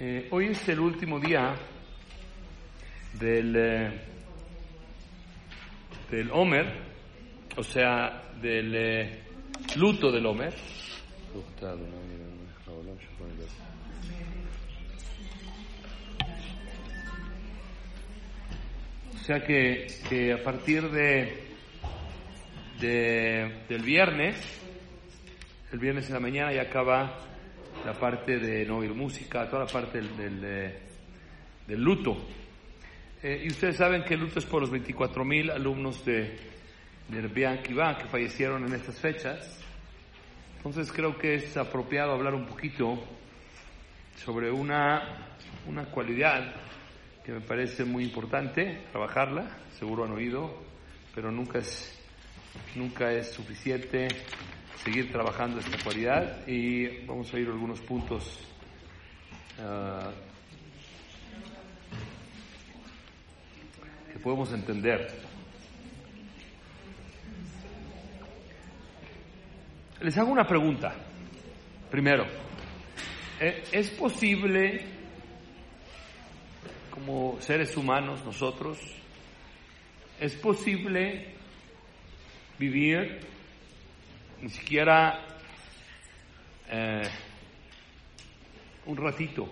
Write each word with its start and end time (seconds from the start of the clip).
Eh, 0.00 0.28
hoy 0.30 0.46
es 0.48 0.68
el 0.68 0.80
último 0.80 1.20
día 1.20 1.54
del, 3.14 3.54
eh, 3.56 4.00
del 6.10 6.30
Homer, 6.32 6.66
o 7.56 7.62
sea, 7.62 8.22
del 8.40 8.74
eh, 8.74 9.22
luto 9.76 10.10
del 10.10 10.26
Homer. 10.26 10.52
O 19.14 19.18
sea 19.26 19.40
que, 19.44 20.32
a 20.32 20.42
partir 20.42 20.82
de, 20.90 21.46
de- 22.80 23.64
del 23.68 23.82
viernes, 23.82 24.36
el 25.74 25.80
viernes 25.80 26.06
en 26.06 26.14
la 26.14 26.20
mañana 26.20 26.52
ya 26.52 26.62
acaba 26.62 27.18
la 27.84 27.94
parte 27.94 28.38
de 28.38 28.64
no 28.64 28.76
oír 28.76 28.94
música, 28.94 29.50
toda 29.50 29.64
la 29.64 29.70
parte 29.72 30.00
del, 30.00 30.16
del, 30.16 30.44
eh, 30.44 30.78
del 31.66 31.82
luto. 31.82 32.16
Eh, 33.20 33.42
y 33.44 33.48
ustedes 33.48 33.74
saben 33.74 34.04
que 34.04 34.14
el 34.14 34.20
luto 34.20 34.38
es 34.38 34.44
por 34.44 34.60
los 34.60 34.70
24.000 34.70 35.50
alumnos 35.50 36.04
de, 36.04 36.38
de 37.08 37.60
Kiva 37.64 37.98
que 37.98 38.06
fallecieron 38.06 38.64
en 38.64 38.72
estas 38.72 39.00
fechas. 39.00 39.64
Entonces 40.58 40.92
creo 40.92 41.18
que 41.18 41.34
es 41.34 41.56
apropiado 41.56 42.12
hablar 42.12 42.34
un 42.34 42.46
poquito 42.46 43.02
sobre 44.14 44.52
una, 44.52 45.36
una 45.66 45.86
cualidad 45.86 46.54
que 47.24 47.32
me 47.32 47.40
parece 47.40 47.84
muy 47.84 48.04
importante, 48.04 48.84
trabajarla, 48.92 49.58
seguro 49.76 50.04
han 50.04 50.12
oído, 50.12 50.56
pero 51.16 51.32
nunca 51.32 51.58
es, 51.58 52.00
nunca 52.76 53.10
es 53.10 53.32
suficiente 53.32 54.06
seguir 54.82 55.10
trabajando 55.10 55.60
esta 55.60 55.82
cualidad 55.82 56.46
y 56.46 57.04
vamos 57.06 57.32
a 57.32 57.38
ir 57.38 57.48
a 57.48 57.52
algunos 57.52 57.80
puntos 57.80 58.40
ah, 59.60 60.10
que 64.12 64.18
podemos 64.18 64.52
entender. 64.52 65.08
Les 70.00 70.18
hago 70.18 70.32
una 70.32 70.46
pregunta. 70.46 70.94
Primero, 71.90 72.26
¿e- 73.40 73.62
¿es 73.72 73.90
posible, 73.90 74.84
como 76.90 77.40
seres 77.40 77.76
humanos 77.76 78.22
nosotros, 78.24 78.78
es 80.20 80.34
posible 80.36 81.32
vivir 82.58 83.33
ni 84.44 84.50
siquiera 84.50 85.20
eh, 86.70 87.02
un 88.84 88.96
ratito, 88.98 89.48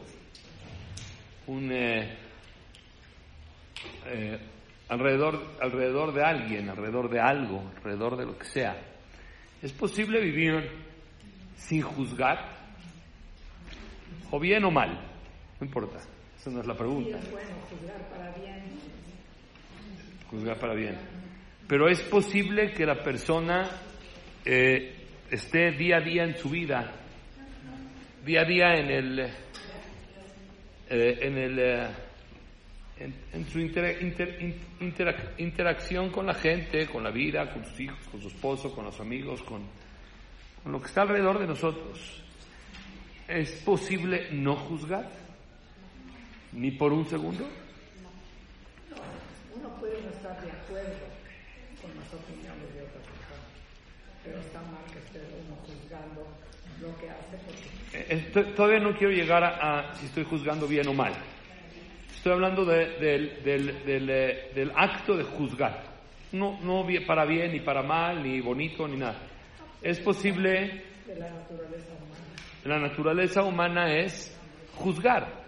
un 1.46 1.72
eh, 1.72 2.14
eh, 4.04 4.38
alrededor, 4.90 5.56
alrededor 5.62 6.12
de 6.12 6.22
alguien, 6.22 6.68
alrededor 6.68 7.08
de 7.08 7.20
algo, 7.20 7.72
alrededor 7.74 8.18
de 8.18 8.26
lo 8.26 8.36
que 8.36 8.44
sea. 8.44 8.76
¿Es 9.62 9.72
posible 9.72 10.20
vivir 10.20 10.70
sin 11.56 11.80
juzgar? 11.80 12.52
¿O 14.30 14.38
bien 14.38 14.62
o 14.62 14.70
mal? 14.70 14.90
No 15.58 15.66
importa, 15.66 16.00
esa 16.38 16.50
no 16.50 16.60
es 16.60 16.66
la 16.66 16.76
pregunta. 16.76 17.18
Juzgar 20.30 20.58
para 20.58 20.74
bien. 20.74 20.98
Pero 21.66 21.88
es 21.88 22.02
posible 22.02 22.74
que 22.74 22.84
la 22.84 23.02
persona 23.02 23.70
eh, 24.44 24.94
esté 25.30 25.72
día 25.72 25.96
a 25.96 26.00
día 26.00 26.24
en 26.24 26.36
su 26.36 26.48
vida, 26.50 26.92
día 28.24 28.40
a 28.42 28.44
día 28.44 28.74
en 28.74 28.90
el, 28.90 29.18
eh, 30.90 31.18
en 31.20 31.38
el, 31.38 31.58
eh, 31.58 31.86
en, 33.32 33.48
su 33.48 33.58
inter- 33.60 34.00
in- 34.02 34.54
interac- 34.80 35.38
interacción 35.38 36.10
con 36.10 36.26
la 36.26 36.34
gente, 36.34 36.86
con 36.86 37.02
la 37.02 37.10
vida, 37.10 37.52
con 37.52 37.64
sus 37.64 37.80
hijos, 37.80 37.98
con 38.10 38.20
su 38.20 38.28
esposo, 38.28 38.74
con 38.74 38.84
los 38.84 39.00
amigos, 39.00 39.42
con, 39.42 39.62
con 40.62 40.72
lo 40.72 40.80
que 40.80 40.86
está 40.86 41.02
alrededor 41.02 41.38
de 41.38 41.46
nosotros. 41.46 42.22
¿Es 43.28 43.52
posible 43.64 44.28
no 44.32 44.56
juzgar? 44.56 45.08
Ni 46.52 46.70
por 46.72 46.92
un 46.92 47.06
segundo. 47.08 47.48
Uno 49.56 49.68
puede 49.80 50.02
no 50.02 50.10
estar 50.10 50.38
de 50.44 50.50
acuerdo 50.50 50.98
con 51.80 51.90
las 51.96 52.12
opiniones 52.12 52.74
de 52.74 52.82
personas, 52.82 53.01
pero 54.24 54.38
está 54.40 54.60
mal 54.62 54.84
que 54.92 54.98
esté 54.98 55.20
uno 55.46 55.56
juzgando 55.66 56.26
lo 56.80 56.96
que 56.98 57.10
hace 57.10 57.36
porque 57.44 57.98
Eh, 57.98 58.06
estoy- 58.08 58.54
todavía 58.54 58.80
no 58.80 58.96
quiero 58.96 59.12
llegar 59.12 59.44
a, 59.44 59.90
a 59.90 59.94
si 59.96 60.06
estoy 60.06 60.24
juzgando 60.24 60.66
bien 60.66 60.86
o 60.88 60.94
mal. 60.94 61.12
Estoy 62.14 62.32
hablando 62.32 62.64
de- 62.64 62.98
del, 62.98 63.42
del- 63.42 63.84
del, 63.84 64.10
eh, 64.10 64.50
del 64.54 64.72
acto 64.76 65.16
de 65.16 65.24
juzgar. 65.24 65.82
No, 66.32 66.58
no 66.62 66.86
para 67.06 67.24
bien, 67.26 67.52
ni 67.52 67.60
para 67.60 67.82
mal, 67.82 68.22
ni 68.22 68.40
bonito, 68.40 68.88
ni 68.88 68.96
nada. 68.96 69.18
Es 69.82 69.98
posible, 70.00 70.84
de 71.06 71.16
la 71.18 71.28
naturaleza 71.30 71.92
humana. 71.92 72.24
la 72.64 72.78
naturaleza 72.78 73.42
humana 73.42 73.94
es 73.98 74.38
juzgar. 74.76 75.42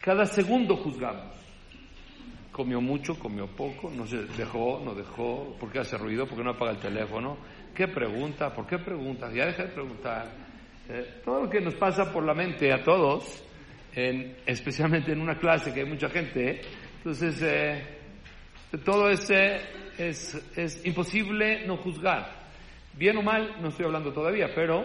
Cada 0.00 0.26
segundo 0.26 0.76
juzgamos. 0.76 1.33
Comió 2.54 2.80
mucho, 2.80 3.18
comió 3.18 3.48
poco, 3.48 3.90
no 3.90 4.06
se 4.06 4.18
dejó, 4.36 4.80
no 4.84 4.94
dejó, 4.94 5.56
¿por 5.58 5.72
qué 5.72 5.80
hace 5.80 5.98
ruido? 5.98 6.24
¿Por 6.24 6.38
qué 6.38 6.44
no 6.44 6.50
apaga 6.50 6.70
el 6.70 6.78
teléfono? 6.78 7.36
¿Qué 7.74 7.88
pregunta? 7.88 8.54
¿Por 8.54 8.64
qué 8.64 8.78
pregunta? 8.78 9.28
Ya 9.34 9.46
deja 9.46 9.64
de 9.64 9.70
preguntar. 9.70 10.30
Eh, 10.88 11.20
todo 11.24 11.42
lo 11.42 11.50
que 11.50 11.60
nos 11.60 11.74
pasa 11.74 12.12
por 12.12 12.22
la 12.24 12.32
mente 12.32 12.72
a 12.72 12.80
todos, 12.84 13.42
en- 13.92 14.36
especialmente 14.46 15.10
en 15.10 15.20
una 15.20 15.36
clase 15.36 15.74
que 15.74 15.80
hay 15.80 15.86
mucha 15.88 16.08
gente, 16.08 16.48
¿eh? 16.48 16.60
entonces 16.98 17.42
eh, 17.42 17.82
todo 18.84 19.10
ese 19.10 19.60
es, 19.98 20.40
es 20.56 20.86
imposible 20.86 21.66
no 21.66 21.76
juzgar. 21.78 22.44
Bien 22.96 23.16
o 23.16 23.22
mal, 23.22 23.56
no 23.60 23.68
estoy 23.70 23.86
hablando 23.86 24.12
todavía, 24.12 24.50
pero 24.54 24.84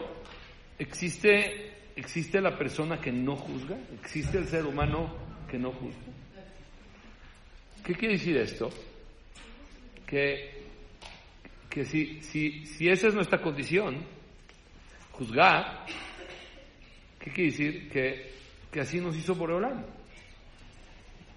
existe, 0.79 1.91
existe 1.95 2.41
la 2.41 2.57
persona 2.57 2.99
que 2.99 3.11
no 3.11 3.35
juzga, 3.35 3.77
existe 4.01 4.39
el 4.39 4.45
ser 4.47 4.65
humano 4.65 5.13
que 5.47 5.59
no 5.59 5.71
juzga. 5.71 5.99
¿Qué 7.83 7.93
quiere 7.93 8.15
decir 8.15 8.37
esto? 8.37 8.69
Que, 10.05 10.63
que 11.69 11.85
si, 11.85 12.21
si, 12.21 12.65
si 12.65 12.89
esa 12.89 13.07
es 13.07 13.15
nuestra 13.15 13.41
condición, 13.41 14.05
juzgar, 15.11 15.85
¿qué 17.19 17.31
quiere 17.31 17.51
decir? 17.51 17.89
Que, 17.89 18.33
que 18.71 18.79
así 18.79 18.99
nos 18.99 19.15
hizo 19.15 19.35
Boreolam. 19.35 19.85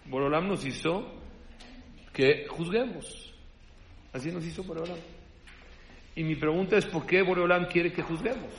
Boreolam 0.06 0.48
nos 0.48 0.64
hizo 0.64 1.12
que 2.12 2.46
juzguemos. 2.48 3.34
Así 4.12 4.30
nos 4.30 4.44
hizo 4.44 4.62
Boreolam. 4.64 4.98
Y 6.14 6.24
mi 6.24 6.36
pregunta 6.36 6.76
es, 6.76 6.84
¿por 6.86 7.06
qué 7.06 7.22
Boreolam 7.22 7.66
quiere 7.66 7.92
que 7.92 8.02
juzguemos? 8.02 8.52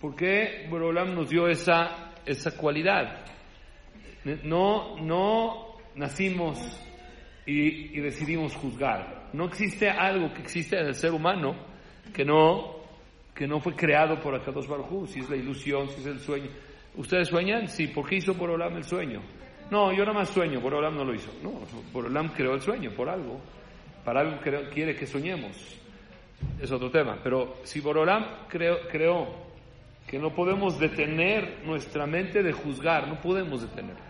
¿Por 0.00 0.14
qué 0.14 0.66
Boreolam 0.68 1.14
nos 1.14 1.30
dio 1.30 1.48
esa, 1.48 2.12
esa 2.26 2.56
cualidad? 2.56 3.24
No, 4.44 4.96
no 4.98 5.67
nacimos 5.98 6.58
y, 7.44 7.98
decidimos 8.00 8.54
juzgar. 8.54 9.28
No 9.32 9.46
existe 9.46 9.90
algo 9.90 10.32
que 10.32 10.42
existe 10.42 10.78
en 10.78 10.86
el 10.86 10.94
ser 10.94 11.12
humano 11.12 11.56
que 12.14 12.24
no, 12.24 12.76
que 13.34 13.46
no 13.46 13.60
fue 13.60 13.74
creado 13.74 14.20
por 14.20 14.34
Akadosh 14.34 14.66
Baruj 14.66 15.08
si 15.08 15.20
es 15.20 15.28
la 15.28 15.36
ilusión, 15.36 15.88
si 15.90 16.00
es 16.00 16.06
el 16.06 16.20
sueño. 16.20 16.48
¿Ustedes 16.96 17.28
sueñan? 17.28 17.68
Sí. 17.68 17.88
¿Por 17.88 18.08
qué 18.08 18.16
hizo 18.16 18.34
Boreolam 18.34 18.76
el 18.76 18.84
sueño? 18.84 19.20
No, 19.70 19.92
yo 19.92 20.04
nada 20.04 20.20
más 20.20 20.30
sueño, 20.30 20.60
Boreolam 20.60 20.96
no 20.96 21.04
lo 21.04 21.14
hizo. 21.14 21.30
No, 21.42 21.52
Boreolam 21.92 22.28
creó 22.30 22.54
el 22.54 22.60
sueño 22.60 22.90
por 22.92 23.08
algo. 23.08 23.40
Para 24.04 24.20
algo 24.20 24.38
quiere 24.72 24.96
que 24.96 25.06
soñemos. 25.06 25.56
Es 26.60 26.70
otro 26.70 26.90
tema. 26.90 27.18
Pero 27.22 27.56
si 27.64 27.80
Boreolam 27.80 28.46
creó, 28.48 28.78
creó 28.88 29.26
que 30.06 30.18
no 30.18 30.34
podemos 30.34 30.78
detener 30.78 31.62
nuestra 31.66 32.06
mente 32.06 32.42
de 32.42 32.52
juzgar, 32.52 33.08
no 33.08 33.20
podemos 33.20 33.60
detenerla. 33.60 34.07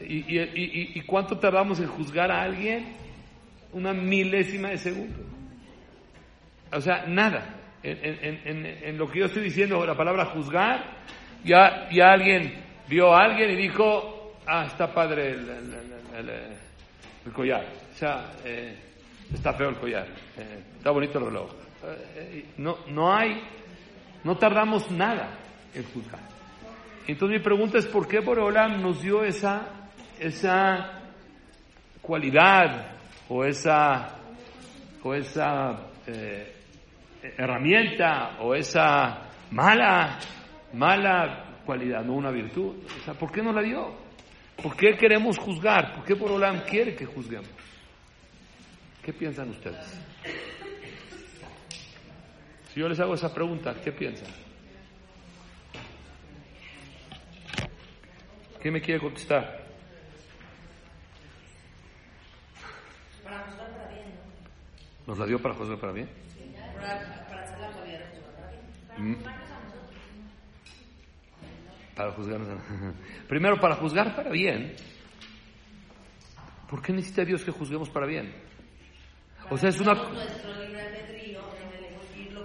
¿Y, 0.00 0.36
y, 0.36 0.38
y- 0.40 0.92
y 0.94 1.00
cuánto 1.02 1.38
tardamos 1.38 1.80
en 1.80 1.86
juzgar 1.88 2.30
a 2.30 2.42
alguien? 2.42 2.94
Una 3.72 3.92
milésima 3.92 4.68
de 4.70 4.78
segundo. 4.78 5.18
O 6.72 6.80
sea, 6.80 7.04
nada. 7.06 7.54
En, 7.82 8.40
en- 8.44 8.66
en- 8.66 8.98
lo 8.98 9.08
que 9.10 9.20
yo 9.20 9.26
estoy 9.26 9.42
diciendo, 9.42 9.84
la 9.86 9.96
palabra 9.96 10.26
juzgar, 10.26 10.84
ya, 11.44 11.88
ya 11.90 12.12
alguien 12.12 12.54
vio 12.88 13.14
a 13.14 13.24
alguien 13.24 13.50
y 13.50 13.56
dijo, 13.56 14.34
ah, 14.46 14.64
está 14.66 14.92
padre 14.92 15.30
el- 15.30 15.48
el 17.26 17.32
collar. 17.32 17.64
O 17.94 17.96
sea, 17.96 18.32
eh, 18.44 18.74
está 19.32 19.52
feo 19.54 19.68
el 19.70 19.76
collar. 19.76 20.06
eh, 20.36 20.62
está 20.76 20.90
bonito 20.90 21.18
el 21.18 21.24
reloj. 21.26 21.50
Eh, 21.84 21.96
eh, 22.16 22.44
no, 22.58 22.78
no 22.88 23.14
hay, 23.14 23.40
no 24.24 24.36
tardamos 24.36 24.90
nada 24.90 25.30
en 25.74 25.84
juzgar. 25.84 26.20
Entonces 27.06 27.38
mi 27.38 27.44
pregunta 27.44 27.78
es, 27.78 27.86
¿por 27.86 28.06
qué 28.08 28.18
Boreolam 28.20 28.82
nos 28.82 29.00
dio 29.02 29.24
esa, 29.24 29.66
esa 30.18 31.02
cualidad 32.02 32.96
o 33.28 33.44
esa 33.44 34.18
o 35.02 35.14
esa 35.14 35.90
eh, 36.06 36.54
herramienta 37.36 38.38
o 38.40 38.54
esa 38.54 39.28
mala, 39.50 40.18
mala 40.72 41.60
cualidad, 41.64 42.04
no 42.04 42.14
una 42.14 42.30
virtud. 42.30 42.76
¿por 43.18 43.30
qué 43.30 43.42
no 43.42 43.52
la 43.52 43.62
dio? 43.62 43.94
¿Por 44.62 44.76
qué 44.76 44.96
queremos 44.96 45.38
juzgar? 45.38 45.94
¿Por 45.94 46.04
qué 46.04 46.14
Borolam 46.14 46.62
quiere 46.62 46.94
que 46.94 47.06
juzguemos? 47.06 47.50
¿Qué 49.02 49.12
piensan 49.12 49.50
ustedes? 49.50 50.00
Si 52.72 52.80
yo 52.80 52.88
les 52.88 52.98
hago 53.00 53.14
esa 53.14 53.32
pregunta, 53.32 53.74
¿qué 53.82 53.92
piensan? 53.92 54.28
¿Qué 58.60 58.70
me 58.70 58.80
quiere 58.80 59.00
contestar? 59.00 59.57
Para 63.28 63.44
juzgar 63.44 63.70
para 63.76 63.88
bien, 63.92 64.06
¿no? 64.08 65.06
¿Nos 65.06 65.18
la 65.18 65.26
dio 65.26 65.42
para 65.42 65.54
juzgar 65.54 65.78
para 65.78 65.92
bien? 65.92 66.08
Para, 66.80 67.26
para 67.28 67.42
hacer 67.42 67.58
la 67.58 67.70
cualidad 67.72 67.98
de 67.98 68.06
juzgar 68.06 68.32
para. 68.88 68.98
Mm. 68.98 69.16
Para 71.94 72.12
juzgarnos. 72.12 72.48
Primero, 73.28 73.60
para 73.60 73.74
juzgar 73.76 74.14
para 74.16 74.30
bien. 74.30 74.74
¿Por 76.70 76.82
qué 76.82 76.92
necesita 76.92 77.24
Dios 77.24 77.44
que 77.44 77.50
juzguemos 77.50 77.88
para 77.90 78.06
bien? 78.06 78.32
O 79.50 79.56
sea, 79.56 79.70
es 79.70 79.80
una. 79.80 79.92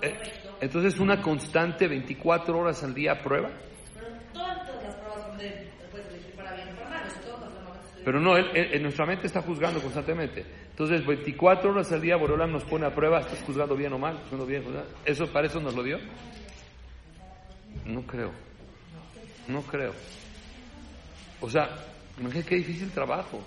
Eh. 0.02 0.20
Entonces, 0.62 1.00
una 1.00 1.22
constante 1.22 1.88
24 1.88 2.58
horas 2.58 2.84
al 2.84 2.94
día 2.94 3.22
prueba. 3.22 3.50
Pero 3.94 4.08
todas 4.34 4.58
las 4.58 4.96
pruebas 4.96 5.22
son 5.28 5.38
de, 5.38 5.72
puedes 5.92 6.08
elegir 6.08 6.36
para 6.36 6.56
bien 6.56 6.70
o 6.70 6.76
para 6.76 6.90
mal. 6.90 7.08
Eso 7.08 7.20
todo 7.22 7.38
normalmente 7.40 7.86
estoy- 7.88 7.93
Pero 8.06 8.20
no, 8.20 8.36
él, 8.38 8.48
él- 8.54 8.82
nuestra 8.84 9.06
mente 9.06 9.28
está 9.28 9.42
juzgando 9.42 9.80
constantemente. 9.82 10.46
Entonces, 10.72 11.06
24 11.06 11.72
horas 11.72 11.92
al 11.92 12.02
día, 12.02 12.16
Borolam 12.18 12.52
nos 12.52 12.64
pone 12.64 12.86
a 12.86 12.94
prueba, 12.94 13.20
¿estás 13.22 13.42
juzgando 13.44 13.76
bien 13.76 13.94
o 13.94 13.98
mal? 14.00 14.18
¿Juzgando 14.24 14.46
bien, 14.46 14.64
juzgando- 14.64 14.90
¿Eso 15.06 15.28
para 15.32 15.48
eso 15.48 15.60
nos 15.62 15.74
lo 15.76 15.84
dio? 15.84 16.00
No 17.86 18.02
creo. 18.04 18.32
No 19.48 19.62
creo. 19.62 19.94
O 21.42 21.50
sea, 21.50 21.70
imagínate 22.20 22.50
qué 22.50 22.56
difícil 22.56 22.90
trabajo. 22.92 23.42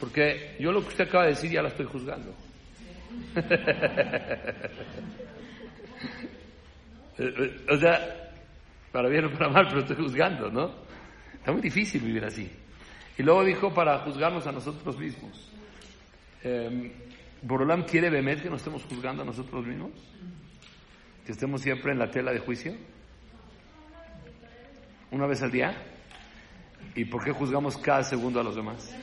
Porque 0.00 0.56
yo 0.60 0.70
lo 0.72 0.80
que 0.82 0.88
usted 0.88 1.08
acaba 1.08 1.24
de 1.24 1.30
decir 1.30 1.50
ya 1.50 1.62
la 1.62 1.68
estoy 1.68 1.86
juzgando. 1.86 2.34
Eh, 7.20 7.34
eh, 7.36 7.56
o 7.68 7.76
sea, 7.76 8.30
para 8.92 9.08
bien 9.08 9.24
o 9.24 9.30
para 9.32 9.48
mal, 9.48 9.66
pero 9.68 9.80
estoy 9.80 9.96
juzgando, 9.96 10.50
¿no? 10.52 10.72
Está 11.34 11.50
muy 11.50 11.60
difícil 11.60 12.00
vivir 12.00 12.24
así. 12.24 12.48
Y 13.18 13.22
luego 13.24 13.44
dijo 13.44 13.74
para 13.74 13.98
juzgarnos 13.98 14.46
a 14.46 14.52
nosotros 14.52 14.96
mismos. 14.96 15.52
Eh, 16.44 16.92
¿Borolam 17.42 17.82
quiere 17.82 18.10
Bemet 18.10 18.42
que 18.42 18.48
nos 18.48 18.60
estemos 18.60 18.84
juzgando 18.84 19.22
a 19.22 19.26
nosotros 19.26 19.66
mismos? 19.66 19.90
¿Que 21.26 21.32
estemos 21.32 21.60
siempre 21.60 21.90
en 21.90 21.98
la 21.98 22.10
tela 22.10 22.32
de 22.32 22.38
juicio? 22.38 22.76
¿Una 25.10 25.26
vez 25.26 25.42
al 25.42 25.50
día? 25.50 25.76
¿Y 26.94 27.04
por 27.06 27.24
qué 27.24 27.32
juzgamos 27.32 27.76
cada 27.76 28.04
segundo 28.04 28.40
a 28.40 28.44
los 28.44 28.54
demás? 28.54 28.94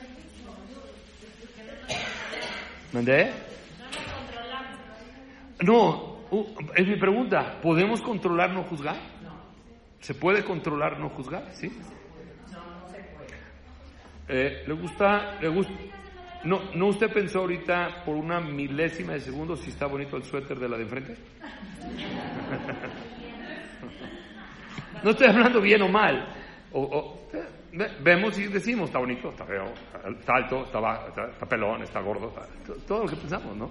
¿Mandé? 2.92 3.32
No, 5.62 6.20
es 6.74 6.86
mi 6.86 6.96
pregunta. 6.96 7.60
¿Podemos 7.60 8.00
controlar 8.00 8.50
no 8.50 8.64
juzgar? 8.64 8.96
¿Se 10.00 10.14
puede 10.14 10.42
controlar 10.42 10.98
no 10.98 11.10
juzgar? 11.10 11.50
¿Sí? 11.52 11.70
Eh, 14.28 14.64
¿Le 14.66 14.74
gusta? 14.74 15.38
¿Le 15.40 15.48
gusta? 15.48 15.72
No, 16.44 16.60
¿No 16.74 16.88
usted 16.88 17.12
pensó 17.12 17.40
ahorita 17.40 18.04
por 18.04 18.16
una 18.16 18.40
milésima 18.40 19.14
de 19.14 19.20
segundo 19.20 19.56
si 19.56 19.70
está 19.70 19.86
bonito 19.86 20.16
el 20.16 20.24
suéter 20.24 20.58
de 20.58 20.68
la 20.68 20.76
de 20.76 20.82
enfrente? 20.82 21.16
No 25.02 25.10
estoy 25.10 25.28
hablando 25.28 25.60
bien 25.60 25.82
o 25.82 25.88
mal. 25.88 26.26
Vemos 28.02 28.38
y 28.38 28.48
decimos, 28.48 28.88
está 28.88 28.98
bonito, 28.98 29.28
está 29.28 29.44
feo, 29.44 29.64
está 30.18 30.34
alto, 30.34 30.64
está, 30.64 30.80
bajo, 30.80 31.08
está, 31.08 31.46
pelón, 31.46 31.82
está 31.82 32.00
gordo, 32.00 32.32
todo 32.86 33.02
lo 33.02 33.08
que 33.08 33.16
pensamos, 33.16 33.56
¿no? 33.56 33.70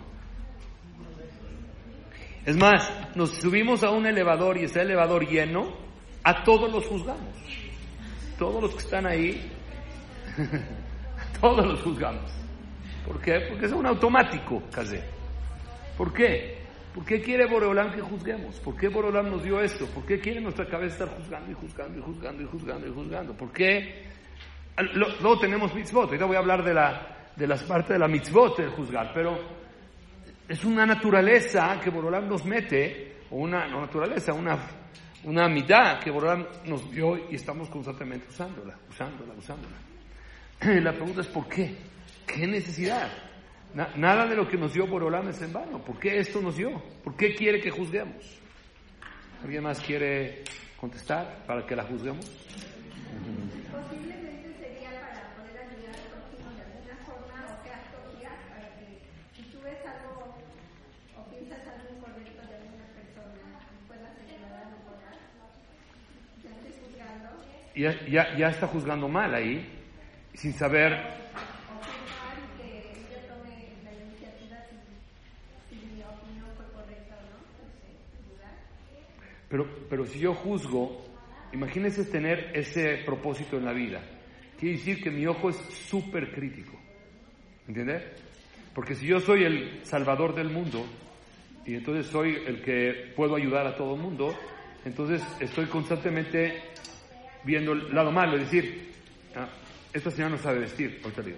Es 2.46 2.56
más, 2.56 3.16
nos 3.16 3.31
subimos 3.31 3.84
a 3.84 3.90
un 3.90 4.06
elevador 4.06 4.57
y 4.57 4.66
está 4.66 4.81
el 4.81 4.92
elevador 4.92 5.28
lleno, 5.28 5.74
a 6.24 6.44
todos 6.44 6.72
los 6.72 6.86
juzgamos. 6.86 7.36
Todos 8.38 8.62
los 8.62 8.72
que 8.74 8.80
están 8.80 9.07
ahí, 9.07 9.52
todos 11.42 11.66
los 11.66 11.82
juzgamos. 11.82 12.32
¿Por 13.06 13.22
qué? 13.22 13.42
Porque 13.50 13.66
es 13.66 13.72
un 13.72 13.86
automático, 13.86 14.64
casi. 14.72 14.98
¿Por 15.98 16.12
qué? 16.14 16.66
¿Por 16.94 17.06
qué 17.06 17.22
quiere 17.22 17.46
Boreolam 17.46 17.92
que 17.92 18.02
juzguemos? 18.02 18.60
¿Por 18.62 18.76
qué 18.78 18.88
Boreolam 18.88 19.30
nos 19.30 19.44
dio 19.44 19.60
esto? 19.62 19.86
¿Por 19.88 20.06
qué 20.06 20.20
quiere 20.20 20.40
nuestra 20.40 20.66
cabeza 20.66 21.04
estar 21.04 21.18
juzgando 21.18 21.52
y 21.52 21.54
juzgando 21.54 22.00
y 22.00 22.02
juzgando 22.02 22.42
y 22.42 22.46
juzgando 22.46 22.88
y 22.88 22.92
juzgando? 22.94 23.34
¿Por 23.34 23.52
qué? 23.52 24.06
Luego 24.94 25.40
tenemos 25.40 25.74
mitzvot. 25.74 26.06
Ahorita 26.06 26.26
voy 26.26 26.36
a 26.36 26.40
hablar 26.40 26.64
de, 26.64 26.74
la, 26.74 27.30
de 27.36 27.48
las 27.48 27.64
partes 27.64 27.90
de 27.90 28.00
la 28.00 28.08
mitzvot 28.08 28.58
del 28.58 28.70
juzgar, 28.70 29.12
pero 29.14 29.38
es 30.48 30.64
una 30.64 30.86
naturaleza 30.86 31.80
que 31.84 31.90
Boreolam 31.90 32.30
nos 32.30 32.46
mete, 32.46 33.18
o 33.30 33.38
una 33.38 33.68
no 33.68 33.81
naturaleza, 33.81 34.34
una, 34.34 34.58
una 35.26 35.50
mitad 35.50 36.00
que 36.00 36.12
Boreolam 36.12 36.46
nos 36.66 36.90
dio 36.92 37.30
y 37.30 37.36
estamos 37.36 37.70
constantemente 37.70 38.28
usándola, 38.30 38.76
usándola, 38.90 39.34
usándola. 39.34 39.76
La 40.62 40.92
pregunta 40.94 41.22
es 41.22 41.28
¿por 41.28 41.48
qué? 41.48 41.75
¿Qué 42.25 42.48
necesidad? 42.48 43.07
Na- 43.74 43.90
nada 43.96 44.25
de 44.25 44.36
lo 44.36 44.48
que 44.48 44.57
nos 44.57 44.74
dio 44.74 44.88
Boreolam 44.88 45.30
es 45.30 45.40
en 45.42 45.54
vano. 45.54 45.84
¿Por 45.84 46.00
qué 46.00 46.18
esto 46.19 46.42
nos 46.42 46.56
dio? 46.57 46.81
¿Por 47.04 47.16
qué 47.16 47.36
quiere 47.36 47.62
que 47.62 47.69
juzguemos? 47.72 48.40
¿Alguien 49.44 49.63
más 49.63 49.80
quiere 49.81 50.44
contestar 50.80 51.44
para 51.46 51.66
que 51.66 51.75
la 51.75 51.84
juzguemos? 51.84 52.25
Posiblemente 52.25 54.54
sería 54.57 54.92
para 55.02 55.36
poder 55.36 55.57
ayudar 55.60 55.94
al 55.94 56.07
prójimo 56.10 56.50
de 56.56 56.62
alguna 56.63 56.96
forma 57.06 57.36
o 57.46 57.48
sea, 57.63 57.78
guía 58.18 58.31
para 58.50 58.68
que 58.80 58.86
si 59.36 59.42
tú 59.52 59.57
ves 59.62 59.80
algo 59.86 60.34
o 61.19 61.22
piensas 61.30 61.62
algo 61.68 61.90
incorrecto 61.96 62.42
de 62.48 62.56
alguna 62.56 62.88
persona, 62.96 63.44
puedas 63.88 64.16
ayudar 64.24 64.63
a 64.63 64.66
mejorar. 64.72 65.16
Ya 66.44 66.50
estés 66.50 66.75
juzgando 66.81 67.30
Ya, 67.75 67.92
ya, 68.07 68.24
ya 68.38 68.48
está 68.50 68.66
juzgando 68.68 69.07
mal 69.10 69.36
ahí, 69.36 69.68
sin 70.36 70.54
saber. 70.54 71.26
Pero, 79.48 79.68
pero 79.90 80.06
si 80.06 80.19
yo 80.19 80.33
juzgo, 80.33 81.06
imagínense 81.54 82.06
tener 82.06 82.52
ese 82.54 83.04
propósito 83.06 83.57
en 83.57 83.66
la 83.66 83.74
vida. 83.74 84.02
Quiere 84.59 84.78
decir 84.78 85.02
que 85.02 85.12
mi 85.12 85.26
ojo 85.28 85.50
es 85.50 85.56
súper 85.56 86.31
crítico. 86.31 86.78
¿Entiendes? 87.68 88.04
Porque 88.74 88.95
si 88.95 89.06
yo 89.07 89.19
soy 89.19 89.44
el 89.44 89.86
salvador 89.86 90.36
del 90.36 90.50
mundo 90.50 90.86
y 91.66 91.76
entonces 91.76 92.07
soy 92.07 92.36
el 92.45 92.62
que 92.62 93.14
puedo 93.16 93.36
ayudar 93.36 93.66
a 93.68 93.76
todo 93.76 93.95
el 93.95 94.02
mundo, 94.02 94.36
entonces 94.83 95.24
estoy 95.40 95.66
constantemente 95.68 96.62
viendo 97.44 97.74
el 97.74 97.94
lado 97.94 98.12
malo, 98.12 98.36
es 98.38 98.52
decir, 98.52 98.92
ah, 99.36 99.48
esta 99.95 100.11
señora 100.11 100.35
no 100.35 100.37
sabe 100.37 100.59
vestir, 100.59 100.99
ahorita 101.02 101.21
digo. 101.21 101.37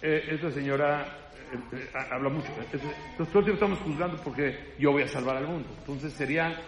Eh, 0.00 0.28
esta 0.30 0.50
señora 0.50 1.06
eh, 1.52 1.76
eh, 1.76 1.90
habla 2.10 2.30
mucho. 2.30 2.48
Entonces, 2.72 3.52
estamos 3.52 3.78
juzgando 3.80 4.16
porque 4.22 4.72
yo 4.78 4.92
voy 4.92 5.02
a 5.02 5.08
salvar 5.08 5.36
al 5.36 5.46
mundo. 5.46 5.68
Entonces 5.80 6.14
sería 6.14 6.58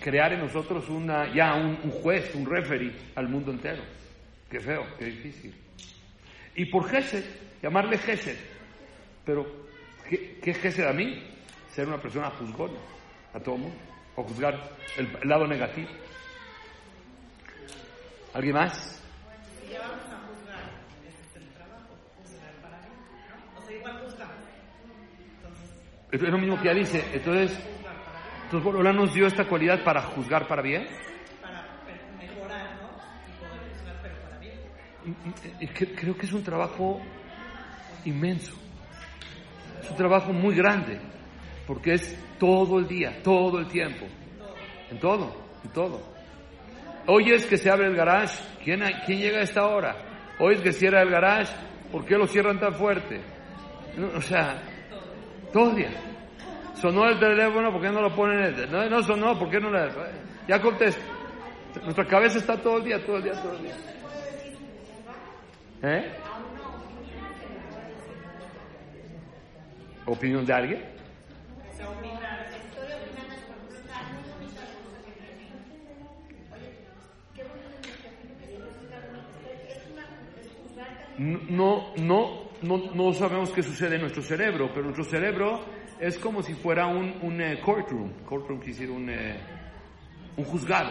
crear 0.00 0.32
en 0.32 0.40
nosotros 0.40 0.88
una, 0.88 1.32
ya 1.32 1.54
un, 1.54 1.76
juez, 1.90 2.34
un 2.34 2.44
referee 2.44 2.92
al 3.14 3.28
mundo 3.28 3.52
entero. 3.52 3.84
Qué 4.50 4.58
feo, 4.58 4.84
qué 4.98 5.04
difícil. 5.04 5.54
Y 6.56 6.64
por 6.66 6.88
Gesed, 6.88 7.24
llamarle 7.62 7.96
Gesed. 7.96 8.36
Pero, 9.24 9.46
¿qué, 10.10 10.40
qué 10.42 10.84
a 10.84 10.92
mí? 10.92 11.22
Ser 11.72 11.86
una 11.86 12.00
persona 12.00 12.30
juzgona 12.30 12.78
a 13.32 13.38
todo 13.38 13.58
mundo. 13.58 13.78
O 14.16 14.24
juzgar 14.24 14.54
el, 14.96 15.08
el 15.22 15.28
lado 15.28 15.46
negativo. 15.46 15.88
¿Alguien 18.34 18.54
más? 18.54 18.96
Si 19.66 19.72
ya 19.72 19.80
vamos 19.80 20.04
a 20.06 20.28
juzgar, 20.28 20.62
ese 21.08 21.22
es 21.22 21.36
el 21.36 21.48
trabajo, 21.54 21.96
juzgar 22.22 22.52
para 22.62 22.78
bien, 22.82 22.94
¿no? 23.28 23.60
O 23.60 23.64
sea, 23.64 23.76
igual 23.76 24.00
juzgamos. 24.04 24.36
Entonces, 25.36 25.70
Es 26.22 26.32
lo 26.32 26.38
mismo 26.38 26.56
que 26.60 26.70
ella 26.70 26.78
dice. 26.78 27.04
Entonces, 27.12 27.58
entonces 28.44 28.94
nos 28.94 29.12
dio 29.12 29.26
esta 29.26 29.44
cualidad 29.44 29.82
para 29.84 30.02
juzgar 30.02 30.46
para 30.46 30.62
bien. 30.62 30.86
para 31.42 31.66
y 32.22 33.40
poder 33.40 33.72
juzgar, 33.72 33.96
pero 34.02 34.14
para 34.22 34.38
bien. 34.38 35.94
Creo 35.96 36.16
que 36.16 36.26
es 36.26 36.32
un 36.32 36.42
trabajo 36.42 37.00
inmenso. 38.04 38.54
Es 39.82 39.90
un 39.90 39.96
trabajo 39.96 40.32
muy 40.32 40.54
grande, 40.54 41.00
porque 41.66 41.94
es 41.94 42.18
todo 42.38 42.78
el 42.78 42.88
día, 42.88 43.22
todo 43.22 43.58
el 43.58 43.66
tiempo. 43.66 44.06
En 44.90 44.98
todo, 44.98 45.36
en 45.64 45.70
todo. 45.70 46.16
Oyes 47.06 47.46
que 47.46 47.56
se 47.56 47.70
abre 47.70 47.86
el 47.86 47.94
garage, 47.94 48.42
¿quién, 48.64 48.80
llega 49.06 49.38
a 49.38 49.42
esta 49.42 49.66
hora? 49.66 49.96
Oyes 50.38 50.60
que 50.60 50.72
cierra 50.72 51.02
el 51.02 51.10
garage, 51.10 51.52
¿por 51.92 52.04
qué 52.04 52.16
lo 52.16 52.26
cierran 52.26 52.58
tan 52.58 52.74
fuerte? 52.74 53.20
O 54.14 54.20
sea, 54.20 54.62
Todo 55.52 55.70
el 55.70 55.76
día. 55.76 55.90
Sonó 56.74 57.08
el 57.08 57.18
teléfono, 57.18 57.72
¿por 57.72 57.80
qué 57.80 57.90
no 57.90 58.02
lo 58.02 58.14
ponen? 58.14 58.70
No, 58.70 58.88
no 58.88 59.02
sonó, 59.02 59.38
¿por 59.38 59.50
qué 59.50 59.58
no 59.58 59.70
la.? 59.70 59.88
Ya 60.46 60.60
contesta. 60.60 61.02
Nuestra 61.82 62.06
cabeza 62.06 62.38
está 62.38 62.56
todo 62.60 62.78
el 62.78 62.84
día, 62.84 63.04
todo 63.04 63.16
el 63.16 63.22
día, 63.24 63.42
todo 63.42 63.56
el 63.56 63.62
día. 63.62 63.74
¿Eh? 65.82 66.12
¿Opinión 70.06 70.46
de 70.46 70.52
alguien? 70.52 70.96
No, 81.18 81.94
no, 81.96 82.45
no, 82.62 82.94
no 82.94 83.12
sabemos 83.12 83.50
qué 83.50 83.62
sucede 83.62 83.96
en 83.96 84.02
nuestro 84.02 84.22
cerebro, 84.22 84.70
pero 84.72 84.84
nuestro 84.84 85.04
cerebro 85.04 85.64
es 86.00 86.18
como 86.18 86.42
si 86.42 86.54
fuera 86.54 86.86
un, 86.86 87.18
un 87.22 87.40
eh, 87.40 87.60
courtroom, 87.60 88.24
courtroom 88.24 88.60
quisiera 88.60 88.92
un, 88.92 89.08
eh, 89.08 89.40
un 90.36 90.44
juzgado. 90.44 90.90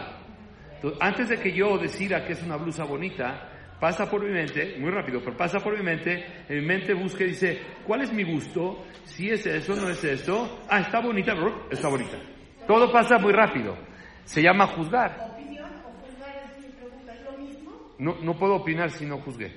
Entonces, 0.74 0.98
antes 1.00 1.28
de 1.28 1.38
que 1.38 1.52
yo 1.52 1.78
decida 1.78 2.24
que 2.24 2.32
es 2.32 2.42
una 2.42 2.56
blusa 2.56 2.84
bonita, 2.84 3.50
pasa 3.80 4.08
por 4.08 4.24
mi 4.24 4.32
mente, 4.32 4.76
muy 4.78 4.90
rápido, 4.90 5.20
pero 5.24 5.36
pasa 5.36 5.58
por 5.60 5.76
mi 5.76 5.82
mente, 5.82 6.44
en 6.48 6.60
mi 6.60 6.66
mente 6.66 6.94
busca 6.94 7.24
y 7.24 7.28
dice, 7.28 7.60
¿cuál 7.86 8.02
es 8.02 8.12
mi 8.12 8.24
gusto? 8.24 8.84
Si 9.04 9.30
es 9.30 9.46
eso, 9.46 9.74
no 9.74 9.88
es 9.88 10.02
eso. 10.04 10.64
Ah, 10.68 10.80
está 10.80 11.00
bonita, 11.00 11.34
bro, 11.34 11.68
está 11.70 11.88
bonita. 11.88 12.18
Todo 12.66 12.90
pasa 12.90 13.18
muy 13.18 13.32
rápido. 13.32 13.76
Se 14.24 14.42
llama 14.42 14.66
juzgar. 14.66 15.16
¿Opinión 15.32 15.70
o 15.84 16.04
juzgar 16.04 16.52
es 16.56 16.66
mi 16.66 16.72
pregunta? 16.72 17.14
¿Es 17.14 17.24
lo 17.24 17.38
mismo? 17.38 17.70
No, 17.98 18.16
no 18.22 18.36
puedo 18.36 18.56
opinar 18.56 18.90
si 18.90 19.06
no 19.06 19.18
juzgué. 19.18 19.52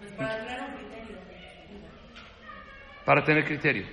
Pues 0.00 0.12
para. 0.12 0.65
Para 3.06 3.24
tener 3.24 3.44
criterio. 3.44 3.86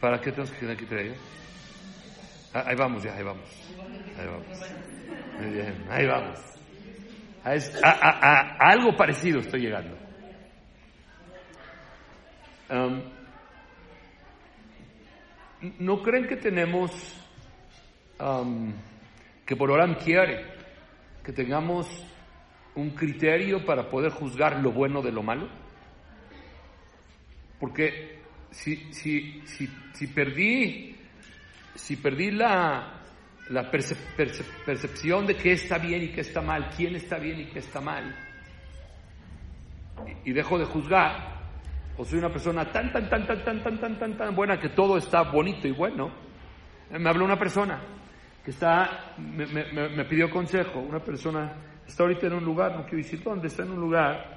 ¿Para 0.00 0.20
qué 0.20 0.30
tenemos 0.30 0.50
que 0.52 0.60
tener 0.60 0.76
criterio? 0.76 1.14
Ah, 2.54 2.64
ahí 2.68 2.76
vamos 2.76 3.02
ya, 3.02 3.12
ahí 3.14 3.22
vamos. 3.24 3.44
Ahí 4.18 4.26
vamos. 4.26 4.46
Muy 5.40 5.50
bien, 5.50 5.84
ahí 5.90 6.06
vamos. 6.06 6.38
A, 7.44 7.54
es- 7.54 7.74
a- 7.82 7.90
a- 7.90 8.18
a- 8.20 8.56
a 8.58 8.70
algo 8.70 8.96
parecido 8.96 9.40
estoy 9.40 9.60
llegando. 9.62 9.98
Um, 12.70 13.02
¿No 15.80 16.02
creen 16.02 16.26
que 16.28 16.36
tenemos, 16.36 16.90
um, 18.20 18.72
que 19.44 19.56
por 19.56 19.70
Oram 19.72 19.94
quiere 19.96 20.44
que 21.24 21.32
tengamos 21.32 21.88
un 22.76 22.90
criterio 22.90 23.64
para 23.66 23.88
poder 23.88 24.12
juzgar 24.12 24.60
lo 24.62 24.70
bueno 24.70 25.02
de 25.02 25.10
lo 25.12 25.22
malo? 25.24 25.48
Porque 27.58 28.15
si, 28.56 28.92
si, 28.92 29.42
si, 29.46 29.68
si 29.92 30.06
perdí, 30.08 30.96
si 31.74 31.96
perdí 31.96 32.30
la, 32.30 33.00
la 33.50 33.70
perce- 33.70 33.96
perce- 34.16 34.44
percepción 34.64 35.26
de 35.26 35.36
qué 35.36 35.52
está 35.52 35.78
bien 35.78 36.02
y 36.04 36.08
qué 36.08 36.22
está 36.22 36.40
mal, 36.40 36.70
quién 36.76 36.96
está 36.96 37.18
bien 37.18 37.40
y 37.40 37.44
qué 37.46 37.58
está 37.60 37.80
mal, 37.80 38.14
y, 40.24 40.32
dejo 40.32 40.58
de 40.58 40.64
juzgar, 40.64 41.36
o 41.96 42.04
soy 42.04 42.18
una 42.18 42.30
persona 42.30 42.70
tan, 42.70 42.92
tan, 42.92 43.08
tan, 43.08 43.26
tan, 43.26 43.44
tan, 43.44 43.62
tan, 43.62 43.80
tan, 43.80 43.98
tan, 43.98 44.16
tan 44.16 44.34
buena 44.34 44.58
que 44.58 44.70
todo 44.70 44.96
está 44.96 45.22
bonito 45.22 45.66
y 45.68 45.72
bueno, 45.72 46.10
Eh, 46.88 47.00
me 47.00 47.10
habló 47.10 47.24
una 47.24 47.36
persona 47.36 47.80
que 48.44 48.52
está, 48.52 49.14
me- 49.18 49.44
me- 49.46 49.88
me 49.88 50.04
pidió 50.04 50.30
consejo, 50.30 50.78
una 50.78 51.00
persona 51.00 51.52
está 51.84 52.04
ahorita 52.04 52.28
en 52.28 52.34
un 52.34 52.44
lugar, 52.44 52.76
no 52.76 52.84
quiero 52.84 52.98
decir 52.98 53.20
dónde, 53.24 53.48
está 53.48 53.64
en 53.64 53.72
un 53.72 53.80
lugar, 53.80 54.35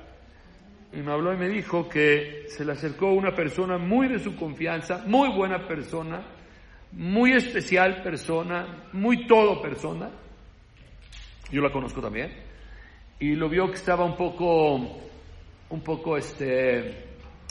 y 0.91 1.01
me 1.01 1.11
habló 1.11 1.33
y 1.33 1.37
me 1.37 1.47
dijo 1.47 1.87
que 1.87 2.45
se 2.47 2.65
le 2.65 2.71
acercó 2.71 3.11
una 3.11 3.33
persona 3.35 3.77
muy 3.77 4.07
de 4.07 4.19
su 4.19 4.35
confianza, 4.35 5.03
muy 5.05 5.29
buena 5.29 5.67
persona, 5.67 6.25
muy 6.93 7.33
especial 7.33 8.01
persona, 8.01 8.87
muy 8.93 9.27
todo 9.27 9.61
persona. 9.61 10.09
Yo 11.51 11.61
la 11.61 11.71
conozco 11.71 12.01
también. 12.01 12.31
Y 13.19 13.35
lo 13.35 13.49
vio 13.49 13.67
que 13.67 13.75
estaba 13.75 14.03
un 14.03 14.15
poco, 14.15 14.75
un 15.69 15.81
poco, 15.83 16.17
este, 16.17 17.05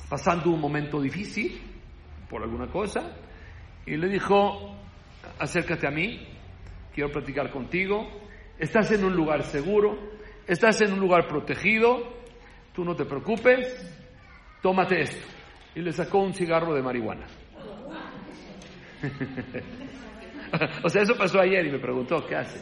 pasando 0.08 0.50
un 0.50 0.60
momento 0.60 1.00
difícil 1.00 1.60
por 2.28 2.42
alguna 2.42 2.66
cosa. 2.66 3.16
Y 3.86 3.96
le 3.96 4.08
dijo, 4.08 4.74
acércate 5.38 5.86
a 5.86 5.90
mí, 5.90 6.26
quiero 6.92 7.12
platicar 7.12 7.50
contigo. 7.50 8.08
Estás 8.58 8.90
en 8.90 9.04
un 9.04 9.14
lugar 9.14 9.44
seguro, 9.44 9.96
estás 10.46 10.80
en 10.80 10.92
un 10.94 10.98
lugar 10.98 11.28
protegido, 11.28 12.17
tú 12.78 12.84
no 12.84 12.94
te 12.94 13.04
preocupes, 13.04 13.66
tómate 14.62 15.00
esto. 15.00 15.26
Y 15.74 15.80
le 15.80 15.90
sacó 15.90 16.20
un 16.20 16.32
cigarro 16.32 16.72
de 16.72 16.80
marihuana. 16.80 17.26
o 20.84 20.88
sea, 20.88 21.02
eso 21.02 21.16
pasó 21.16 21.40
ayer 21.40 21.66
y 21.66 21.72
me 21.72 21.80
preguntó, 21.80 22.24
¿qué 22.24 22.36
hace? 22.36 22.60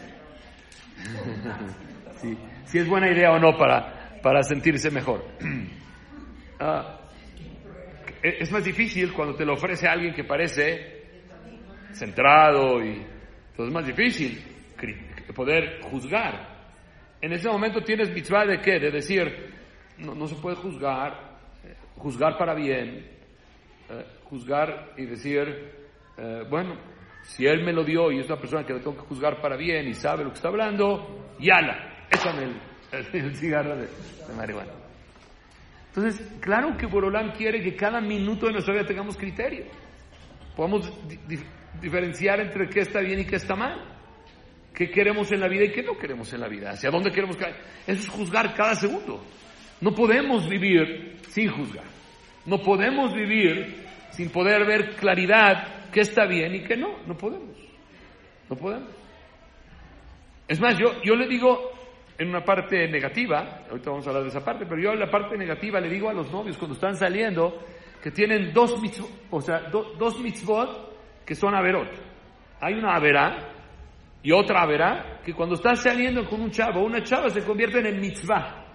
si 2.64 2.78
es 2.78 2.88
buena 2.88 3.11
idea 3.11 3.30
o 3.32 3.38
no 3.38 3.58
para, 3.58 4.18
para 4.23 4.42
sentirse 4.42 4.90
mejor. 4.90 5.23
Ah, 6.58 7.00
e- 8.23 8.38
es 8.40 8.50
más 8.50 8.64
difícil 8.64 9.12
cuando 9.12 9.35
te 9.35 9.44
lo 9.44 9.52
ofrece 9.52 9.87
alguien 9.87 10.14
que 10.14 10.25
parece 10.25 11.04
centrado 11.92 12.82
y 12.82 12.92
entonces 12.92 13.66
es 13.66 13.73
más 13.75 13.87
difícil 13.87 14.42
poder 15.35 15.82
juzgar. 15.82 16.56
En 17.20 17.35
ese 17.35 17.46
momento 17.50 17.82
tienes 17.82 18.11
mitzvah 18.11 18.46
de 18.46 18.62
qué? 18.62 18.80
De 18.80 18.90
decir, 18.90 19.55
no, 19.98 20.14
no 20.14 20.26
se 20.28 20.34
puede 20.36 20.56
juzgar, 20.56 21.38
juzgar 21.96 22.36
para 22.38 22.54
bien, 22.54 23.06
eh, 23.90 24.06
juzgar 24.24 24.92
y 24.96 25.06
decir, 25.06 25.72
eh, 26.18 26.44
bueno, 26.48 26.76
si 27.22 27.46
él 27.46 27.64
me 27.64 27.72
lo 27.72 27.82
dio 27.84 28.10
y 28.12 28.18
es 28.20 28.26
una 28.26 28.38
persona 28.38 28.64
que 28.64 28.72
le 28.74 28.80
tengo 28.80 28.94
que 28.96 29.02
juzgar 29.08 29.40
para 29.40 29.56
bien 29.56 29.88
y 29.88 29.94
sabe 29.94 30.22
lo 30.24 30.30
que 30.30 30.36
está 30.36 30.48
hablando, 30.48 31.34
yala, 31.40 32.06
échame 32.10 32.44
el, 32.44 32.56
el- 32.92 33.24
el 33.26 33.36
cigarro 33.36 33.76
de, 33.76 33.88
marihuana. 34.36 34.72
Entonces, 35.88 36.20
claro 36.40 36.76
que 36.76 36.86
Borolán 36.86 37.32
quiere 37.32 37.62
que 37.62 37.74
cada 37.74 38.00
minuto 38.00 38.46
de 38.46 38.52
nuestra 38.52 38.74
vida 38.74 38.84
tengamos 38.86 39.16
criterio. 39.16 39.64
Podamos 40.54 41.08
di- 41.08 41.18
di- 41.26 41.42
diferenciar 41.80 42.40
entre 42.40 42.68
qué 42.68 42.80
está 42.80 43.00
bien 43.00 43.20
y 43.20 43.24
qué 43.24 43.36
está 43.36 43.54
mal. 43.56 43.92
¿Qué 44.74 44.90
queremos 44.90 45.32
en 45.32 45.40
la 45.40 45.48
vida 45.48 45.64
y 45.64 45.72
qué 45.72 45.82
no 45.82 45.96
queremos 45.96 46.30
en 46.34 46.40
la 46.42 46.48
vida? 46.48 46.70
¿Hacia 46.72 46.90
dónde 46.90 47.10
queremos 47.10 47.36
caer? 47.38 47.56
Eso 47.86 48.00
es 48.02 48.08
juzgar 48.10 48.54
cada 48.54 48.74
segundo. 48.74 49.24
No 49.80 49.92
podemos 49.95 50.49
vivir 50.49 51.16
sin 51.28 51.50
juzgar. 51.50 51.85
No 52.47 52.59
podemos 52.59 53.12
vivir 53.14 53.85
sin 54.11 54.30
poder 54.30 54.64
ver 54.66 54.97
claridad 54.97 55.90
qué 55.92 56.00
está 56.00 56.26
bien 56.26 56.54
y 56.54 56.62
qué 56.62 56.76
no. 56.76 56.99
No 57.06 57.16
podemos. 57.16 57.56
No 58.49 58.56
podemos. 58.56 58.88
Es 60.49 60.61
más, 60.61 60.78
yo, 60.78 61.02
yo 61.02 61.14
le 61.16 61.26
digo 61.26 61.73
en 62.18 62.28
una 62.28 62.45
parte 62.45 62.88
negativa, 62.88 63.64
ahorita 63.68 63.90
vamos 63.90 64.06
a 64.06 64.11
hablar 64.11 64.23
de 64.23 64.30
esa 64.30 64.45
parte, 64.45 64.64
pero 64.64 64.80
yo 64.80 64.92
en 64.92 65.00
la 65.00 65.11
parte 65.11 65.37
negativa 65.37 65.80
le 65.80 65.88
digo 65.90 66.09
a 66.09 66.14
los 66.14 66.30
novios 66.30 66.56
cuando 66.56 66.75
están 66.75 66.95
saliendo 66.97 67.62
que 68.02 68.11
tienen 68.11 68.52
dos 68.54 68.80
mitzvot, 68.80 69.11
o 69.30 69.40
sea, 69.40 69.62
do- 69.71 69.95
dos 69.99 70.18
mitzvot 70.21 71.25
que 71.26 71.35
son 71.35 71.54
averot. 71.54 71.90
Hay 72.61 72.75
una 72.75 72.95
averá 72.95 73.52
y 74.23 74.33
otra 74.33 74.62
averá 74.62 75.21
que 75.25 75.35
cuando 75.35 75.56
estás 75.56 75.83
saliendo 75.83 76.25
con 76.26 76.40
un 76.40 76.50
chavo 76.50 76.85
una 76.85 77.02
chava 77.02 77.28
se 77.28 77.42
convierten 77.45 77.85
en 77.85 78.00
mitzvah. 78.00 78.65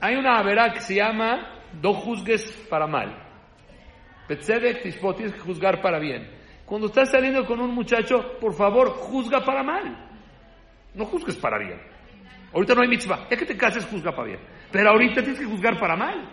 Hay 0.00 0.16
una 0.16 0.38
averá 0.38 0.72
que 0.72 0.80
se 0.80 0.94
llama 0.94 1.60
no 1.82 1.94
juzgues 1.94 2.66
para 2.68 2.86
mal. 2.86 3.16
Betzedek 4.28 4.82
tishpot, 4.82 5.16
tienes 5.16 5.34
que 5.34 5.40
juzgar 5.40 5.80
para 5.80 5.98
bien. 5.98 6.28
Cuando 6.64 6.88
estás 6.88 7.10
saliendo 7.10 7.46
con 7.46 7.60
un 7.60 7.72
muchacho, 7.74 8.38
por 8.40 8.54
favor, 8.54 8.90
juzga 8.90 9.44
para 9.44 9.62
mal. 9.62 10.10
No 10.94 11.04
juzgues 11.04 11.36
para 11.36 11.58
bien. 11.58 11.80
Ahorita 12.52 12.74
no 12.74 12.82
hay 12.82 12.88
mitzvah. 12.88 13.28
Ya 13.30 13.36
que 13.36 13.46
te 13.46 13.56
cases, 13.56 13.86
juzga 13.86 14.10
para 14.12 14.28
bien. 14.28 14.40
Pero 14.72 14.90
ahorita 14.90 15.22
tienes 15.22 15.38
que 15.38 15.46
juzgar 15.46 15.78
para 15.78 15.96
mal. 15.96 16.28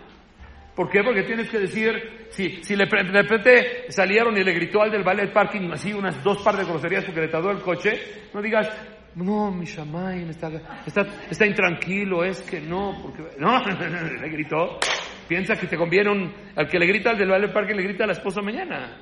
¿Por 0.76 0.90
qué? 0.90 1.04
Porque 1.04 1.22
tienes 1.22 1.50
que 1.50 1.60
decir, 1.60 2.28
si, 2.32 2.64
si 2.64 2.76
le, 2.76 2.86
de 2.86 3.22
repente 3.22 3.92
salieron 3.92 4.36
y 4.36 4.44
le 4.44 4.54
gritó 4.54 4.82
al 4.82 4.90
del 4.90 5.04
ballet 5.04 5.32
parking 5.32 5.70
así 5.72 5.94
unas 5.94 6.24
dos 6.24 6.42
par 6.42 6.58
de 6.58 6.66
groserías 6.66 7.06
porque 7.06 7.22
le 7.22 7.28
tardó 7.28 7.52
el 7.52 7.62
coche, 7.62 7.92
no 8.34 8.42
digas, 8.42 8.70
no, 9.16 9.52
mi 9.52 9.66
shamay 9.66 10.30
está, 10.30 10.50
está, 10.86 11.06
está 11.30 11.46
intranquilo, 11.46 12.24
es 12.24 12.42
que 12.42 12.60
no, 12.60 13.00
porque... 13.02 13.24
No, 13.38 13.60
le 14.22 14.30
gritó. 14.30 14.80
Piensa 15.28 15.56
que 15.56 15.68
te 15.68 15.78
conviene 15.78 16.10
un... 16.10 16.34
Al 16.56 16.68
que 16.68 16.80
le 16.80 16.88
grita 16.88 17.12
al 17.12 17.18
del 17.18 17.30
ballet 17.30 17.54
parking 17.54 17.76
le 17.76 17.84
grita 17.84 18.06
a 18.06 18.08
la 18.08 18.14
esposa 18.14 18.42
mañana. 18.42 18.98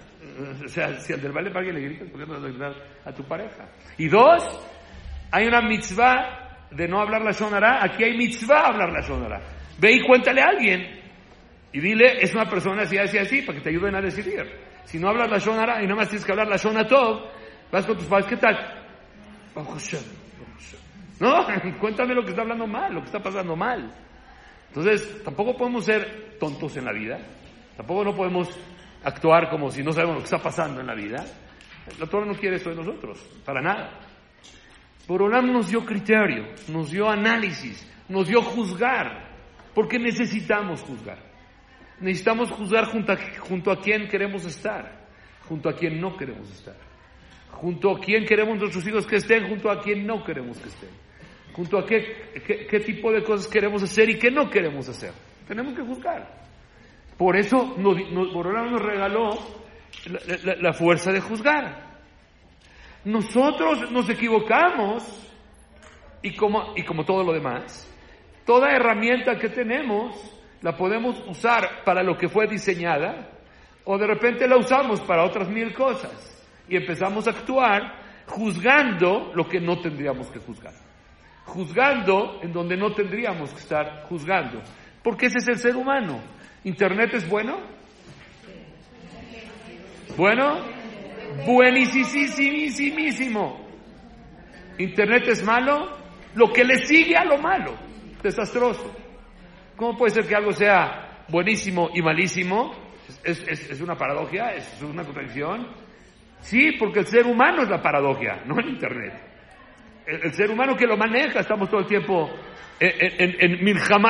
O 0.64 0.68
sea, 0.68 1.00
si 1.00 1.14
al 1.14 1.22
del 1.22 1.32
ballet 1.32 1.54
parking 1.54 1.74
le 1.74 1.82
gritas, 1.82 2.10
¿por 2.10 2.20
qué 2.20 2.26
no 2.26 2.40
le 2.40 2.50
gritas 2.50 2.76
a 3.06 3.14
tu 3.14 3.24
pareja? 3.24 3.70
Y 3.98 4.10
dos, 4.10 4.44
hay 5.32 5.48
una 5.48 5.62
mitzvah 5.62 6.68
de 6.72 6.88
no 6.88 7.00
hablar 7.00 7.22
la 7.22 7.32
shonara. 7.32 7.84
Aquí 7.84 8.04
hay 8.04 8.18
mitzvah 8.18 8.68
hablar 8.68 8.92
la 8.92 9.02
shonara. 9.02 9.42
Ve 9.80 9.94
y 9.94 10.02
cuéntale 10.02 10.42
a 10.42 10.50
alguien. 10.50 11.02
Y 11.74 11.80
dile, 11.80 12.22
es 12.22 12.34
una 12.34 12.50
persona 12.50 12.82
así, 12.84 12.98
así, 12.98 13.18
así, 13.18 13.42
para 13.44 13.58
que 13.58 13.64
te 13.64 13.70
ayuden 13.70 13.96
a 13.96 14.02
decidir. 14.02 14.46
Si 14.84 15.00
no 15.00 15.08
hablas 15.08 15.30
la 15.30 15.38
shonara 15.38 15.82
y 15.82 15.84
nada 15.84 15.96
más 15.96 16.10
tienes 16.10 16.26
que 16.26 16.32
hablar 16.34 16.48
la 16.48 16.58
shona 16.58 16.86
todo, 16.86 17.32
vas 17.72 17.86
con 17.86 17.98
tus 17.98 18.08
padres, 18.08 18.28
¿qué 18.28 18.38
tal? 18.38 18.58
Baruch 18.58 18.82
Hashem, 18.82 18.82
Baruch 18.82 18.82
Hashem. 18.82 19.41
No, 21.20 21.46
cuéntame 21.80 22.16
lo 22.16 22.24
que 22.24 22.30
está 22.30 22.42
hablando 22.42 22.68
mal, 22.68 22.94
lo 22.94 23.02
que 23.02 23.08
está 23.08 23.20
pasando 23.20 23.56
mal. 23.56 23.94
Entonces, 24.70 25.24
tampoco 25.24 25.56
podemos 25.56 25.86
ser 25.86 26.38
tontos 26.40 26.78
en 26.78 26.86
la 26.86 26.94
vida. 26.94 27.20
Tampoco 27.76 28.04
no 28.04 28.16
podemos 28.16 28.50
actuar 29.04 29.50
como 29.50 29.70
si 29.70 29.84
no 29.84 29.92
sabemos 29.92 30.16
lo 30.16 30.22
que 30.22 30.26
está 30.26 30.42
pasando 30.42 30.82
en 30.82 30.88
la 30.88 30.96
vida. 30.96 31.26
La 32.00 32.06
Torah 32.06 32.26
no 32.26 32.36
quiere 32.36 32.58
eso 32.58 32.70
de 32.70 32.76
nosotros, 32.76 33.20
para 33.44 33.62
nada. 33.62 34.00
Borolam 35.08 35.52
nos 35.52 35.70
dio 35.70 35.84
criterio, 35.86 36.48
nos 36.68 36.92
dio 36.92 37.10
análisis, 37.10 37.86
nos 38.08 38.28
dio 38.28 38.42
juzgar, 38.42 39.30
porque 39.74 39.98
necesitamos 40.00 40.82
juzgar. 40.82 41.18
Necesitamos 42.00 42.52
juzgar 42.52 42.86
junto 42.86 43.12
a, 43.12 43.18
junto 43.40 43.72
a 43.72 43.80
quién 43.80 44.08
queremos 44.08 44.46
estar, 44.46 45.08
junto 45.48 45.70
a 45.70 45.74
quién 45.74 46.00
no 46.00 46.16
queremos 46.16 46.50
estar, 46.52 46.76
junto 47.52 47.92
a 47.92 48.00
quién 48.00 48.26
queremos 48.26 48.58
nuestros 48.58 48.86
hijos 48.88 49.06
que 49.06 49.18
estén, 49.18 49.48
junto 49.48 49.70
a 49.70 49.82
quién 49.82 50.06
no 50.06 50.24
queremos 50.24 50.58
que 50.58 50.70
estén, 50.70 50.90
junto 51.54 51.78
a 51.78 51.86
qué, 51.86 52.68
qué, 52.70 52.80
tipo 52.80 53.12
de 53.12 53.24
cosas 53.24 53.48
queremos 53.48 53.84
hacer 53.84 54.10
y 54.10 54.18
qué 54.18 54.32
no 54.32 54.50
queremos 54.50 54.88
hacer. 54.90 55.12
Tenemos 55.48 55.74
que 55.74 55.82
juzgar. 55.82 56.28
Por 57.18 57.38
eso 57.38 57.76
nos, 57.78 57.98
nos, 58.12 58.34
nos 58.34 58.82
regaló 58.82 59.30
la, 60.08 60.20
la- 60.44 60.56
la 60.56 60.74
fuerza 60.74 61.12
de 61.12 61.20
juzgar. 61.20 61.92
Nosotros 63.04 63.92
nos 63.92 64.10
equivocamos 64.10 65.04
y 66.22 66.36
como, 66.36 66.74
y 66.76 66.84
como 66.84 67.04
todo 67.04 67.24
lo 67.24 67.34
demás, 67.34 67.88
toda 68.46 68.72
herramienta 68.76 69.38
que 69.38 69.50
tenemos 69.50 70.16
la 70.62 70.78
podemos 70.78 71.20
usar 71.28 71.84
para 71.84 72.04
lo 72.04 72.16
que 72.18 72.30
fue 72.30 72.48
diseñada 72.48 73.30
o 73.86 73.98
de 73.98 74.06
repente 74.06 74.48
la 74.48 74.58
usamos 74.58 75.02
para 75.02 75.26
otras 75.26 75.50
mil 75.50 75.74
cosas 75.74 76.28
y 76.72 76.78
empezamos 76.78 77.28
a 77.28 77.32
actuar 77.32 78.00
juzgando 78.26 79.32
lo 79.36 79.48
que 79.48 79.60
no 79.60 79.80
tendríamos 79.82 80.28
que 80.28 80.40
juzgar. 80.40 80.74
Juzgando 81.46 82.40
en 82.42 82.52
donde 82.54 82.78
no 82.78 82.94
tendríamos 82.94 83.52
que 83.52 83.60
estar 83.60 84.04
juzgando. 84.08 84.62
Porque 85.04 85.26
ese 85.28 85.38
es 85.40 85.48
el 85.50 85.58
ser 85.58 85.76
humano. 85.76 86.20
¿Internet 86.64 87.14
es 87.14 87.28
bueno? 87.30 87.58
Bueno, 90.18 90.60
buenísimísimo. 91.46 93.68
¿Internet 94.78 95.28
es 95.28 95.44
malo? 95.44 95.98
Lo 96.36 96.52
que 96.54 96.64
le 96.64 96.78
sigue 96.86 97.16
a 97.18 97.26
lo 97.26 97.38
malo, 97.38 97.74
desastroso. 98.24 98.96
¿Cómo 99.76 99.98
puede 99.98 100.12
ser 100.12 100.26
que 100.28 100.36
algo 100.36 100.52
sea 100.54 101.26
buenísimo 101.28 101.90
y 101.94 102.02
malísimo? 102.02 102.74
¿Es, 103.24 103.44
es- 103.48 103.70
es 103.72 103.82
una 103.82 103.98
paradoja? 103.98 104.54
¿Es 104.54 104.82
una 104.82 105.04
contradicción? 105.04 105.68
Sí, 106.42 106.74
porque 106.80 107.00
el 107.00 107.06
ser 107.06 107.26
humano 107.26 107.64
es 107.64 107.70
la 107.70 107.82
paradoja, 107.82 108.42
no 108.46 108.60
el 108.60 108.70
Internet. 108.70 109.14
El, 110.06 110.34
ser 110.34 110.50
humano 110.50 110.76
que 110.76 110.86
lo 110.88 110.98
maneja, 110.98 111.40
estamos 111.40 111.70
todo 111.70 111.82
el 111.82 111.86
tiempo 111.86 112.30
en, 112.80 112.92
en, 113.20 113.36
en 113.40 113.64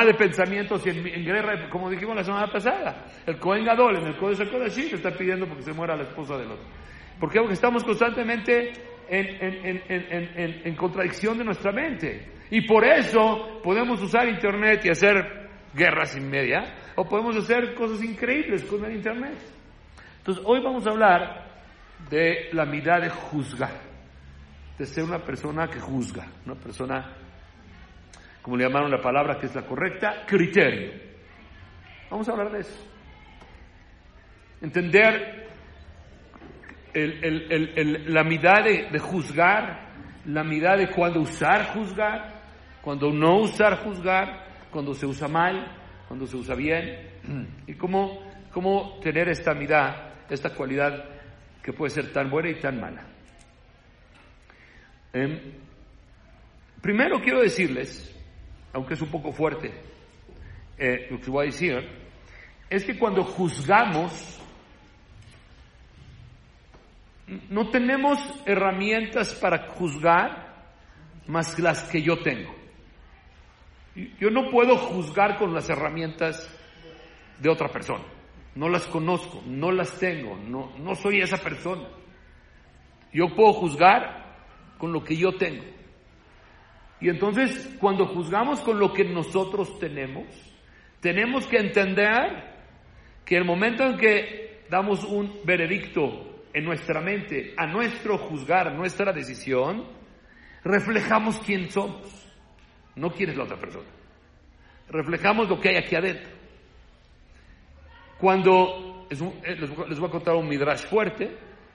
de 0.06 0.14
pensamientos 0.14 0.84
y 0.86 0.90
en, 0.90 1.06
guerra, 1.24 1.68
como 1.70 1.90
dijimos 1.90 2.16
la 2.16 2.24
semana 2.24 2.46
pasada. 2.50 3.04
El 3.26 3.38
Cohen 3.38 3.64
Gadol 3.64 3.96
en 3.98 4.06
el 4.08 4.16
Código 4.16 4.68
sí 4.70 4.88
le 4.88 4.96
está 4.96 5.10
pidiendo 5.12 5.46
porque 5.46 5.62
se 5.62 5.72
muera 5.72 5.94
la 5.94 6.04
esposa 6.04 6.36
del 6.38 6.50
otro. 6.50 6.64
¿Por? 7.20 7.42
Porque 7.42 7.52
estamos 7.54 7.84
constantemente 7.84 8.72
en, 9.08 9.26
en- 9.28 9.66
en- 9.66 9.82
en- 9.88 10.12
en- 10.12 10.38
en- 10.40 10.60
en 10.68 10.74
contradicción 10.76 11.36
de 11.38 11.44
nuestra 11.44 11.70
mente. 11.70 12.32
Y 12.50 12.62
por 12.66 12.84
eso 12.84 13.60
podemos 13.62 14.00
usar 14.02 14.28
Internet 14.28 14.80
y 14.84 14.90
hacer 14.90 15.50
guerras 15.74 16.12
sin 16.12 16.28
media, 16.28 16.64
o 16.96 17.04
podemos 17.04 17.36
hacer 17.36 17.74
cosas 17.74 18.02
increíbles 18.02 18.64
con 18.64 18.84
el 18.84 18.96
Internet. 18.96 19.38
Entonces, 20.18 20.42
hoy 20.46 20.60
vamos 20.62 20.86
a 20.86 20.90
hablar 20.90 21.51
de 22.10 22.50
la 22.52 22.64
mirada 22.64 23.00
de 23.00 23.10
juzgar, 23.10 23.72
de 24.78 24.86
ser 24.86 25.04
una 25.04 25.18
persona 25.18 25.68
que 25.68 25.80
juzga, 25.80 26.26
una 26.46 26.54
persona, 26.54 27.12
como 28.42 28.56
le 28.56 28.64
llamaron 28.64 28.90
la 28.90 29.00
palabra 29.00 29.38
que 29.38 29.46
es 29.46 29.54
la 29.54 29.62
correcta, 29.62 30.24
criterio. 30.26 30.92
Vamos 32.10 32.28
a 32.28 32.32
hablar 32.32 32.52
de 32.52 32.60
eso. 32.60 32.88
Entender 34.60 35.46
el- 36.94 37.24
el- 37.24 37.72
el- 37.76 38.12
la 38.14 38.22
mirada 38.22 38.62
de, 38.62 38.88
de 38.90 38.98
juzgar, 38.98 39.88
la 40.26 40.44
mirada 40.44 40.76
de 40.76 40.90
cuándo 40.90 41.20
usar 41.20 41.72
juzgar, 41.74 42.42
cuando 42.82 43.10
no 43.10 43.38
usar 43.38 43.78
juzgar, 43.82 44.46
cuando 44.70 44.94
se 44.94 45.06
usa 45.06 45.26
mal, 45.28 45.66
cuando 46.06 46.26
se 46.26 46.36
usa 46.36 46.54
bien, 46.54 47.10
y 47.66 47.74
cómo, 47.74 48.20
cómo 48.52 48.98
tener 49.02 49.28
esta 49.28 49.54
mirada, 49.54 50.12
esta 50.28 50.50
cualidad 50.50 51.04
que 51.62 51.72
puede 51.72 51.90
ser 51.90 52.12
tan 52.12 52.30
buena 52.30 52.50
y 52.50 52.60
tan 52.60 52.80
mala. 52.80 53.06
Em, 55.12 55.40
primero 56.80 57.20
quiero 57.20 57.40
decirles, 57.40 58.14
aunque 58.72 58.94
es 58.94 59.02
un 59.02 59.10
poco 59.10 59.32
fuerte 59.32 59.72
eh, 60.78 61.06
lo 61.10 61.20
que 61.20 61.30
voy 61.30 61.44
a 61.44 61.50
decir, 61.50 61.76
es 62.68 62.84
que 62.84 62.98
cuando 62.98 63.22
juzgamos, 63.22 64.40
no 67.48 67.70
tenemos 67.70 68.18
herramientas 68.46 69.34
para 69.34 69.68
juzgar 69.68 70.52
más 71.26 71.58
las 71.58 71.84
que 71.84 72.02
yo 72.02 72.18
tengo. 72.22 72.54
Yo 74.18 74.30
no 74.30 74.50
puedo 74.50 74.76
juzgar 74.76 75.38
con 75.38 75.52
las 75.52 75.68
herramientas 75.68 76.48
de 77.38 77.50
otra 77.50 77.68
persona. 77.68 78.04
No 78.54 78.68
las 78.68 78.86
conozco, 78.86 79.42
no 79.46 79.72
las 79.72 79.98
tengo, 79.98 80.36
no, 80.36 80.72
no 80.78 80.94
soy 80.94 81.20
esa 81.20 81.38
persona. 81.38 81.88
Yo 83.12 83.34
puedo 83.34 83.52
juzgar 83.54 84.36
con 84.78 84.92
lo 84.92 85.02
que 85.02 85.16
yo 85.16 85.32
tengo. 85.36 85.64
Y 87.00 87.08
entonces, 87.08 87.76
cuando 87.80 88.06
juzgamos 88.06 88.60
con 88.60 88.78
lo 88.78 88.92
que 88.92 89.04
nosotros 89.04 89.78
tenemos, 89.78 90.26
tenemos 91.00 91.46
que 91.46 91.56
entender 91.56 92.52
que 93.24 93.36
el 93.36 93.44
momento 93.44 93.84
en 93.84 93.96
que 93.96 94.64
damos 94.70 95.04
un 95.04 95.40
veredicto 95.44 96.44
en 96.54 96.64
nuestra 96.64 97.00
mente 97.00 97.54
a 97.56 97.66
nuestro 97.66 98.18
juzgar, 98.18 98.72
nuestra 98.74 99.12
decisión, 99.12 99.86
reflejamos 100.62 101.38
quién 101.40 101.70
somos, 101.70 102.06
no 102.94 103.10
quién 103.10 103.30
es 103.30 103.36
la 103.36 103.44
otra 103.44 103.58
persona. 103.58 103.88
Reflejamos 104.88 105.48
lo 105.48 105.58
que 105.60 105.70
hay 105.70 105.76
aquí 105.76 105.96
adentro. 105.96 106.41
Cuando 108.22 109.08
eh, 109.10 109.56
les 109.58 109.88
les 109.88 109.98
voy 109.98 110.08
a 110.08 110.12
contar 110.12 110.36
un 110.36 110.48
midrash 110.48 110.86
fuerte, 110.86 111.28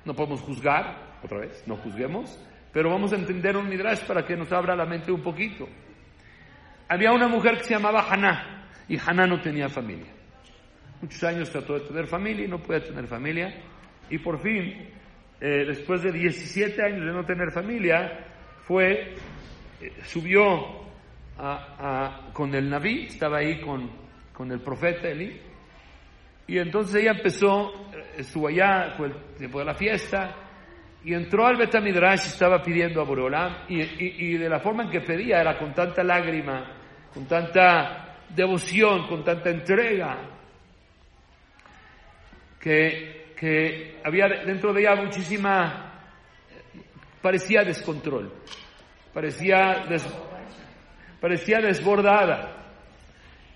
no 0.05 0.13
podemos 0.13 0.39
juzgar, 0.39 1.19
otra 1.21 1.39
vez, 1.39 1.61
no 1.67 1.75
juzguemos, 1.75 2.41
pero 2.71 2.89
vamos 2.89 3.11
a 3.11 3.17
entender 3.17 3.57
un 3.57 3.67
midrash 3.67 4.05
para 4.05 4.23
que 4.23 4.37
nos 4.37 4.49
abra 4.53 4.73
la 4.73 4.85
mente 4.85 5.11
un 5.11 5.21
poquito. 5.21 5.67
Había 6.87 7.11
una 7.11 7.27
mujer 7.27 7.57
que 7.57 7.65
se 7.65 7.73
llamaba 7.73 8.07
Haná, 8.09 8.69
y 8.87 8.97
Haná 8.97 9.27
no 9.27 9.41
tenía 9.41 9.67
familia. 9.67 10.07
Muchos 11.01 11.21
años 11.25 11.49
trató 11.49 11.73
de 11.73 11.81
tener 11.81 12.07
familia 12.07 12.45
y 12.45 12.47
no 12.47 12.59
podía 12.59 12.81
tener 12.81 13.07
familia, 13.07 13.53
y 14.09 14.17
por 14.17 14.41
fin, 14.41 14.87
eh, 15.41 15.65
después 15.67 16.01
de 16.01 16.13
17 16.13 16.81
años 16.81 17.07
de 17.07 17.11
no 17.11 17.25
tener 17.25 17.51
familia, 17.51 18.25
fue, 18.63 19.15
eh, 19.81 19.91
subió 20.05 20.87
con 22.31 22.55
el 22.55 22.69
Naví, 22.69 23.07
estaba 23.07 23.39
ahí 23.39 23.59
con, 23.59 23.91
con 24.31 24.49
el 24.49 24.61
profeta 24.61 25.09
Eli, 25.09 25.41
y 26.47 26.57
entonces 26.59 27.01
ella 27.01 27.11
empezó, 27.11 27.71
estuvo 28.17 28.47
allá, 28.47 28.93
fue 28.97 29.07
el 29.07 29.13
tiempo 29.37 29.59
de 29.59 29.65
la 29.65 29.75
fiesta, 29.75 30.35
y 31.03 31.13
entró 31.13 31.45
al 31.45 31.57
Betamidrash 31.57 32.25
y 32.25 32.27
estaba 32.29 32.61
pidiendo 32.61 33.01
a 33.01 33.05
Boreolam, 33.05 33.65
y, 33.69 33.81
y- 33.81 34.37
de 34.37 34.49
la 34.49 34.59
forma 34.59 34.83
en 34.83 34.89
que 34.89 35.01
pedía 35.01 35.39
era 35.41 35.57
con 35.57 35.73
tanta 35.73 36.03
lágrima, 36.03 36.75
con 37.13 37.27
tanta 37.27 38.17
devoción, 38.29 39.07
con 39.07 39.23
tanta 39.23 39.49
entrega, 39.49 40.17
que, 42.59 43.33
que 43.39 43.99
había 44.03 44.27
dentro 44.45 44.73
de 44.73 44.81
ella 44.81 44.95
muchísima, 44.95 45.93
parecía 47.21 47.63
descontrol, 47.63 48.33
parecía, 49.13 49.85
parecía 51.21 51.59
desbordada. 51.59 52.53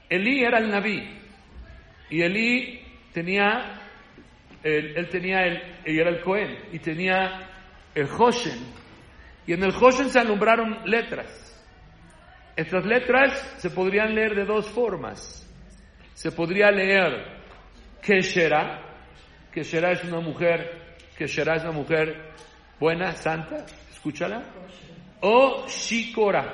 Elí 0.10 0.44
era 0.44 0.60
el 0.60 0.70
Naví, 0.70 1.18
y 2.10 2.22
Elí 2.22 2.81
tenía, 3.14 3.82
él, 4.64 5.08
tenía 5.10 5.46
el, 5.46 5.58
él 5.86 6.00
era 6.00 6.10
el 6.10 6.22
Cohen, 6.22 6.58
y 6.72 6.80
tenía 6.80 7.50
el 7.94 8.08
Hoshen. 8.18 8.60
Y 9.46 9.54
en 9.54 9.64
el 9.64 9.74
Hoshen 9.74 10.10
se 10.10 10.20
alumbraron 10.20 10.80
letras. 10.86 11.38
Estas 12.56 12.86
letras 12.86 13.56
se 13.58 13.70
podrían 13.70 14.14
leer 14.14 14.36
de 14.36 14.46
dos 14.46 14.70
formas. 14.70 15.38
Se 16.14 16.32
podría 16.32 16.70
leer 16.70 17.42
Keshera, 18.02 18.92
Keshera 19.52 19.92
es 19.92 20.04
una 20.04 20.20
mujer, 20.20 20.96
Keshera 21.18 21.56
es 21.56 21.64
una 21.64 21.72
mujer 21.72 22.32
buena, 22.80 23.14
santa, 23.14 23.66
escúchala. 23.92 24.44
O 25.22 25.66
Shikora, 25.68 26.54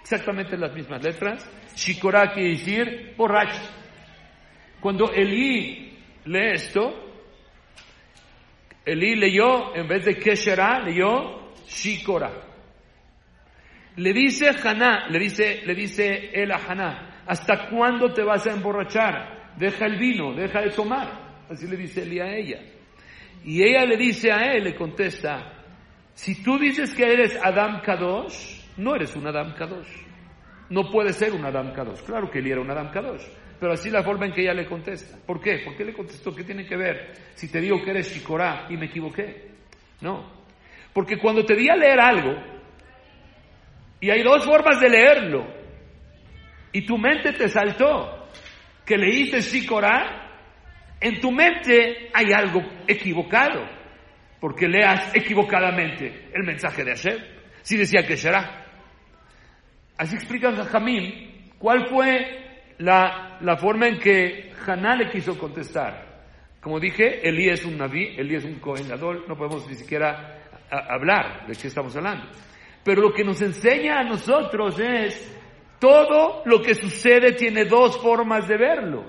exactamente 0.00 0.56
las 0.56 0.74
mismas 0.74 1.02
letras. 1.02 1.48
Shikora 1.74 2.32
quiere 2.32 2.50
decir 2.50 3.14
borracha. 3.16 3.62
Cuando 4.80 5.12
Elí 5.12 5.87
lee 6.28 6.52
esto, 6.54 7.08
Elí 8.88 9.16
leyó, 9.16 9.76
en 9.76 9.86
vez 9.86 10.06
de 10.06 10.16
Keshera, 10.16 10.80
leyó 10.80 11.52
Shikora. 11.66 12.32
Le 13.96 14.12
dice 14.14 14.48
Haná, 14.48 15.08
le 15.08 15.18
dice, 15.18 15.60
le 15.66 15.74
dice 15.74 16.30
él 16.32 16.50
a 16.52 16.56
Haná, 16.56 17.22
¿hasta 17.26 17.68
cuándo 17.68 18.12
te 18.14 18.22
vas 18.22 18.46
a 18.46 18.52
emborrachar? 18.52 19.54
Deja 19.58 19.84
el 19.84 19.98
vino, 19.98 20.32
deja 20.32 20.62
de 20.62 20.70
tomar. 20.70 21.44
Así 21.50 21.66
le 21.66 21.76
dice 21.76 22.02
Eli 22.02 22.20
a 22.20 22.34
ella. 22.34 22.60
Y 23.44 23.62
ella 23.62 23.84
le 23.84 23.98
dice 23.98 24.32
a 24.32 24.54
él, 24.54 24.64
le 24.64 24.74
contesta, 24.74 25.52
si 26.14 26.42
tú 26.42 26.58
dices 26.58 26.94
que 26.94 27.04
eres 27.04 27.38
Adam 27.42 27.82
Kadosh, 27.82 28.62
no 28.78 28.94
eres 28.94 29.14
un 29.16 29.26
Adam 29.26 29.54
Kadosh. 29.54 30.06
No 30.70 30.90
puede 30.90 31.12
ser 31.12 31.32
un 31.32 31.44
Adam 31.44 31.72
Kadosh. 31.74 32.00
Claro 32.02 32.30
que 32.30 32.38
él 32.38 32.46
era 32.46 32.60
un 32.60 32.70
Adam 32.70 32.90
Kadosh. 32.90 33.24
Pero 33.58 33.72
así 33.72 33.90
la 33.90 34.02
forma 34.02 34.26
en 34.26 34.32
que 34.32 34.42
ella 34.42 34.54
le 34.54 34.66
contesta. 34.66 35.18
¿Por 35.26 35.40
qué? 35.40 35.60
¿Por 35.64 35.76
qué 35.76 35.84
le 35.84 35.92
contestó? 35.92 36.34
¿Qué 36.34 36.44
tiene 36.44 36.64
que 36.64 36.76
ver? 36.76 37.12
Si 37.34 37.50
te 37.50 37.60
digo 37.60 37.82
que 37.82 37.90
eres 37.90 38.12
Shikorá 38.14 38.66
y 38.68 38.76
me 38.76 38.86
equivoqué. 38.86 39.50
No. 40.00 40.32
Porque 40.92 41.18
cuando 41.18 41.44
te 41.44 41.56
di 41.56 41.68
a 41.68 41.76
leer 41.76 42.00
algo, 42.00 42.34
y 44.00 44.10
hay 44.10 44.22
dos 44.22 44.44
formas 44.44 44.80
de 44.80 44.88
leerlo, 44.88 45.46
y 46.72 46.86
tu 46.86 46.96
mente 46.98 47.32
te 47.32 47.48
saltó 47.48 48.28
que 48.84 48.96
leíste 48.96 49.40
Shikorá, 49.40 50.28
en 51.00 51.20
tu 51.20 51.30
mente 51.30 52.10
hay 52.14 52.32
algo 52.32 52.62
equivocado, 52.86 53.68
porque 54.40 54.68
leas 54.68 55.14
equivocadamente 55.14 56.30
el 56.32 56.44
mensaje 56.44 56.84
de 56.84 56.90
Hashem. 56.92 57.18
Si 57.62 57.76
decía 57.76 58.06
que 58.06 58.16
será. 58.16 58.66
Así 59.96 60.14
explica 60.14 60.52
Jamín 60.64 61.50
cuál 61.58 61.88
fue 61.88 62.74
la, 62.78 63.27
la 63.40 63.56
forma 63.56 63.88
en 63.88 63.98
que 63.98 64.52
Haná 64.66 64.96
le 64.96 65.10
quiso 65.10 65.38
contestar. 65.38 66.06
Como 66.60 66.80
dije, 66.80 67.26
Elí 67.26 67.48
es 67.48 67.64
un 67.64 67.78
naví, 67.78 68.14
Elí 68.16 68.34
es 68.34 68.44
un 68.44 68.58
cohenador, 68.58 69.28
no 69.28 69.36
podemos 69.36 69.66
ni 69.68 69.74
siquiera 69.74 70.38
hablar 70.70 71.46
de 71.46 71.54
qué 71.54 71.68
estamos 71.68 71.96
hablando. 71.96 72.26
Pero 72.84 73.02
lo 73.02 73.12
que 73.12 73.24
nos 73.24 73.40
enseña 73.40 74.00
a 74.00 74.04
nosotros 74.04 74.78
es 74.80 75.36
todo 75.78 76.42
lo 76.44 76.60
que 76.60 76.74
sucede 76.74 77.32
tiene 77.32 77.64
dos 77.64 78.00
formas 78.00 78.48
de 78.48 78.56
verlo. 78.56 79.04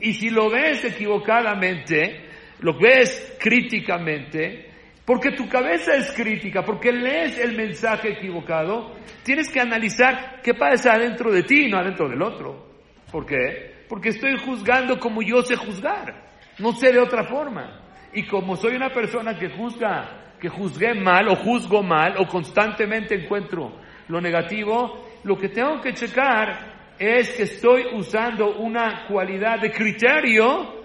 Y 0.00 0.12
si 0.14 0.30
lo 0.30 0.50
ves 0.50 0.84
equivocadamente, 0.84 2.28
lo 2.60 2.78
ves 2.78 3.36
críticamente, 3.40 4.70
porque 5.04 5.32
tu 5.32 5.48
cabeza 5.48 5.94
es 5.94 6.12
crítica, 6.12 6.62
porque 6.62 6.90
lees 6.90 7.38
el 7.38 7.56
mensaje 7.56 8.12
equivocado, 8.12 8.96
tienes 9.22 9.50
que 9.50 9.60
analizar 9.60 10.40
qué 10.42 10.54
pasa 10.54 10.94
adentro 10.94 11.30
de 11.30 11.42
ti 11.42 11.68
no 11.68 11.78
adentro 11.78 12.08
del 12.08 12.22
otro. 12.22 12.73
¿Por 13.14 13.26
qué? 13.26 13.84
Porque 13.88 14.08
estoy 14.08 14.36
juzgando 14.44 14.98
como 14.98 15.22
yo 15.22 15.40
sé 15.42 15.54
juzgar, 15.54 16.12
no 16.58 16.72
sé 16.72 16.90
de 16.90 16.98
otra 16.98 17.22
forma. 17.22 17.80
Y 18.12 18.26
como 18.26 18.56
soy 18.56 18.74
una 18.74 18.90
persona 18.90 19.38
que 19.38 19.50
juzga, 19.50 20.34
que 20.40 20.48
juzgué 20.48 20.94
mal 20.94 21.28
o 21.28 21.36
juzgo 21.36 21.80
mal 21.80 22.16
o 22.18 22.26
constantemente 22.26 23.14
encuentro 23.14 23.78
lo 24.08 24.20
negativo, 24.20 25.06
lo 25.22 25.36
que 25.36 25.50
tengo 25.50 25.80
que 25.80 25.92
checar 25.92 26.94
es 26.98 27.36
que 27.36 27.44
estoy 27.44 27.84
usando 27.94 28.56
una 28.56 29.06
cualidad 29.06 29.60
de 29.60 29.70
criterio 29.70 30.84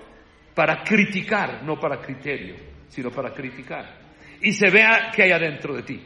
para 0.53 0.83
criticar, 0.83 1.63
no 1.63 1.79
para 1.79 1.99
criterio, 1.99 2.57
sino 2.89 3.09
para 3.09 3.33
criticar. 3.33 4.01
Y 4.39 4.51
se 4.51 4.69
vea 4.69 5.09
qué 5.15 5.23
hay 5.23 5.31
adentro 5.31 5.73
de 5.73 5.81
ti. 5.81 5.99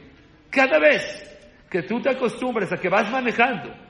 Cada 0.50 0.80
vez 0.80 1.68
que 1.70 1.84
tú 1.84 2.00
te 2.00 2.12
acostumbres 2.12 2.72
a 2.72 2.78
que 2.78 2.88
vas 2.88 3.12
manejando 3.12 3.84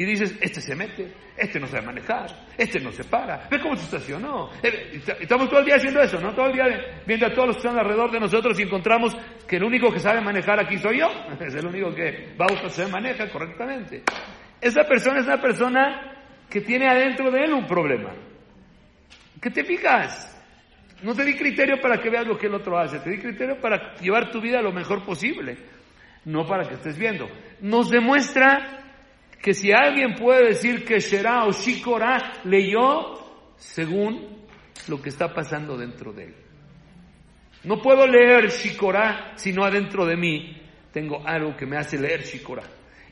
y 0.00 0.04
dices, 0.06 0.34
este 0.40 0.62
se 0.62 0.74
mete, 0.74 1.12
este 1.36 1.60
no 1.60 1.66
sabe 1.66 1.84
manejar, 1.84 2.30
este 2.56 2.80
no 2.80 2.90
se 2.90 3.04
para, 3.04 3.46
ve 3.50 3.60
cómo 3.60 3.76
se 3.76 3.84
estacionó. 3.84 4.48
Eh, 4.62 4.98
Estamos 5.20 5.50
todo 5.50 5.58
el 5.58 5.66
día 5.66 5.76
haciendo 5.76 6.00
eso, 6.00 6.18
¿no? 6.18 6.34
Todo 6.34 6.46
el 6.46 6.54
día 6.54 7.02
viendo 7.06 7.26
a 7.26 7.34
todos 7.34 7.48
los 7.48 7.56
que 7.56 7.68
están 7.68 7.78
alrededor 7.78 8.10
de 8.10 8.18
nosotros 8.18 8.58
y 8.58 8.62
encontramos 8.62 9.14
que 9.46 9.56
el 9.56 9.64
único 9.64 9.92
que 9.92 9.98
sabe 9.98 10.22
manejar 10.22 10.58
aquí 10.58 10.78
soy 10.78 11.00
yo. 11.00 11.08
Es 11.46 11.54
el 11.54 11.66
único 11.66 11.94
que 11.94 12.34
va 12.40 12.46
a 12.46 12.68
se 12.70 12.86
maneja 12.86 13.28
correctamente. 13.28 14.02
Esa 14.58 14.84
persona 14.84 15.20
es 15.20 15.26
una 15.26 15.38
persona 15.38 16.14
que 16.48 16.62
tiene 16.62 16.88
adentro 16.88 17.30
de 17.30 17.44
él 17.44 17.52
un 17.52 17.66
problema. 17.66 18.14
¿Qué 19.38 19.50
te 19.50 19.64
fijas? 19.64 20.34
No 21.02 21.14
te 21.14 21.26
di 21.26 21.34
criterio 21.34 21.78
para 21.78 22.00
que 22.00 22.08
veas 22.08 22.26
lo 22.26 22.38
que 22.38 22.46
el 22.46 22.54
otro 22.54 22.78
hace, 22.78 23.00
te 23.00 23.10
di 23.10 23.18
criterio 23.18 23.60
para 23.60 23.96
llevar 23.96 24.30
tu 24.30 24.40
vida 24.40 24.62
lo 24.62 24.72
mejor 24.72 25.04
posible, 25.04 25.58
no 26.24 26.46
para 26.46 26.66
que 26.66 26.76
estés 26.76 26.96
viendo. 26.96 27.28
Nos 27.60 27.90
demuestra 27.90 28.79
que 29.40 29.54
si 29.54 29.72
alguien 29.72 30.14
puede 30.14 30.48
decir 30.48 30.84
que 30.84 31.00
Shera 31.00 31.44
o 31.46 31.52
Shikora 31.52 32.40
leyó 32.44 33.54
según 33.56 34.46
lo 34.88 35.00
que 35.00 35.08
está 35.08 35.32
pasando 35.32 35.76
dentro 35.76 36.12
de 36.12 36.24
él. 36.24 36.34
No 37.64 37.80
puedo 37.80 38.06
leer 38.06 38.48
Shikora 38.48 39.32
si 39.36 39.52
no 39.52 39.64
adentro 39.64 40.04
de 40.04 40.16
mí 40.16 40.56
tengo 40.92 41.26
algo 41.26 41.56
que 41.56 41.66
me 41.66 41.76
hace 41.76 41.98
leer 41.98 42.22
Shikora. 42.22 42.62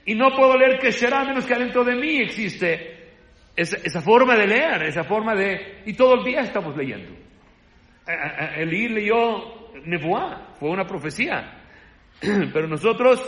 Y 0.04 0.14
no 0.14 0.30
puedo 0.30 0.56
leer 0.56 0.78
que 0.78 0.90
Shera 0.90 1.24
menos 1.24 1.46
que 1.46 1.54
adentro 1.54 1.84
de 1.84 1.94
mí 1.94 2.18
existe 2.18 2.98
esa, 3.54 4.00
forma 4.00 4.36
de 4.36 4.46
leer, 4.46 4.82
esa 4.84 5.04
forma 5.04 5.34
de... 5.34 5.82
Y 5.86 5.94
todo 5.94 6.14
el 6.14 6.24
día 6.24 6.40
estamos 6.40 6.76
leyendo. 6.76 7.12
Elí 8.56 8.88
leyó 8.88 9.72
Nebuá, 9.84 10.54
fue 10.58 10.70
una 10.70 10.86
profecía. 10.86 11.62
Pero 12.20 12.68
nosotros 12.68 13.20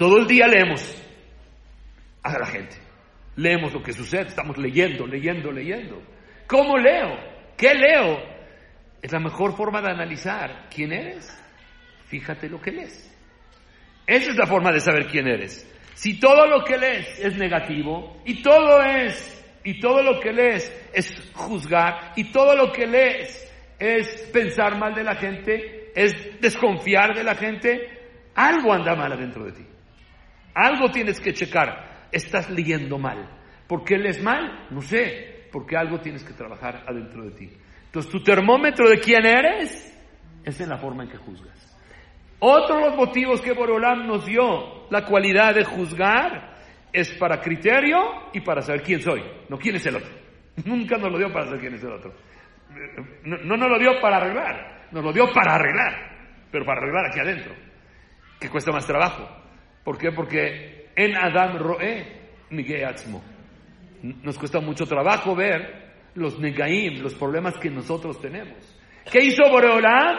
todo 0.00 0.16
el 0.16 0.26
día 0.26 0.46
leemos 0.46 0.80
a 2.22 2.38
la 2.38 2.46
gente. 2.46 2.74
Leemos 3.36 3.70
lo 3.74 3.82
que 3.82 3.92
sucede, 3.92 4.28
estamos 4.28 4.56
leyendo, 4.56 5.06
leyendo, 5.06 5.52
leyendo. 5.52 6.00
¿Cómo 6.46 6.78
leo? 6.78 7.18
¿Qué 7.54 7.74
leo? 7.74 8.18
Es 9.02 9.12
la 9.12 9.20
mejor 9.20 9.54
forma 9.54 9.82
de 9.82 9.90
analizar 9.90 10.70
quién 10.74 10.94
eres. 10.94 11.30
Fíjate 12.06 12.48
lo 12.48 12.62
que 12.62 12.70
lees. 12.70 13.14
Esa 14.06 14.30
es 14.30 14.36
la 14.38 14.46
forma 14.46 14.72
de 14.72 14.80
saber 14.80 15.06
quién 15.06 15.28
eres. 15.28 15.70
Si 15.92 16.18
todo 16.18 16.46
lo 16.46 16.64
que 16.64 16.78
lees 16.78 17.18
es 17.18 17.36
negativo 17.36 18.22
y 18.24 18.40
todo 18.40 18.80
es 18.80 19.44
y 19.64 19.80
todo 19.80 20.02
lo 20.02 20.18
que 20.18 20.32
lees 20.32 20.90
es 20.94 21.30
juzgar 21.34 22.14
y 22.16 22.32
todo 22.32 22.56
lo 22.56 22.72
que 22.72 22.86
lees 22.86 23.52
es 23.78 24.30
pensar 24.32 24.78
mal 24.78 24.94
de 24.94 25.04
la 25.04 25.16
gente, 25.16 25.92
es 25.94 26.40
desconfiar 26.40 27.14
de 27.14 27.22
la 27.22 27.34
gente, 27.34 27.86
algo 28.34 28.72
anda 28.72 28.96
mal 28.96 29.12
adentro 29.12 29.44
de 29.44 29.52
ti. 29.52 29.69
Algo 30.54 30.90
tienes 30.90 31.20
que 31.20 31.32
checar. 31.32 32.08
Estás 32.12 32.50
leyendo 32.50 32.98
mal. 32.98 33.28
¿Por 33.66 33.84
qué 33.84 33.96
lees 33.96 34.22
mal? 34.22 34.66
No 34.70 34.80
sé. 34.82 35.48
Porque 35.52 35.76
algo 35.76 36.00
tienes 36.00 36.24
que 36.24 36.32
trabajar 36.32 36.84
adentro 36.86 37.24
de 37.24 37.30
ti. 37.32 37.50
Entonces, 37.86 38.10
tu 38.10 38.22
termómetro 38.22 38.88
de 38.88 38.98
quién 38.98 39.26
eres 39.26 39.90
es 40.44 40.60
en 40.60 40.68
la 40.68 40.78
forma 40.78 41.04
en 41.04 41.10
que 41.10 41.16
juzgas. 41.16 41.70
Otro 42.38 42.76
de 42.76 42.86
los 42.86 42.96
motivos 42.96 43.40
que 43.42 43.52
Borolam 43.52 44.06
nos 44.06 44.24
dio 44.24 44.88
la 44.90 45.04
cualidad 45.04 45.54
de 45.54 45.64
juzgar 45.64 46.54
es 46.92 47.12
para 47.12 47.40
criterio 47.40 47.98
y 48.32 48.40
para 48.40 48.62
saber 48.62 48.82
quién 48.82 49.00
soy, 49.00 49.22
no 49.48 49.58
quién 49.58 49.76
es 49.76 49.86
el 49.86 49.96
otro. 49.96 50.10
Nunca 50.64 50.96
nos 50.96 51.12
lo 51.12 51.18
dio 51.18 51.32
para 51.32 51.44
saber 51.46 51.60
quién 51.60 51.74
es 51.74 51.82
el 51.82 51.92
otro. 51.92 52.14
No, 53.24 53.36
no 53.38 53.56
nos 53.56 53.70
lo 53.70 53.78
dio 53.78 54.00
para 54.00 54.16
arreglar, 54.16 54.88
nos 54.90 55.04
lo 55.04 55.12
dio 55.12 55.30
para 55.32 55.54
arreglar, 55.56 56.46
pero 56.50 56.64
para 56.64 56.80
arreglar 56.80 57.06
aquí 57.06 57.20
adentro, 57.20 57.54
que 58.38 58.48
cuesta 58.48 58.72
más 58.72 58.86
trabajo. 58.86 59.28
¿Por 59.90 59.98
qué? 59.98 60.12
Porque 60.12 60.86
en 60.94 61.16
Adam 61.16 61.58
Roe 61.58 62.06
Miguel. 62.50 62.94
Nos 64.22 64.38
cuesta 64.38 64.60
mucho 64.60 64.86
trabajo 64.86 65.34
ver 65.34 65.94
los 66.14 66.38
negaim, 66.38 67.02
los 67.02 67.12
problemas 67.14 67.58
que 67.58 67.70
nosotros 67.70 68.20
tenemos. 68.20 68.56
¿Qué 69.10 69.18
hizo 69.24 69.42
Boreolam? 69.50 70.18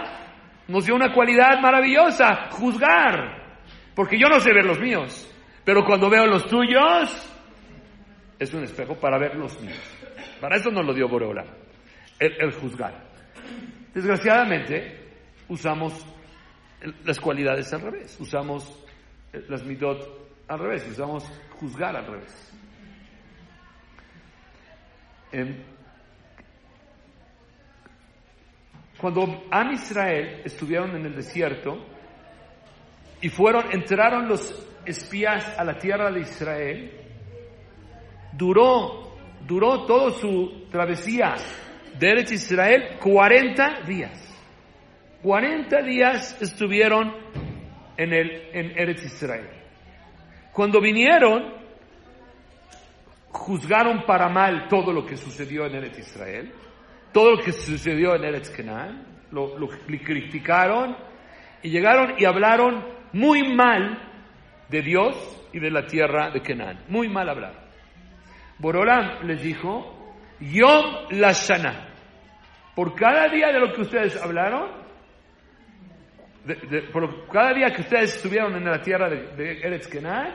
Nos 0.68 0.86
dio 0.86 0.94
una 0.94 1.14
cualidad 1.14 1.62
maravillosa, 1.62 2.50
juzgar. 2.52 3.62
Porque 3.96 4.20
yo 4.20 4.28
no 4.28 4.42
sé 4.42 4.52
ver 4.52 4.66
los 4.66 4.78
míos, 4.78 5.34
pero 5.64 5.86
cuando 5.86 6.10
veo 6.10 6.26
los 6.26 6.46
tuyos, 6.48 7.34
es 8.40 8.54
un 8.54 8.66
espejo 8.66 8.96
para 8.96 9.18
ver 9.18 9.38
los 9.38 9.58
míos. 9.62 9.80
Para 10.42 10.58
eso 10.58 10.70
nos 10.70 10.86
lo 10.86 10.94
dio 10.94 11.08
Boreolam, 11.08 11.48
el, 12.20 12.34
el 12.42 12.52
juzgar. 12.52 13.06
Desgraciadamente, 13.94 15.00
usamos 15.48 16.06
las 17.06 17.22
cualidades 17.22 17.72
al 17.72 17.84
revés, 17.84 18.18
usamos 18.20 18.82
las 19.48 19.64
midot 19.64 20.22
al 20.48 20.60
revés, 20.60 20.88
usamos 20.90 21.24
juzgar 21.60 21.96
al 21.96 22.06
revés. 22.06 22.54
Eh, 25.32 25.66
cuando 29.00 29.46
Am 29.50 29.72
Israel 29.72 30.42
estuvieron 30.44 30.96
en 30.96 31.06
el 31.06 31.16
desierto 31.16 31.78
y 33.22 33.30
fueron, 33.30 33.72
entraron 33.72 34.28
los 34.28 34.68
espías 34.86 35.58
a 35.58 35.64
la 35.64 35.78
tierra 35.78 36.12
de 36.12 36.20
Israel, 36.20 36.92
duró, 38.34 39.16
duró 39.48 39.86
toda 39.86 40.12
su 40.12 40.68
travesía 40.70 41.36
de 41.98 42.26
Israel 42.32 42.98
40 43.00 43.82
días. 43.88 44.28
40 45.24 45.82
días 45.84 46.42
estuvieron 46.42 47.14
en, 48.02 48.14
el, 48.14 48.50
en 48.54 48.80
Eretz 48.80 49.04
Israel. 49.06 49.48
Cuando 50.52 50.82
vinieron, 50.82 51.54
juzgaron 53.30 54.04
para 54.06 54.28
mal 54.28 54.68
todo 54.68 54.92
lo 54.92 55.06
que 55.06 55.18
sucedió 55.18 55.66
en 55.68 55.76
Eretz 55.76 56.00
Israel, 56.00 56.52
todo 57.14 57.36
lo 57.36 57.44
que 57.44 57.52
sucedió 57.52 58.16
en 58.16 58.24
Eretz 58.24 58.50
Canaan, 58.50 59.06
lo, 59.32 59.58
lo, 59.58 59.68
lo 59.68 59.98
criticaron 60.00 60.98
y 61.62 61.70
llegaron 61.70 62.16
y 62.18 62.26
hablaron 62.26 62.84
muy 63.14 63.54
mal 63.54 64.00
de 64.70 64.82
Dios 64.82 65.48
y 65.54 65.60
de 65.60 65.70
la 65.70 65.86
tierra 65.86 66.32
de 66.32 66.42
Canaán. 66.42 66.86
Muy 66.88 67.08
mal 67.08 67.30
hablaron. 67.30 67.62
Borolam 68.58 69.28
les 69.28 69.44
dijo, 69.44 70.16
Yom 70.40 71.10
Lashana. 71.12 71.90
Por 72.76 72.96
cada 72.96 73.28
día 73.28 73.52
de 73.52 73.60
lo 73.60 73.74
que 73.74 73.82
ustedes 73.82 74.20
hablaron, 74.20 74.81
de- 76.46 76.82
por 76.92 77.28
cada 77.30 77.54
día 77.54 77.72
que 77.72 77.82
ustedes 77.82 78.16
estuvieron 78.16 78.56
en 78.56 78.66
la 78.66 78.82
tierra 78.82 79.10
de, 79.10 79.36
de 79.36 79.60
Eretz 79.62 79.88
Kenaz, 79.88 80.34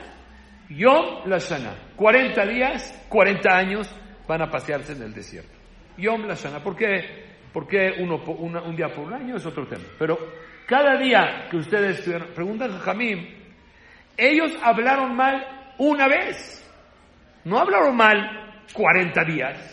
Yom 0.69 1.27
Lashana. 1.29 1.75
40 1.97 2.47
días, 2.47 3.07
40 3.09 3.57
años 3.57 3.95
van 4.27 4.42
a 4.42 4.51
pasearse 4.51 4.92
en 4.92 5.03
el 5.03 5.14
desierto. 5.14 5.57
Yom 5.99 6.27
Lashana. 6.27 6.62
¿Por 6.62 6.77
qué? 6.77 7.25
Porque 7.53 7.95
uno, 7.99 8.16
un 8.27 8.77
día 8.77 8.88
por 8.88 9.05
un 9.07 9.14
año 9.14 9.37
es 9.37 9.47
otro 9.47 9.66
tema. 9.66 9.85
Pero 9.99 10.19
cada 10.66 10.99
día 10.99 11.47
que 11.51 11.57
ustedes 11.57 11.99
estuvieron, 11.99 12.29
preguntan 12.35 12.73
a 12.73 12.79
Jamim, 12.81 13.27
ellos 14.16 14.53
hablaron 14.62 15.14
mal 15.14 15.47
una 15.79 16.09
vez. 16.09 16.62
No 17.45 17.59
hablaron 17.59 17.97
mal 17.97 18.64
40 18.73 19.25
días. 19.25 19.73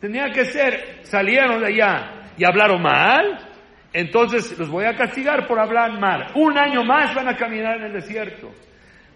Tenía 0.00 0.26
que 0.30 0.44
ser, 0.44 1.00
salieron 1.02 1.60
de 1.60 1.66
allá 1.68 2.32
y 2.36 2.44
hablaron 2.44 2.82
mal, 2.82 3.47
entonces 3.92 4.58
los 4.58 4.68
voy 4.68 4.84
a 4.84 4.96
castigar 4.96 5.46
por 5.46 5.58
hablar 5.58 5.98
mal. 5.98 6.32
Un 6.34 6.58
año 6.58 6.84
más 6.84 7.14
van 7.14 7.28
a 7.28 7.36
caminar 7.36 7.78
en 7.78 7.84
el 7.84 7.92
desierto. 7.92 8.52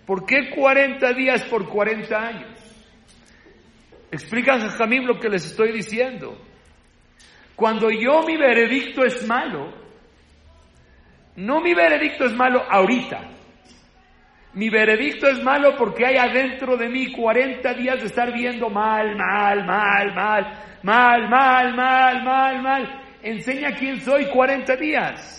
¿Por 0.06 0.24
qué 0.24 0.50
40 0.50 1.12
días 1.12 1.44
por 1.44 1.68
40 1.68 2.16
años? 2.16 2.58
Explican 4.10 4.60
a 4.60 4.86
lo 4.86 5.18
que 5.18 5.28
les 5.28 5.46
estoy 5.46 5.72
diciendo. 5.72 6.36
Cuando 7.56 7.90
yo 7.90 8.22
mi 8.26 8.36
veredicto 8.36 9.04
es 9.04 9.26
malo, 9.26 9.72
no 11.36 11.60
mi 11.60 11.74
veredicto 11.74 12.24
es 12.24 12.34
malo 12.34 12.62
ahorita. 12.68 13.30
Mi 14.54 14.68
veredicto 14.68 15.28
es 15.28 15.42
malo 15.42 15.76
porque 15.78 16.04
hay 16.04 16.16
adentro 16.16 16.76
de 16.76 16.88
mí 16.90 17.10
40 17.12 17.72
días 17.74 18.00
de 18.00 18.06
estar 18.06 18.32
viendo 18.34 18.68
mal, 18.68 19.16
mal, 19.16 19.64
mal, 19.64 20.14
mal, 20.14 20.58
mal, 20.82 21.28
mal, 21.30 21.74
mal, 21.74 22.22
mal, 22.22 22.62
mal. 22.62 23.01
Enseña 23.22 23.72
quién 23.76 24.00
soy 24.00 24.26
40 24.26 24.76
días. 24.76 25.38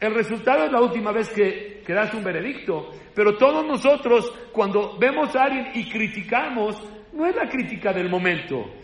El 0.00 0.14
resultado 0.14 0.64
es 0.64 0.72
la 0.72 0.80
última 0.80 1.12
vez 1.12 1.28
que, 1.30 1.82
que 1.86 1.92
das 1.92 2.12
un 2.14 2.22
veredicto. 2.24 2.90
Pero 3.14 3.36
todos 3.36 3.66
nosotros, 3.66 4.30
cuando 4.52 4.98
vemos 4.98 5.34
a 5.36 5.44
alguien 5.44 5.68
y 5.74 5.88
criticamos, 5.88 6.76
no 7.12 7.26
es 7.26 7.34
la 7.36 7.48
crítica 7.48 7.92
del 7.92 8.08
momento. 8.10 8.74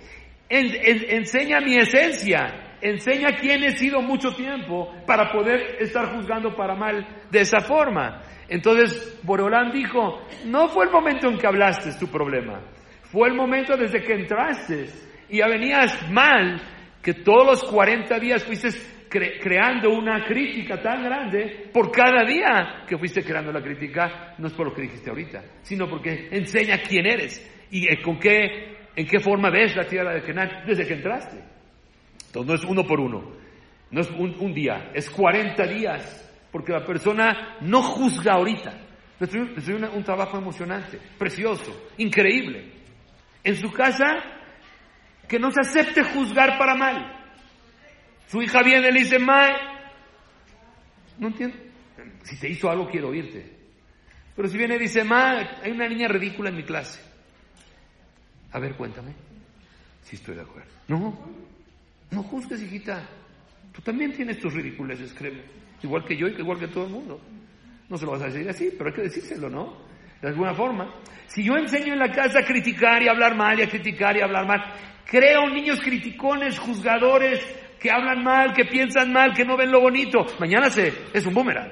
En- 0.48 0.74
en- 0.74 1.16
enseña 1.18 1.60
mi 1.60 1.76
esencia, 1.76 2.76
enseña 2.80 3.36
quién 3.36 3.62
he 3.64 3.72
sido 3.72 4.00
mucho 4.00 4.34
tiempo 4.34 4.92
para 5.06 5.30
poder 5.30 5.76
estar 5.80 6.14
juzgando 6.16 6.54
para 6.56 6.74
mal 6.74 7.06
de 7.30 7.40
esa 7.40 7.60
forma. 7.60 8.22
Entonces, 8.48 9.20
Borolán 9.22 9.70
dijo, 9.72 10.22
no 10.46 10.68
fue 10.68 10.86
el 10.86 10.90
momento 10.90 11.28
en 11.28 11.38
que 11.38 11.46
hablaste 11.46 11.90
tu 12.00 12.08
problema, 12.08 12.60
fue 13.12 13.28
el 13.28 13.34
momento 13.34 13.76
desde 13.76 14.02
que 14.02 14.14
entraste 14.14 14.86
y 15.28 15.38
ya 15.38 15.46
venías 15.46 16.10
mal, 16.10 16.60
que 17.02 17.14
todos 17.14 17.46
los 17.46 17.64
40 17.64 18.18
días 18.18 18.44
fuiste 18.44 18.68
cre- 19.08 19.38
creando 19.40 19.90
una 19.90 20.24
crítica 20.26 20.80
tan 20.82 21.02
grande 21.02 21.70
por 21.72 21.90
cada 21.90 22.24
día 22.24 22.84
que 22.86 22.98
fuiste 22.98 23.22
creando 23.22 23.52
la 23.52 23.62
crítica, 23.62 24.34
no 24.38 24.46
es 24.48 24.52
por 24.52 24.66
lo 24.68 24.74
que 24.74 24.82
dijiste 24.82 25.10
ahorita, 25.10 25.42
sino 25.62 25.88
porque 25.88 26.28
enseña 26.30 26.78
quién 26.82 27.06
eres 27.06 27.66
y 27.70 27.86
eh, 27.90 28.02
con 28.02 28.18
qué, 28.18 28.76
en 28.96 29.06
qué 29.06 29.18
forma 29.20 29.50
ves 29.50 29.74
la 29.76 29.84
tierra 29.86 30.12
de 30.14 30.22
Canaán 30.22 30.64
desde 30.66 30.86
que 30.86 30.94
entraste. 30.94 31.38
Entonces 32.26 32.46
no 32.48 32.54
es 32.54 32.64
uno 32.64 32.86
por 32.86 33.00
uno, 33.00 33.32
no 33.90 34.00
es 34.00 34.10
un, 34.10 34.52
día, 34.54 34.90
es 34.94 35.08
40 35.10 35.66
días, 35.66 36.30
porque 36.52 36.72
la 36.72 36.84
persona 36.84 37.56
no 37.62 37.82
juzga 37.82 38.34
ahorita. 38.34 38.86
Una- 39.68 39.90
un 39.90 40.02
trabajo 40.04 40.38
emocionante, 40.38 40.98
precioso, 41.18 41.88
increíble. 41.98 42.72
En 43.44 43.56
su 43.56 43.70
casa, 43.72 44.22
que 45.30 45.38
no 45.38 45.52
se 45.52 45.60
acepte 45.60 46.02
juzgar 46.02 46.58
para 46.58 46.74
mal. 46.74 47.16
Su 48.26 48.42
hija 48.42 48.64
viene 48.64 48.88
y 48.88 48.92
le 48.92 48.98
dice, 48.98 49.20
Mae, 49.20 49.52
no 51.18 51.28
entiendo. 51.28 51.56
Si 52.24 52.36
te 52.36 52.48
hizo 52.48 52.68
algo, 52.68 52.90
quiero 52.90 53.10
oírte. 53.10 53.48
Pero 54.34 54.48
si 54.48 54.58
viene 54.58 54.74
y 54.74 54.80
dice, 54.80 55.04
Mae, 55.04 55.48
hay 55.62 55.70
una 55.70 55.88
niña 55.88 56.08
ridícula 56.08 56.50
en 56.50 56.56
mi 56.56 56.64
clase. 56.64 57.00
A 58.50 58.58
ver, 58.58 58.74
cuéntame. 58.74 59.14
Si 60.02 60.16
estoy 60.16 60.34
de 60.34 60.42
acuerdo. 60.42 60.68
No, 60.88 61.16
no 62.10 62.22
juzgues, 62.24 62.60
hijita. 62.60 63.08
Tú 63.72 63.80
también 63.82 64.12
tienes 64.12 64.40
tus 64.40 64.52
ridiculeces, 64.52 65.14
créeme. 65.14 65.42
Igual 65.80 66.04
que 66.04 66.16
yo 66.16 66.26
y 66.26 66.32
igual 66.32 66.58
que 66.58 66.66
todo 66.66 66.86
el 66.86 66.90
mundo. 66.90 67.20
No 67.88 67.96
se 67.96 68.04
lo 68.04 68.10
vas 68.10 68.22
a 68.22 68.26
decir 68.26 68.48
así, 68.48 68.72
pero 68.76 68.90
hay 68.90 68.96
que 68.96 69.02
decírselo, 69.02 69.48
¿no? 69.48 69.76
De 70.20 70.26
alguna 70.26 70.54
forma. 70.54 70.92
Si 71.28 71.44
yo 71.44 71.56
enseño 71.56 71.92
en 71.92 72.00
la 72.00 72.10
casa 72.10 72.40
a 72.40 72.44
criticar 72.44 73.00
y 73.00 73.08
hablar 73.08 73.36
mal 73.36 73.60
y 73.60 73.62
a 73.62 73.68
criticar 73.68 74.16
y 74.16 74.22
hablar 74.22 74.44
mal, 74.44 74.74
creo 75.10 75.48
niños 75.48 75.80
criticones, 75.80 76.58
juzgadores, 76.58 77.40
que 77.80 77.90
hablan 77.90 78.22
mal, 78.22 78.52
que 78.52 78.64
piensan 78.64 79.12
mal, 79.12 79.34
que 79.34 79.44
no 79.44 79.56
ven 79.56 79.72
lo 79.72 79.80
bonito. 79.80 80.24
Mañana 80.38 80.70
se, 80.70 80.92
es 81.12 81.26
un 81.26 81.34
boomerang. 81.34 81.70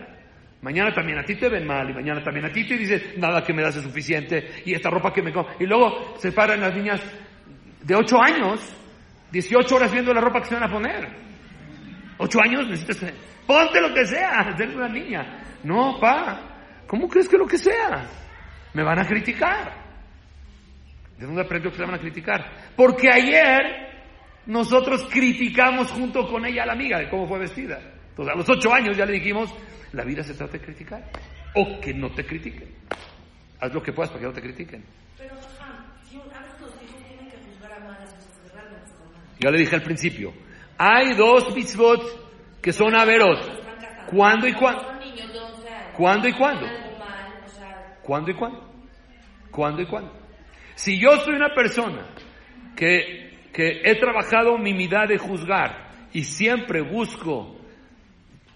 Mañana 0.63 0.93
también 0.93 1.19
a 1.19 1.23
ti 1.23 1.37
te 1.37 1.49
ven 1.49 1.67
mal 1.67 1.89
y 1.89 1.95
mañana 1.95 2.23
también 2.23 2.47
a 2.47 2.53
ti 2.53 2.67
te 2.67 2.77
dicen 2.77 3.15
nada 3.19 3.45
que 3.45 3.53
me 3.53 3.63
das 3.63 3.77
es 3.77 3.85
suficiente 3.85 4.63
y 4.65 4.75
esta 4.75 4.91
ropa 4.91 5.13
que 5.13 5.23
me... 5.23 5.33
com-". 5.33 5.47
Y 5.61 5.67
luego 5.67 6.17
se 6.19 6.33
paran 6.33 6.61
las 6.61 6.75
niñas 6.75 7.01
de 7.83 7.95
8 7.95 8.17
años, 8.21 8.61
18 9.31 9.77
horas 9.77 9.93
viendo 9.93 10.13
la 10.13 10.21
ropa 10.21 10.41
que 10.41 10.47
se 10.47 10.55
van 10.55 10.65
a 10.65 10.73
poner. 10.73 11.29
Ocho 12.19 12.41
años 12.43 12.69
necesitas... 12.69 13.13
Ponte 13.47 13.81
lo 13.81 13.95
que 13.95 14.05
sea, 14.05 14.55
ser 14.59 14.77
una 14.77 14.89
niña. 14.89 15.43
No, 15.63 15.99
pa, 16.01 16.83
¿cómo 16.87 17.09
crees 17.09 17.29
que 17.29 17.39
lo 17.39 17.47
que 17.47 17.57
sea? 17.57 18.07
Me 18.75 18.83
van 18.83 18.99
a 18.99 19.07
criticar. 19.07 19.88
¿De 21.19 21.27
dónde 21.27 21.43
aprendió 21.43 21.71
que 21.71 21.77
se 21.77 21.85
van 21.85 21.95
a 21.95 21.99
criticar? 21.99 22.73
Porque 22.77 23.11
ayer 23.11 23.89
nosotros 24.47 25.07
criticamos 25.11 25.91
junto 25.91 26.27
con 26.29 26.47
ella 26.47 26.63
a 26.63 26.67
la 26.67 26.73
amiga 26.73 26.99
de 26.99 27.09
cómo 27.09 27.27
fue 27.27 27.41
vestida. 27.41 27.81
Entonces 28.11 28.35
a 28.35 28.37
los 28.37 28.49
ocho 28.49 28.73
años 28.73 28.97
ya 28.97 29.05
le 29.05 29.15
dijimos, 29.15 29.53
la 29.93 30.05
vida 30.05 30.23
se 30.23 30.35
trata 30.35 30.53
de 30.53 30.61
criticar. 30.61 31.11
O 31.55 31.81
que 31.81 31.93
no 31.93 32.11
te 32.11 32.25
critiquen. 32.25 32.69
Haz 33.61 33.75
lo 33.75 33.83
que 33.83 33.93
puedas 33.93 34.11
para 34.11 34.21
que 34.21 34.27
no 34.27 34.33
te 34.33 34.43
critiquen. 34.43 34.85
Pero. 35.17 35.35
Ya 39.41 39.51
le 39.51 39.59
dije 39.59 39.77
al 39.77 39.83
principio, 39.83 40.33
hay 40.77 41.15
dos 41.15 41.55
mitzvot 41.55 42.61
que 42.61 42.73
son 42.73 42.95
averot. 42.95 43.39
¿Cuándo 44.11 44.49
y 44.49 44.53
cuándo? 44.53 44.83
Son 44.83 44.99
niños 44.99 45.33
de 45.33 45.39
11 45.39 45.69
años. 45.69 45.95
¿Cuándo 45.97 46.29
y 46.29 46.33
cuándo? 46.33 46.67
¿Cuándo 48.03 48.31
y 48.31 48.35
cuándo? 48.35 48.73
¿Cuándo 49.51 49.83
y 49.83 49.87
cuándo? 49.87 50.18
Si 50.79 50.97
yo 50.97 51.17
soy 51.25 51.35
una 51.35 51.53
persona 51.57 52.07
que, 52.77 53.49
que 53.53 53.81
he 53.83 53.97
trabajado 53.97 54.57
mi 54.59 54.73
mitad 54.73 55.09
de 55.09 55.19
juzgar 55.19 55.89
y 56.13 56.23
siempre 56.23 56.83
busco 56.83 57.57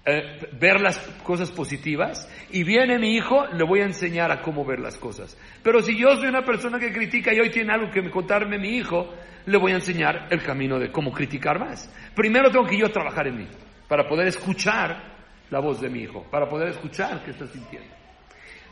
eh, 0.07 0.39
ver 0.53 0.81
las 0.81 1.01
cosas 1.25 1.51
positivas 1.51 2.33
y 2.53 2.63
viene 2.63 3.01
mi 3.01 3.17
hijo, 3.17 3.49
le 3.49 3.65
voy 3.65 3.81
a 3.81 3.87
enseñar 3.87 4.31
a 4.31 4.41
cómo 4.41 4.65
ver 4.65 4.79
las 4.79 4.99
cosas. 4.99 5.37
Pero 5.65 5.83
si 5.83 5.99
yo 5.99 6.15
soy 6.15 6.29
una 6.29 6.45
persona 6.45 6.79
que 6.79 6.93
critica 6.93 7.35
y 7.35 7.41
hoy 7.41 7.51
tiene 7.51 7.73
algo 7.73 7.91
que 7.91 8.01
me 8.01 8.13
contarme 8.13 8.57
mi 8.57 8.77
hijo, 8.77 9.13
le 9.45 9.59
voy 9.59 9.73
a 9.73 9.77
enseñar 9.77 10.29
el 10.31 10.45
camino 10.45 10.79
de 10.79 10.93
cómo 10.93 11.11
criticar 11.11 11.59
más. 11.59 11.93
Primero 12.15 12.53
tengo 12.53 12.67
que 12.67 12.79
yo 12.79 12.89
trabajar 12.89 13.27
en 13.27 13.39
mí 13.39 13.49
para 13.89 14.07
poder 14.07 14.29
escuchar 14.29 15.17
la 15.51 15.59
voz 15.59 15.81
de 15.81 15.91
mi 15.91 16.03
hijo, 16.03 16.25
para 16.31 16.49
poder 16.49 16.69
escuchar 16.69 17.25
qué 17.25 17.33
está 17.33 17.49
sintiendo. 17.49 17.93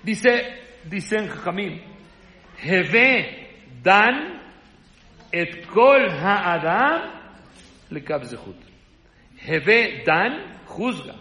Dice, 0.05 0.31
dice 0.85 1.17
en 1.17 1.31
Heve 2.63 3.39
dan 3.83 4.40
et 5.33 5.66
kol 5.66 6.09
ha'adam 6.11 7.11
lekab 7.90 8.24
zehut. 8.24 8.56
Heve 9.37 10.02
dan 10.04 10.62
juzga 10.66 11.14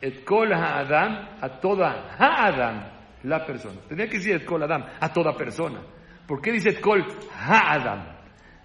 et 0.00 0.24
kol 0.24 0.52
ha'adam 0.52 1.28
a 1.40 1.48
toda 1.60 1.90
ha'adam 2.18 2.84
la 3.24 3.44
persona. 3.46 3.80
Tenía 3.88 4.08
que 4.08 4.18
decir 4.18 4.36
et 4.36 4.44
kol 4.44 4.62
adam 4.62 4.84
a 5.00 5.12
toda 5.12 5.36
persona. 5.36 5.80
¿Por 6.26 6.40
qué 6.40 6.52
dice 6.52 6.70
et 6.70 6.80
kol 6.80 7.04
ha'adam? 7.46 8.12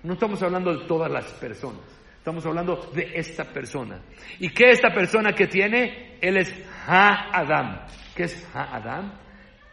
No 0.04 0.14
estamos 0.14 0.42
hablando 0.42 0.74
de 0.74 0.86
todas 0.86 1.12
las 1.12 1.26
personas. 1.34 1.98
Estamos 2.28 2.46
hablando 2.46 2.76
de 2.94 3.12
esta 3.14 3.46
persona. 3.46 4.02
¿Y 4.40 4.50
qué 4.50 4.72
esta 4.72 4.90
persona 4.94 5.32
que 5.32 5.48
tiene? 5.48 6.18
Él 6.20 6.36
es 6.36 6.54
Ha-Adam. 6.86 7.86
¿Qué 8.14 8.24
es 8.24 8.48
Ha-Adam? 8.54 9.14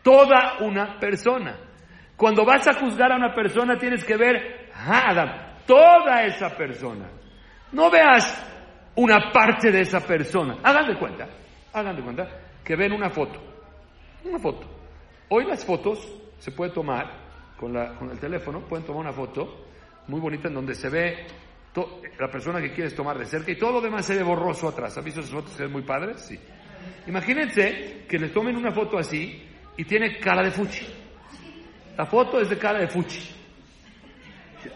Toda 0.04 0.58
una 0.60 1.00
persona. 1.00 1.58
Cuando 2.16 2.44
vas 2.44 2.66
a 2.68 2.74
juzgar 2.74 3.12
a 3.12 3.16
una 3.16 3.34
persona 3.34 3.76
tienes 3.76 4.04
que 4.04 4.16
ver 4.16 4.70
Ha-Adam. 4.74 5.54
Toda 5.66 6.24
esa 6.24 6.50
persona. 6.56 7.08
No 7.72 7.90
veas 7.90 8.52
una 8.96 9.32
parte 9.32 9.70
de 9.70 9.80
esa 9.80 10.00
persona. 10.00 10.58
Hagan 10.62 10.88
de 10.88 10.98
cuenta, 10.98 11.26
hagan 11.72 11.96
de 11.96 12.02
cuenta 12.02 12.28
que 12.62 12.76
ven 12.76 12.92
una 12.92 13.10
foto. 13.10 13.40
Una 14.24 14.38
foto. 14.38 14.66
Hoy 15.28 15.44
las 15.46 15.64
fotos 15.64 16.06
se 16.38 16.52
puede 16.52 16.70
tomar 16.72 17.24
con, 17.56 17.76
el 17.76 18.18
teléfono, 18.18 18.60
pueden 18.60 18.86
tomar 18.86 19.02
una 19.02 19.12
foto 19.12 19.66
muy 20.08 20.20
bonita 20.20 20.48
en 20.48 20.54
donde 20.54 20.74
se 20.74 20.88
ve 20.88 21.26
la 22.18 22.28
persona 22.28 22.60
que 22.60 22.72
quieres 22.72 22.94
tomar 22.94 23.18
de 23.18 23.24
cerca 23.24 23.50
y 23.50 23.58
todo 23.58 23.72
lo 23.72 23.80
demás 23.80 24.06
se 24.06 24.16
ve 24.16 24.22
borroso 24.22 24.68
atrás. 24.68 24.96
¿Has 24.96 25.04
visto 25.04 25.20
esas 25.20 25.32
fotos 25.32 25.56
que 25.56 25.64
ven 25.64 25.72
muy 25.72 25.82
padres? 25.82 26.20
Sí. 26.20 26.38
Imagínense 27.06 28.04
que 28.08 28.18
le 28.18 28.28
tomen 28.28 28.56
una 28.56 28.70
foto 28.70 28.98
así 28.98 29.42
y 29.76 29.84
tiene 29.84 30.18
cara 30.18 30.42
de 30.42 30.50
fuchi. 30.50 30.86
La 31.96 32.06
foto 32.06 32.40
es 32.40 32.48
de 32.48 32.58
cara 32.58 32.80
de 32.80 32.88
fuchi. 32.88 33.20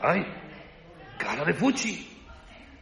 Ay, 0.00 0.24
cara 1.18 1.44
de 1.44 1.54
fuchi. 1.54 2.07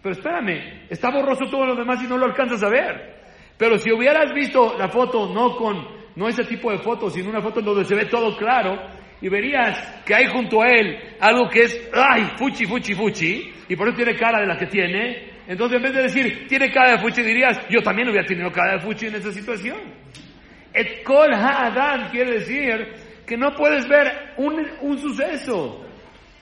Pero 0.03 0.15
espérame, 0.15 0.87
está 0.89 1.11
borroso 1.11 1.47
todo 1.51 1.67
lo 1.67 1.75
demás 1.75 2.03
y 2.03 2.07
no 2.07 2.17
lo 2.19 2.27
alcanzas 2.27 2.63
a 2.63 2.69
ver. 2.69 3.17
Pero 3.57 3.79
si 3.79 3.91
hubieras 3.91 4.33
visto 4.35 4.77
la 4.79 4.89
foto 4.89 5.33
no 5.33 5.57
con, 5.57 5.87
no 6.15 6.29
ese 6.29 6.45
tipo 6.45 6.71
de 6.71 6.79
fotos, 6.79 7.15
sino 7.15 7.31
una 7.31 7.41
foto 7.41 7.61
donde 7.63 7.85
se 7.85 7.95
ve 7.95 8.05
todo 8.05 8.37
claro, 8.37 8.77
y 9.21 9.29
verías 9.29 10.03
que 10.05 10.15
hay 10.15 10.27
junto 10.27 10.63
a 10.63 10.69
él 10.69 11.17
algo 11.21 11.49
que 11.49 11.61
es, 11.61 11.91
ay, 11.95 12.33
fuchi, 12.37 12.67
fuchi, 12.67 12.95
fuchi, 12.95 13.53
y 13.69 13.77
por 13.77 13.89
eso 13.89 13.97
tiene 13.97 14.15
cara 14.15 14.41
de 14.41 14.47
la 14.47 14.59
que 14.59 14.67
tiene, 14.67 15.31
entonces 15.49 15.77
en 15.79 15.83
vez 15.83 15.95
de 15.95 16.03
decir, 16.03 16.47
tiene 16.47 16.71
cara 16.71 16.93
de 16.93 16.99
fuchi, 16.99 17.23
dirías, 17.23 17.67
yo 17.71 17.83
también 17.83 18.09
hubiera 18.09 18.27
tenido 18.27 18.53
cara 18.53 18.75
de 18.75 18.81
fuchi 18.81 19.07
en 19.07 19.15
esa 19.15 19.33
situación. 19.33 19.79
Et 20.75 21.03
kol 21.05 21.33
ha'adam 21.33 22.11
quiere 22.11 22.33
decir 22.33 23.06
que 23.27 23.37
no 23.37 23.55
puedes 23.55 23.89
ver 23.89 24.35
un, 24.37 24.65
un 24.81 24.99
suceso. 24.99 25.85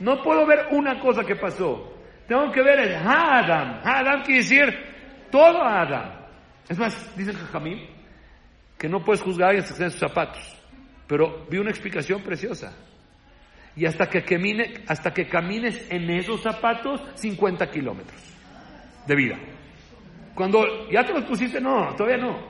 No 0.00 0.22
puedo 0.22 0.46
ver 0.46 0.66
una 0.70 1.00
cosa 1.00 1.24
que 1.24 1.36
pasó. 1.36 1.94
Tengo 2.28 2.50
que 2.52 2.62
ver 2.62 2.80
el 2.80 2.94
ha'adam. 2.94 3.80
Ha'adam 3.82 4.22
quiere 4.22 4.40
decir 4.40 4.94
todo 5.30 5.62
Adam. 5.62 6.24
Es 6.68 6.78
más, 6.78 7.16
dice 7.16 7.32
Jajamín 7.32 7.94
que 8.78 8.88
no 8.88 9.02
puedes 9.02 9.22
juzgar 9.22 9.48
a 9.48 9.50
alguien 9.50 9.66
en 9.66 9.90
sus 9.90 10.00
zapatos. 10.00 10.42
Pero 11.06 11.46
vi 11.48 11.58
una 11.58 11.70
explicación 11.70 12.22
preciosa. 12.22 12.76
Y 13.76 13.86
hasta 13.86 14.08
que, 14.08 14.22
camine, 14.22 14.84
hasta 14.86 15.12
que 15.12 15.26
camines 15.26 15.90
en 15.90 16.08
esos 16.10 16.42
zapatos, 16.42 17.02
50 17.14 17.70
kilómetros 17.70 18.20
de 19.06 19.14
vida. 19.16 19.36
Cuando 20.34 20.88
ya 20.90 21.04
te 21.04 21.12
los 21.12 21.24
pusiste, 21.24 21.60
no, 21.60 21.94
todavía 21.96 22.18
no. 22.18 22.48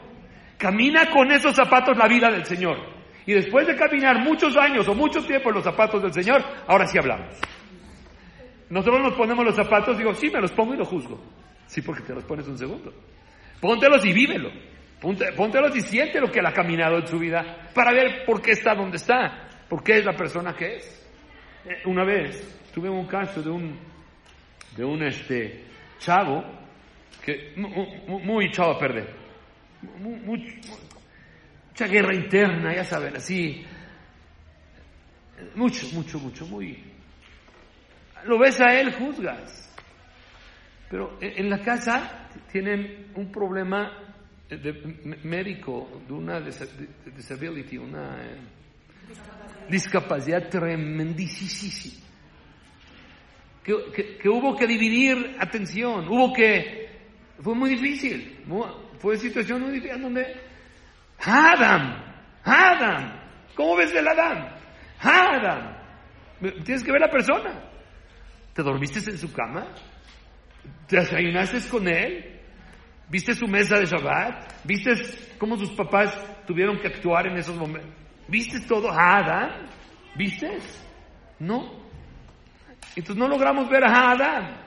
Camina 0.58 1.10
con 1.10 1.30
esos 1.32 1.54
zapatos 1.54 1.96
la 1.96 2.06
vida 2.06 2.30
del 2.30 2.44
Señor. 2.44 2.93
Y 3.26 3.32
después 3.32 3.66
de 3.66 3.76
caminar 3.76 4.20
muchos 4.20 4.56
años 4.56 4.86
o 4.88 4.94
mucho 4.94 5.24
tiempo 5.24 5.48
en 5.48 5.56
los 5.56 5.64
zapatos 5.64 6.02
del 6.02 6.12
Señor, 6.12 6.42
ahora 6.66 6.86
sí 6.86 6.98
hablamos. 6.98 7.34
Nosotros 8.70 9.00
nos 9.02 9.14
ponemos 9.14 9.44
los 9.44 9.54
zapatos, 9.54 9.96
digo, 9.96 10.14
sí, 10.14 10.30
me 10.30 10.40
los 10.40 10.52
pongo 10.52 10.74
y 10.74 10.76
lo 10.76 10.84
juzgo. 10.84 11.20
Sí, 11.66 11.80
porque 11.82 12.02
te 12.02 12.14
los 12.14 12.24
pones 12.24 12.46
un 12.48 12.58
segundo. 12.58 12.92
Póntelos 13.60 14.04
y 14.04 14.12
vívelo. 14.12 14.50
Póntelos 15.00 15.76
y 15.76 15.80
siente 15.82 16.20
lo 16.20 16.30
que 16.30 16.38
él 16.38 16.46
ha 16.46 16.52
caminado 16.52 16.96
en 16.96 17.06
su 17.06 17.18
vida 17.18 17.68
para 17.74 17.92
ver 17.92 18.24
por 18.24 18.40
qué 18.40 18.52
está 18.52 18.74
donde 18.74 18.96
está, 18.96 19.48
por 19.68 19.82
qué 19.82 19.98
es 19.98 20.04
la 20.04 20.16
persona 20.16 20.54
que 20.54 20.76
es. 20.76 21.10
Eh, 21.66 21.82
una 21.86 22.04
vez 22.04 22.70
tuve 22.72 22.88
un 22.88 23.06
caso 23.06 23.42
de 23.42 23.50
un, 23.50 23.78
de 24.76 24.84
un 24.84 25.02
este, 25.02 25.64
chavo 25.98 26.42
que 27.22 27.52
muy, 27.56 28.22
muy 28.22 28.50
chavo 28.50 28.72
a 28.72 28.78
perder. 28.78 29.14
Mucha 31.74 31.88
guerra 31.88 32.14
interna, 32.14 32.72
ya 32.72 32.84
saben, 32.84 33.16
así. 33.16 33.64
Mucho, 35.56 35.88
mucho, 35.92 36.20
mucho, 36.20 36.46
muy. 36.46 36.84
Lo 38.26 38.38
ves 38.38 38.60
a 38.60 38.78
él, 38.78 38.92
juzgas. 38.92 39.74
Pero 40.88 41.18
en 41.20 41.50
la 41.50 41.60
casa 41.62 42.28
tienen 42.52 43.10
un 43.16 43.32
problema 43.32 43.90
de 44.48 45.18
médico, 45.24 46.00
de 46.06 46.12
una 46.12 46.40
disability, 46.40 47.76
una 47.76 48.22
eh, 48.22 48.38
discapacidad 49.68 50.48
tremendísima. 50.48 52.04
Que, 53.64 54.16
que, 54.22 54.28
hubo 54.28 54.54
que 54.54 54.66
dividir 54.68 55.36
atención, 55.40 56.06
hubo 56.06 56.32
que... 56.32 56.84
Fue 57.40 57.56
muy 57.56 57.70
difícil, 57.70 58.44
fue 59.00 59.16
situación 59.16 59.62
muy 59.62 59.72
difícil 59.72 60.00
donde... 60.00 60.43
Adam, 61.20 62.02
Adam, 62.44 63.20
¿cómo 63.54 63.76
ves 63.76 63.94
el 63.94 64.06
Adam? 64.06 64.48
Adam, 65.00 65.76
tienes 66.64 66.82
que 66.82 66.92
ver 66.92 67.00
la 67.00 67.10
persona. 67.10 67.62
¿Te 68.52 68.62
dormiste 68.62 68.98
en 69.10 69.18
su 69.18 69.32
cama? 69.32 69.66
¿Te 70.86 70.96
desayunaste 70.96 71.68
con 71.68 71.88
él? 71.88 72.40
¿Viste 73.08 73.34
su 73.34 73.46
mesa 73.46 73.78
de 73.78 73.86
Shabbat? 73.86 74.64
¿Viste 74.64 74.92
cómo 75.38 75.56
sus 75.56 75.70
papás 75.72 76.16
tuvieron 76.46 76.78
que 76.78 76.88
actuar 76.88 77.26
en 77.26 77.36
esos 77.36 77.56
momentos? 77.56 77.92
¿Viste 78.28 78.60
todo 78.60 78.90
a 78.90 79.18
Adán? 79.18 79.66
¿Viste? 80.16 80.58
No. 81.38 81.84
Entonces 82.96 83.16
no 83.16 83.28
logramos 83.28 83.68
ver 83.68 83.84
a 83.84 84.12
Adán. 84.12 84.64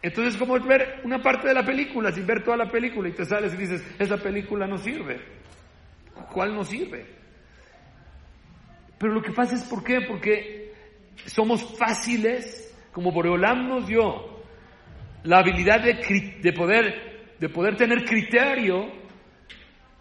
Entonces 0.00 0.34
es 0.34 0.40
como 0.40 0.58
ver 0.60 1.00
una 1.04 1.20
parte 1.20 1.48
de 1.48 1.54
la 1.54 1.64
película 1.64 2.12
sin 2.12 2.26
ver 2.26 2.42
toda 2.42 2.56
la 2.56 2.70
película 2.70 3.08
y 3.08 3.12
te 3.12 3.24
sales 3.24 3.52
y 3.54 3.56
dices, 3.56 3.96
esa 3.98 4.16
película 4.16 4.66
no 4.66 4.78
sirve. 4.78 5.37
¿Cuál 6.32 6.54
no 6.54 6.64
sirve? 6.64 7.06
Pero 8.98 9.12
lo 9.12 9.22
que 9.22 9.32
pasa 9.32 9.54
es 9.54 9.62
¿por 9.64 9.84
qué? 9.84 10.00
Porque 10.06 10.72
somos 11.26 11.76
fáciles, 11.78 12.76
como 12.92 13.12
Boreolam 13.12 13.68
nos 13.68 13.86
dio 13.86 14.38
la 15.24 15.38
habilidad 15.38 15.82
de, 15.82 16.38
de, 16.42 16.52
poder, 16.52 17.34
de 17.38 17.48
poder 17.48 17.76
tener 17.76 18.04
criterio 18.04 18.90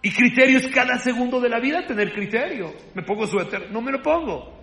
y 0.02 0.12
criterios 0.12 0.68
cada 0.68 0.98
segundo 0.98 1.40
de 1.40 1.50
la 1.50 1.60
vida, 1.60 1.86
tener 1.86 2.12
criterio. 2.12 2.74
Me 2.94 3.04
pongo 3.04 3.28
suéter, 3.28 3.72
no 3.72 3.82
me 3.82 3.92
lo 3.92 4.02
pongo. 4.02 4.58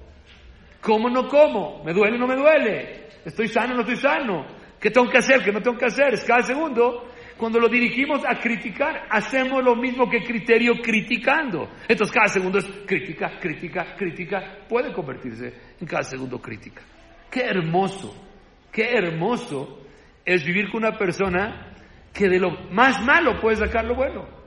¿Cómo 0.80 1.08
no 1.08 1.28
como? 1.28 1.82
¿Me 1.84 1.92
duele 1.92 2.16
o 2.16 2.20
no 2.20 2.26
me 2.26 2.36
duele? 2.36 3.08
¿Estoy 3.24 3.48
sano 3.48 3.72
o 3.72 3.76
no 3.76 3.80
estoy 3.80 3.96
sano? 3.96 4.46
¿Qué 4.78 4.90
tengo 4.90 5.08
que 5.08 5.18
hacer? 5.18 5.42
¿Qué 5.42 5.50
no 5.50 5.62
tengo 5.62 5.78
que 5.78 5.86
hacer? 5.86 6.12
Es 6.12 6.24
cada 6.24 6.42
segundo. 6.42 7.08
Cuando 7.36 7.58
lo 7.58 7.68
dirigimos 7.68 8.22
a 8.26 8.38
criticar, 8.38 9.06
hacemos 9.10 9.62
lo 9.62 9.74
mismo 9.76 10.08
que 10.08 10.22
criterio 10.22 10.74
criticando. 10.82 11.68
Entonces 11.88 12.14
cada 12.14 12.28
segundo 12.28 12.58
es 12.58 12.66
crítica, 12.86 13.38
crítica, 13.40 13.94
crítica. 13.96 14.58
Puede 14.68 14.92
convertirse 14.92 15.52
en 15.80 15.86
cada 15.86 16.02
segundo 16.02 16.38
crítica. 16.40 16.82
Qué 17.30 17.40
hermoso, 17.40 18.14
qué 18.70 18.90
hermoso 18.92 19.80
es 20.24 20.44
vivir 20.44 20.70
con 20.70 20.84
una 20.84 20.96
persona 20.96 21.72
que 22.12 22.28
de 22.28 22.38
lo 22.38 22.50
más 22.70 23.04
malo 23.04 23.40
puede 23.40 23.56
sacar 23.56 23.84
lo 23.84 23.96
bueno 23.96 24.44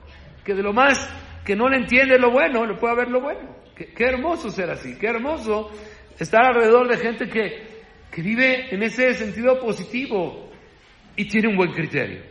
que 0.48 0.54
de 0.54 0.62
lo 0.62 0.72
más 0.72 0.98
que 1.44 1.54
no 1.54 1.68
le 1.68 1.76
entiende 1.76 2.18
lo 2.18 2.30
bueno, 2.30 2.64
le 2.64 2.74
puede 2.76 2.96
ver 2.96 3.08
lo 3.08 3.20
bueno. 3.20 3.54
Qué, 3.76 3.92
hermoso 4.02 4.48
ser 4.48 4.70
así, 4.70 4.96
qué 4.98 5.08
hermoso 5.08 5.70
estar 6.18 6.42
alrededor 6.42 6.88
de 6.88 6.96
gente 6.96 7.28
que, 7.28 7.82
que 8.10 8.22
vive 8.22 8.74
en 8.74 8.82
ese 8.82 9.12
sentido 9.12 9.60
positivo 9.60 10.50
y 11.16 11.28
tiene 11.28 11.48
un 11.48 11.56
buen 11.56 11.72
criterio. 11.72 12.22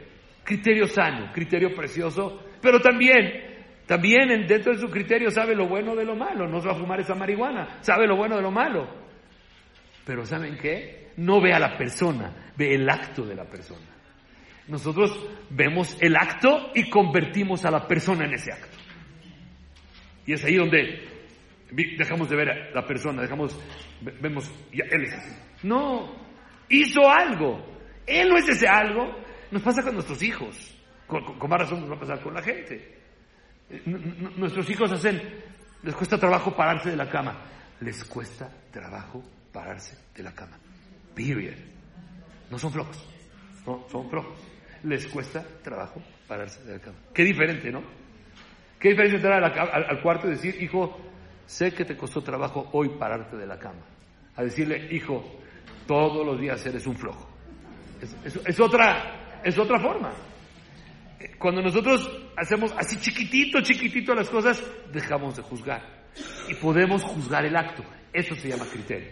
Criterio 0.48 0.88
sano, 0.88 1.30
criterio 1.34 1.76
precioso, 1.76 2.42
pero 2.62 2.80
también 2.80 3.48
también 3.86 4.48
dentro 4.48 4.72
de 4.72 4.80
su 4.80 4.90
criterio 4.90 5.30
sabe 5.30 5.54
lo 5.54 5.68
bueno 5.68 5.94
de 5.94 6.06
lo 6.06 6.16
malo, 6.16 6.48
no 6.48 6.62
se 6.62 6.68
va 6.68 6.74
a 6.74 6.78
fumar 6.78 7.02
esa 7.02 7.16
marihuana, 7.16 7.80
sabe 7.82 8.08
lo 8.08 8.16
bueno 8.16 8.38
de 8.38 8.42
lo 8.42 8.52
malo. 8.52 8.88
Pero 10.06 10.26
¿saben 10.26 10.58
qué? 10.58 11.12
No 11.18 11.42
ve 11.42 11.52
a 11.52 11.60
la 11.60 11.78
persona, 11.78 12.54
ve 12.56 12.76
el 12.76 12.90
acto 12.90 13.26
de 13.26 13.36
la 13.36 13.44
persona. 13.44 13.86
Nosotros 14.70 15.12
vemos 15.50 15.98
el 16.00 16.16
acto 16.16 16.72
y 16.76 16.90
convertimos 16.90 17.66
a 17.66 17.72
la 17.72 17.86
persona 17.86 18.24
en 18.24 18.36
ese 18.36 18.54
acto. 18.54 18.78
Y 20.26 20.32
es 20.32 20.46
ahí 20.46 20.56
donde 20.56 21.08
dejamos 21.98 22.30
de 22.30 22.36
ver 22.38 22.50
a 22.50 22.72
la 22.72 22.86
persona, 22.86 23.22
dejamos, 23.22 23.58
vemos, 24.22 24.50
ya, 24.74 24.86
él 24.92 25.04
es 25.04 25.14
así. 25.14 25.32
No, 25.64 26.16
hizo 26.70 27.10
algo. 27.10 27.66
Él 28.06 28.30
no 28.30 28.38
es 28.38 28.48
ese 28.48 28.68
algo. 28.68 29.27
Nos 29.52 29.62
pasa 29.62 29.84
con 29.84 29.94
nuestros 29.94 30.22
hijos. 30.22 30.76
Con, 31.08 31.24
más 31.50 31.60
razón 31.60 31.82
nos 31.82 31.92
va 31.92 31.96
a 31.96 32.00
pasar 32.00 32.22
con 32.22 32.34
la 32.34 32.42
gente. 32.42 32.98
nuestros 34.36 34.70
hijos 34.70 34.92
hacen, 34.92 35.22
les 35.84 35.96
cuesta 35.96 36.18
trabajo 36.18 36.56
pararse 36.56 36.90
de 36.90 36.98
la 36.98 37.10
cama. 37.10 37.46
Les 37.82 38.04
cuesta 38.06 38.50
trabajo 38.72 39.24
pararse 39.52 39.98
de 40.16 40.24
la 40.24 40.34
cama. 40.34 40.58
Period. 41.16 41.56
No 42.50 42.58
son 42.60 42.72
flojos. 42.72 43.06
No, 43.66 43.86
son 43.90 44.10
flojos 44.10 44.38
les 44.84 45.08
cuesta 45.08 45.44
trabajo 45.64 46.02
pararse 46.28 46.64
de 46.64 46.74
la 46.74 46.80
cama. 46.80 46.98
Qué 47.14 47.24
diferente, 47.24 47.72
¿no? 47.72 47.82
Qué 48.80 48.90
diferente 48.90 49.18
entrar 49.18 49.44
al, 49.44 50.02
cuarto 50.02 50.28
y 50.28 50.32
decir, 50.32 50.62
hijo, 50.62 50.98
sé 51.46 51.74
que 51.74 51.86
te 51.86 51.98
costó 51.98 52.22
trabajo 52.22 52.70
hoy 52.74 52.90
pararte 52.90 53.36
de 53.38 53.48
la 53.48 53.58
cama. 53.58 53.82
A 54.36 54.44
decirle, 54.44 54.88
hijo, 54.92 55.24
todos 55.88 56.26
los 56.26 56.40
días 56.40 56.64
eres 56.66 56.86
un 56.86 56.96
flojo. 56.96 57.28
Es, 58.46 58.60
otra, 58.60 59.17
es 59.44 59.58
otra 59.58 59.80
forma. 59.80 60.12
Cuando 61.40 61.62
nosotros 61.62 62.10
hacemos 62.36 62.74
así 62.78 63.00
chiquitito, 63.00 63.62
chiquitito 63.62 64.14
las 64.14 64.30
cosas, 64.30 64.64
dejamos 64.92 65.36
de 65.36 65.44
juzgar. 65.44 65.82
Y 66.50 66.56
podemos 66.56 67.04
juzgar 67.04 67.46
el 67.46 67.56
acto. 67.56 67.84
Eso 68.14 68.36
se 68.36 68.50
llama 68.50 68.66
criterio. 68.72 69.12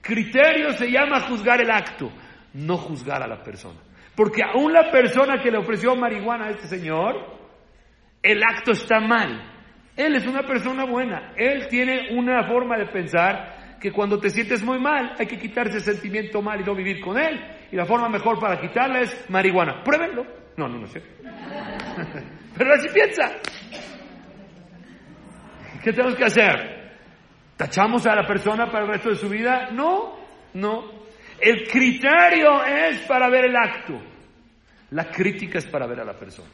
Criterio 0.00 0.72
se 0.72 0.90
llama 0.90 1.20
juzgar 1.20 1.60
el 1.60 1.70
acto, 1.70 2.10
no 2.54 2.76
juzgar 2.76 3.22
a 3.22 3.26
la 3.26 3.42
persona. 3.42 3.78
Porque 4.14 4.42
aún 4.42 4.72
la 4.72 4.90
persona 4.90 5.40
que 5.42 5.50
le 5.50 5.58
ofreció 5.58 5.94
marihuana 5.94 6.46
a 6.46 6.50
este 6.50 6.66
señor, 6.66 7.38
el 8.22 8.42
acto 8.42 8.72
está 8.72 9.00
mal. 9.00 9.42
Él 9.96 10.16
es 10.16 10.26
una 10.26 10.42
persona 10.42 10.84
buena. 10.84 11.32
Él 11.36 11.68
tiene 11.68 12.08
una 12.12 12.46
forma 12.46 12.78
de 12.78 12.86
pensar 12.86 13.78
que 13.80 13.92
cuando 13.92 14.18
te 14.18 14.30
sientes 14.30 14.62
muy 14.62 14.78
mal 14.78 15.14
hay 15.18 15.26
que 15.26 15.38
quitarse 15.38 15.78
el 15.78 15.82
sentimiento 15.82 16.42
mal 16.42 16.60
y 16.60 16.64
no 16.64 16.74
vivir 16.74 17.00
con 17.00 17.18
él. 17.18 17.38
Y 17.72 17.76
la 17.76 17.86
forma 17.86 18.08
mejor 18.08 18.38
para 18.38 18.60
quitarla 18.60 19.00
es 19.00 19.30
marihuana. 19.30 19.82
Pruébenlo. 19.82 20.26
No, 20.56 20.68
no, 20.68 20.78
no 20.78 20.86
sé. 20.86 21.00
Pero 22.56 22.74
así 22.74 22.88
piensa. 22.92 23.30
¿Qué 25.82 25.92
tenemos 25.92 26.16
que 26.16 26.24
hacer? 26.24 26.80
¿Tachamos 27.56 28.06
a 28.06 28.14
la 28.14 28.26
persona 28.26 28.70
para 28.70 28.84
el 28.84 28.90
resto 28.90 29.10
de 29.10 29.16
su 29.16 29.28
vida? 29.28 29.70
No, 29.70 30.18
no. 30.54 31.00
El 31.40 31.66
criterio 31.68 32.64
es 32.64 33.00
para 33.02 33.30
ver 33.30 33.46
el 33.46 33.56
acto. 33.56 34.00
La 34.90 35.10
crítica 35.10 35.58
es 35.58 35.66
para 35.66 35.86
ver 35.86 36.00
a 36.00 36.04
la 36.04 36.18
persona. 36.18 36.50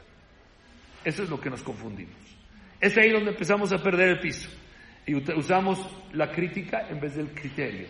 Eso 1.03 1.23
es 1.23 1.31
lo 1.31 1.41
que 1.41 1.51
nos 1.51 1.63
confundimos. 1.63 2.17
Es 2.81 2.97
ahí 2.99 3.11
donde 3.11 3.31
empezamos 3.31 3.73
a 3.73 3.79
perder 3.79 4.11
el 4.11 4.21
piso. 4.21 4.51
Y 5.07 5.15
usamos 5.15 5.79
la 6.13 6.31
crítica 6.31 6.89
en 6.89 7.01
vez 7.01 7.17
del 7.17 7.33
criterio. 7.33 7.87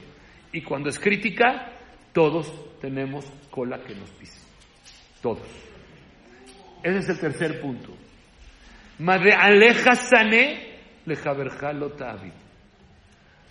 Y 0.53 0.63
cuando 0.63 0.91
es 0.91 0.99
crítica, 0.99 1.73
todos 2.13 2.66
tenemos 2.81 3.25
cola 3.51 3.83
que 3.83 3.95
nos 3.95 4.11
pise. 4.11 4.41
Todos. 5.21 5.47
Ese 6.83 6.99
es 6.99 7.09
el 7.09 7.19
tercer 7.19 7.61
punto. 7.61 7.97
Madre 8.99 9.33
aleja 9.35 9.95
sané, 9.95 10.79
lejaberja 11.05 11.73
lo 11.73 11.91
tavid. 11.93 12.33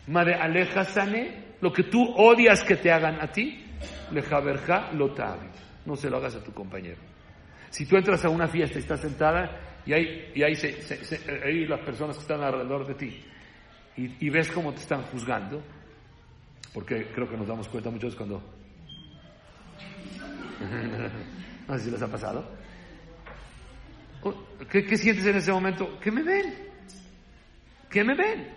Madre 0.08 0.36
aleja 0.36 0.84
sané, 0.84 1.56
lo 1.62 1.72
que 1.72 1.84
tú 1.84 2.04
odias 2.16 2.64
que 2.64 2.76
te 2.76 2.92
hagan 2.92 3.22
a 3.22 3.32
ti, 3.32 3.64
lejaberja 4.12 4.92
lo 4.94 5.14
tavid. 5.14 5.50
No 5.86 5.96
se 5.96 6.10
lo 6.10 6.18
hagas 6.18 6.36
a 6.36 6.44
tu 6.44 6.52
compañero. 6.54 7.02
Si 7.70 7.86
tú 7.86 7.98
entras 7.98 8.24
a 8.26 8.30
una 8.30 8.48
fiesta 8.48 8.80
y 8.80 8.82
estás 8.82 9.02
sentada 9.02 9.82
y 9.86 9.94
hay, 9.94 10.32
y 10.34 10.44
hay, 10.44 11.66
las 11.68 11.80
personas 11.82 12.16
que 12.16 12.22
están 12.22 12.42
alrededor 12.42 12.88
de 12.88 12.96
ti 12.96 13.24
y, 13.98 14.26
y 14.26 14.30
ves 14.30 14.50
cómo 14.50 14.74
te 14.74 14.80
están 14.80 15.04
juzgando, 15.04 15.62
porque 16.74 17.08
creo 17.14 17.30
que 17.30 17.38
nos 17.38 17.48
damos 17.48 17.68
cuenta 17.70 17.90
muchos 17.90 18.16
cuando... 18.16 18.42
no 21.68 21.78
sé 21.78 21.86
si 21.86 21.92
les 21.92 22.02
ha 22.02 22.08
pasado. 22.08 22.50
Oh, 24.24 24.34
¿Qué, 24.70 24.98
sientes 24.98 25.26
en 25.26 25.36
ese 25.36 25.52
momento? 25.52 26.00
¿Qué 26.00 26.12
me 26.12 26.24
ven? 26.24 26.54
¿Qué 27.90 28.04
me 28.04 28.16
ven? 28.16 28.48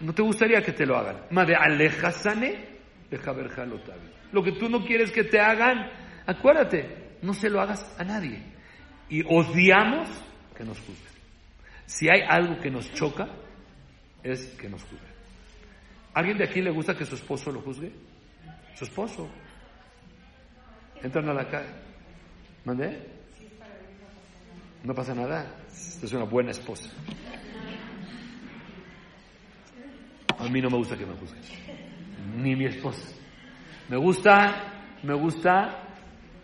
¿No 0.00 0.12
te 0.12 0.22
gustaría 0.22 0.60
que 0.62 0.72
te 0.72 0.84
lo 0.84 0.96
hagan? 0.96 1.22
De 1.46 1.54
alejasane, 1.54 2.78
deja 3.10 3.32
ver. 3.32 3.50
Lo 4.32 4.42
que 4.42 4.52
tú 4.52 4.68
no 4.68 4.84
quieres 4.84 5.10
que 5.10 5.24
te 5.24 5.40
hagan, 5.40 5.90
acuérdate, 6.26 7.16
no 7.22 7.32
se 7.32 7.48
lo 7.48 7.60
hagas 7.60 7.94
a 7.98 8.04
nadie. 8.04 8.42
Y 9.08 9.22
odiamos 9.22 10.08
que 10.56 10.64
nos 10.64 10.78
juzguen. 10.80 11.12
Si 11.86 12.08
hay 12.08 12.22
algo 12.28 12.58
que 12.58 12.70
nos 12.70 12.92
choca, 12.94 13.28
es 14.22 14.46
que 14.58 14.68
nos 14.68 14.82
juzguen. 14.82 15.12
¿Alguien 16.14 16.36
de 16.36 16.44
aquí 16.44 16.60
le 16.60 16.70
gusta 16.70 16.96
que 16.96 17.06
su 17.06 17.14
esposo 17.14 17.50
lo 17.50 17.60
juzgue? 17.60 17.92
Su 18.74 18.84
esposo. 18.84 19.30
Entran 21.02 21.28
a 21.28 21.34
la 21.34 21.48
calle. 21.48 21.68
¿Mandé? 22.64 23.06
No 24.84 24.94
pasa 24.94 25.14
nada. 25.14 25.46
Es 25.70 26.12
una 26.12 26.24
buena 26.24 26.50
esposa. 26.50 26.90
A 30.38 30.48
mí 30.48 30.60
no 30.60 30.70
me 30.70 30.76
gusta 30.76 30.96
que 30.96 31.06
me 31.06 31.14
juzguen. 31.14 31.42
Ni 32.36 32.56
mi 32.56 32.66
esposa. 32.66 33.16
Me 33.88 33.96
gusta, 33.96 34.98
me 35.02 35.14
gusta 35.14 35.88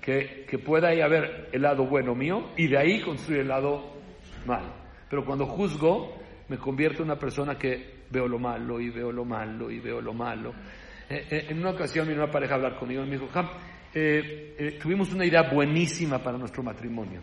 que, 0.01 0.45
que 0.49 0.59
pueda 0.59 0.89
ahí 0.89 1.01
haber 1.01 1.49
el 1.53 1.63
lado 1.63 1.87
bueno 1.87 2.15
mío 2.15 2.51
y 2.57 2.69
de 2.69 2.79
ahí 2.79 3.01
construir 3.01 3.41
el 3.41 3.49
lado 3.49 3.97
malo. 4.47 4.73
Pero 5.09 5.25
cuando 5.25 5.47
juzgo, 5.47 6.19
me 6.49 6.59
convierto 6.59 7.03
en 7.03 7.11
una 7.11 7.19
persona 7.19 7.57
que 7.57 8.05
veo 8.11 8.27
lo 8.27 8.39
malo 8.39 8.81
y 8.81 8.91
veo 8.91 9.13
lo 9.13 9.25
malo 9.25 9.71
y 9.71 9.81
veo 9.81 10.01
lo 10.01 10.13
malo. 10.13 10.53
Eh, 11.09 11.27
eh, 11.31 11.47
en 11.49 11.59
una 11.59 11.71
ocasión 11.71 12.07
vino 12.07 12.23
una 12.23 12.31
pareja 12.31 12.55
a 12.55 12.57
hablar 12.57 12.79
conmigo 12.79 13.03
y 13.03 13.07
me 13.07 13.13
dijo, 13.13 13.29
Jam, 13.33 13.49
eh, 13.95 14.55
eh, 14.59 14.79
tuvimos 14.81 15.13
una 15.13 15.25
idea 15.25 15.43
buenísima 15.43 16.19
para 16.23 16.39
nuestro 16.39 16.63
matrimonio. 16.63 17.21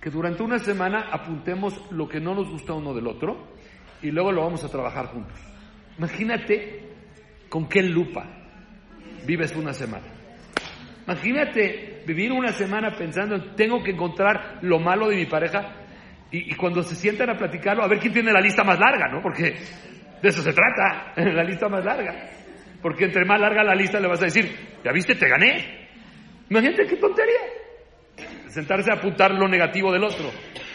Que 0.00 0.10
durante 0.10 0.42
una 0.42 0.58
semana 0.58 1.08
apuntemos 1.10 1.90
lo 1.92 2.08
que 2.08 2.20
no 2.20 2.34
nos 2.34 2.50
gusta 2.50 2.72
uno 2.72 2.92
del 2.92 3.06
otro 3.06 3.54
y 4.02 4.10
luego 4.10 4.32
lo 4.32 4.42
vamos 4.42 4.64
a 4.64 4.68
trabajar 4.68 5.06
juntos. 5.06 5.38
Imagínate 5.98 6.88
con 7.48 7.68
qué 7.68 7.82
lupa 7.82 8.26
vives 9.26 9.54
una 9.54 9.72
semana. 9.72 10.06
Imagínate 11.06 12.02
vivir 12.06 12.32
una 12.32 12.52
semana 12.52 12.90
pensando 12.96 13.36
en 13.36 13.54
tengo 13.54 13.82
que 13.82 13.92
encontrar 13.92 14.58
lo 14.62 14.78
malo 14.78 15.08
de 15.08 15.16
mi 15.16 15.26
pareja 15.26 15.76
y, 16.30 16.52
y 16.52 16.54
cuando 16.56 16.82
se 16.82 16.94
sientan 16.94 17.30
a 17.30 17.36
platicarlo, 17.36 17.84
a 17.84 17.88
ver 17.88 17.98
quién 17.98 18.12
tiene 18.12 18.32
la 18.32 18.40
lista 18.40 18.64
más 18.64 18.78
larga, 18.78 19.08
¿no? 19.08 19.20
Porque 19.22 19.54
de 20.22 20.28
eso 20.28 20.42
se 20.42 20.52
trata, 20.52 21.12
la 21.16 21.44
lista 21.44 21.68
más 21.68 21.84
larga. 21.84 22.14
Porque 22.80 23.04
entre 23.04 23.24
más 23.24 23.40
larga 23.40 23.62
la 23.62 23.74
lista 23.74 24.00
le 24.00 24.08
vas 24.08 24.22
a 24.22 24.26
decir, 24.26 24.50
ya 24.84 24.92
viste, 24.92 25.14
te 25.14 25.28
gané. 25.28 25.88
Imagínate 26.50 26.86
qué 26.86 26.96
tontería. 26.96 27.40
Sentarse 28.48 28.90
a 28.90 28.96
apuntar 28.96 29.32
lo 29.32 29.48
negativo 29.48 29.92
del 29.92 30.04
otro. 30.04 30.30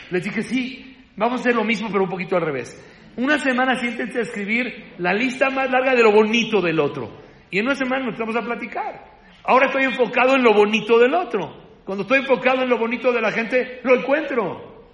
Les 0.09 0.23
dije, 0.23 0.41
sí, 0.41 0.97
vamos 1.15 1.39
a 1.39 1.41
hacer 1.41 1.55
lo 1.55 1.63
mismo, 1.63 1.89
pero 1.91 2.03
un 2.03 2.09
poquito 2.09 2.35
al 2.35 2.43
revés. 2.43 2.75
Una 3.17 3.37
semana 3.37 3.75
siéntense 3.75 4.19
a 4.19 4.21
escribir 4.21 4.93
la 4.97 5.13
lista 5.13 5.49
más 5.49 5.69
larga 5.69 5.93
de 5.93 6.03
lo 6.03 6.11
bonito 6.11 6.61
del 6.61 6.79
otro. 6.79 7.21
Y 7.51 7.59
en 7.59 7.65
una 7.65 7.75
semana 7.75 8.05
nos 8.05 8.17
vamos 8.17 8.35
a 8.35 8.41
platicar. 8.41 9.17
Ahora 9.43 9.67
estoy 9.67 9.83
enfocado 9.83 10.35
en 10.35 10.43
lo 10.43 10.53
bonito 10.53 10.97
del 10.99 11.13
otro. 11.13 11.67
Cuando 11.85 12.03
estoy 12.03 12.19
enfocado 12.19 12.63
en 12.63 12.69
lo 12.69 12.77
bonito 12.77 13.11
de 13.11 13.21
la 13.21 13.31
gente, 13.31 13.81
lo 13.83 13.95
encuentro. 13.95 14.87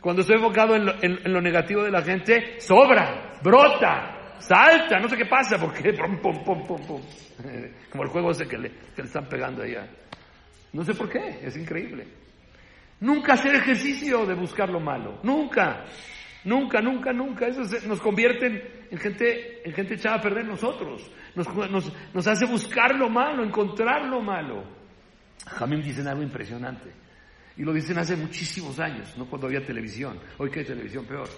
Cuando 0.00 0.22
estoy 0.22 0.36
enfocado 0.36 0.76
en 0.76 0.88
en 1.02 1.32
lo 1.32 1.40
negativo 1.40 1.82
de 1.82 1.90
la 1.90 2.02
gente, 2.02 2.60
sobra, 2.60 3.38
brota, 3.42 4.17
salta, 4.38 4.98
no 4.98 5.08
sé 5.08 5.16
qué 5.16 5.26
pasa, 5.26 5.58
porque 5.58 5.92
pum, 5.94 6.18
pum, 6.20 6.44
pum, 6.44 6.66
pum, 6.66 6.86
pum. 6.86 7.02
Como 7.90 8.02
el 8.02 8.08
juego 8.08 8.30
ese 8.30 8.46
que 8.46 8.58
le, 8.58 8.72
están 8.96 9.28
pegando 9.28 9.62
allá. 9.62 9.88
No 10.72 10.84
sé 10.84 10.94
por 10.94 11.08
qué, 11.08 11.40
es 11.42 11.56
increíble. 11.56 12.06
Nunca 13.00 13.34
hacer 13.34 13.54
ejercicio 13.54 14.26
de 14.26 14.34
buscar 14.34 14.68
lo 14.70 14.80
malo, 14.80 15.20
nunca, 15.22 15.84
nunca, 16.44 16.80
nunca, 16.80 17.12
nunca. 17.12 17.46
Eso 17.46 17.62
nos 17.86 18.00
convierte 18.00 18.46
en, 18.46 18.62
en 18.90 18.98
gente, 18.98 19.68
en 19.68 19.72
gente 19.72 19.94
echada 19.94 20.16
a 20.16 20.20
perder 20.20 20.44
nosotros. 20.44 21.10
Nos, 21.34 21.46
nos, 21.70 21.92
nos 22.12 22.26
hace 22.26 22.46
buscar 22.46 22.96
lo 22.96 23.08
malo, 23.08 23.44
encontrar 23.44 24.06
lo 24.06 24.20
malo. 24.20 24.64
Jamín 25.46 25.82
dicen 25.82 26.08
algo 26.08 26.22
impresionante. 26.22 26.90
Y 27.56 27.62
lo 27.62 27.72
dicen 27.72 27.98
hace 27.98 28.16
muchísimos 28.16 28.78
años, 28.78 29.16
no 29.16 29.26
cuando 29.26 29.48
había 29.48 29.64
televisión. 29.64 30.20
Hoy 30.38 30.50
que 30.50 30.60
hay 30.60 30.64
televisión 30.64 31.04
peor. 31.06 31.28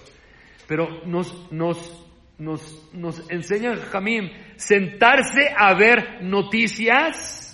Pero 0.66 1.04
nos, 1.06 1.50
nos, 1.50 2.09
nos, 2.40 2.88
nos 2.94 3.30
enseña 3.30 3.76
Jamín, 3.76 4.30
sentarse 4.56 5.52
a 5.56 5.74
ver 5.74 6.22
noticias 6.22 7.46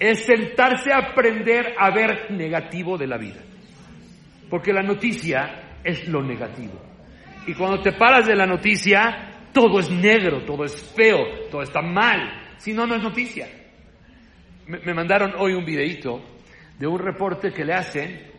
es 0.00 0.24
sentarse 0.24 0.90
a 0.92 1.10
aprender 1.10 1.74
a 1.78 1.90
ver 1.90 2.30
negativo 2.30 2.96
de 2.96 3.06
la 3.06 3.18
vida. 3.18 3.42
Porque 4.48 4.72
la 4.72 4.82
noticia 4.82 5.78
es 5.84 6.08
lo 6.08 6.22
negativo. 6.22 6.80
Y 7.46 7.54
cuando 7.54 7.80
te 7.80 7.92
paras 7.92 8.26
de 8.26 8.34
la 8.34 8.46
noticia, 8.46 9.50
todo 9.52 9.80
es 9.80 9.90
negro, 9.90 10.44
todo 10.44 10.64
es 10.64 10.94
feo, 10.94 11.48
todo 11.50 11.62
está 11.62 11.82
mal. 11.82 12.54
Si 12.56 12.72
no, 12.72 12.86
no 12.86 12.94
es 12.94 13.02
noticia. 13.02 13.48
Me, 14.66 14.78
me 14.80 14.94
mandaron 14.94 15.34
hoy 15.38 15.52
un 15.52 15.64
videito 15.64 16.22
de 16.78 16.86
un 16.86 16.98
reporte 16.98 17.52
que 17.52 17.64
le 17.64 17.74
hacen 17.74 18.30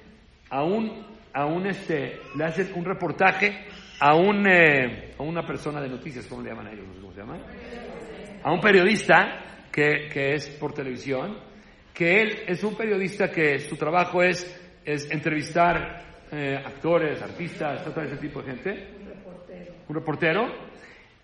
a 0.49 0.63
un, 0.63 1.05
a 1.33 1.45
un 1.45 1.67
este, 1.67 2.19
le 2.35 2.45
hacen 2.45 2.71
un 2.75 2.85
reportaje 2.85 3.66
a 3.99 4.15
un, 4.15 4.47
eh, 4.47 5.13
a 5.17 5.23
una 5.23 5.45
persona 5.45 5.81
de 5.81 5.89
noticias, 5.89 6.25
¿cómo 6.27 6.41
le 6.41 6.49
llaman 6.49 6.67
a 6.67 6.71
ellos? 6.71 6.85
¿Cómo 7.01 7.13
se 7.13 7.19
llama? 7.19 7.39
A 8.43 8.51
un 8.51 8.59
periodista 8.59 9.65
que, 9.71 10.07
que 10.11 10.33
es 10.33 10.49
por 10.49 10.73
televisión, 10.73 11.37
que 11.93 12.21
él 12.21 12.39
es 12.47 12.63
un 12.63 12.75
periodista 12.75 13.31
que 13.31 13.59
su 13.59 13.75
trabajo 13.75 14.21
es, 14.21 14.45
es 14.85 15.09
entrevistar 15.09 16.07
eh, 16.31 16.55
actores, 16.55 17.21
artistas, 17.21 17.83
todo 17.85 18.01
ese 18.01 18.17
tipo 18.17 18.41
de 18.41 18.51
gente. 18.51 18.87
Un 19.87 19.95
reportero. 19.95 20.45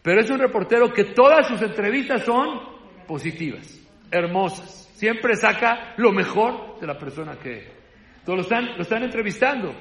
Pero 0.01 0.21
es 0.21 0.29
un 0.29 0.39
reportero 0.39 0.91
que 0.91 1.05
todas 1.05 1.47
sus 1.47 1.61
entrevistas 1.61 2.23
son 2.23 2.59
positivas, 3.07 3.79
hermosas. 4.11 4.89
Siempre 4.95 5.35
saca 5.35 5.93
lo 5.97 6.11
mejor 6.11 6.79
de 6.79 6.87
la 6.87 6.97
persona 6.97 7.37
que... 7.37 7.83
Todos 8.25 8.37
lo 8.37 8.43
están, 8.43 8.77
lo 8.77 8.83
están 8.83 9.03
entrevistando. 9.03 9.75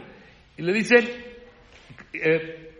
Y 0.57 0.63
le 0.63 0.73
dicen, 0.73 1.09
eh, 2.13 2.72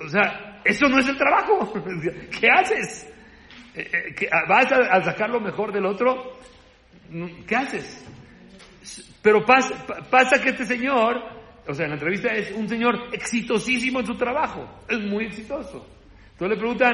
o 0.00 0.08
sea, 0.08 0.60
eso 0.64 0.88
no 0.88 0.98
es 0.98 1.08
el 1.08 1.16
trabajo. 1.16 1.72
¿Qué 2.40 2.48
haces? 2.48 3.10
Eh, 3.74 3.90
eh, 3.92 4.14
¿qué- 4.16 4.28
¿Vas 4.48 4.70
a, 4.72 5.02
sacar 5.02 5.30
lo 5.30 5.40
mejor 5.40 5.72
del 5.72 5.86
otro? 5.86 6.38
¿Qué 7.46 7.56
haces? 7.56 8.04
Pero 9.22 9.44
pasa, 9.44 9.86
pa- 9.86 10.02
pasa 10.10 10.40
que 10.40 10.50
este 10.50 10.66
señor, 10.66 11.22
o 11.66 11.74
sea, 11.74 11.84
en 11.84 11.90
la 11.92 11.96
entrevista 11.96 12.28
es 12.34 12.52
un 12.52 12.68
señor 12.68 13.08
exitosísimo 13.12 14.00
en 14.00 14.06
su 14.06 14.16
trabajo, 14.16 14.68
es 14.88 14.98
muy 15.00 15.26
exitoso. 15.26 15.86
Entonces 16.32 16.56
le 16.56 16.60
preguntan, 16.60 16.92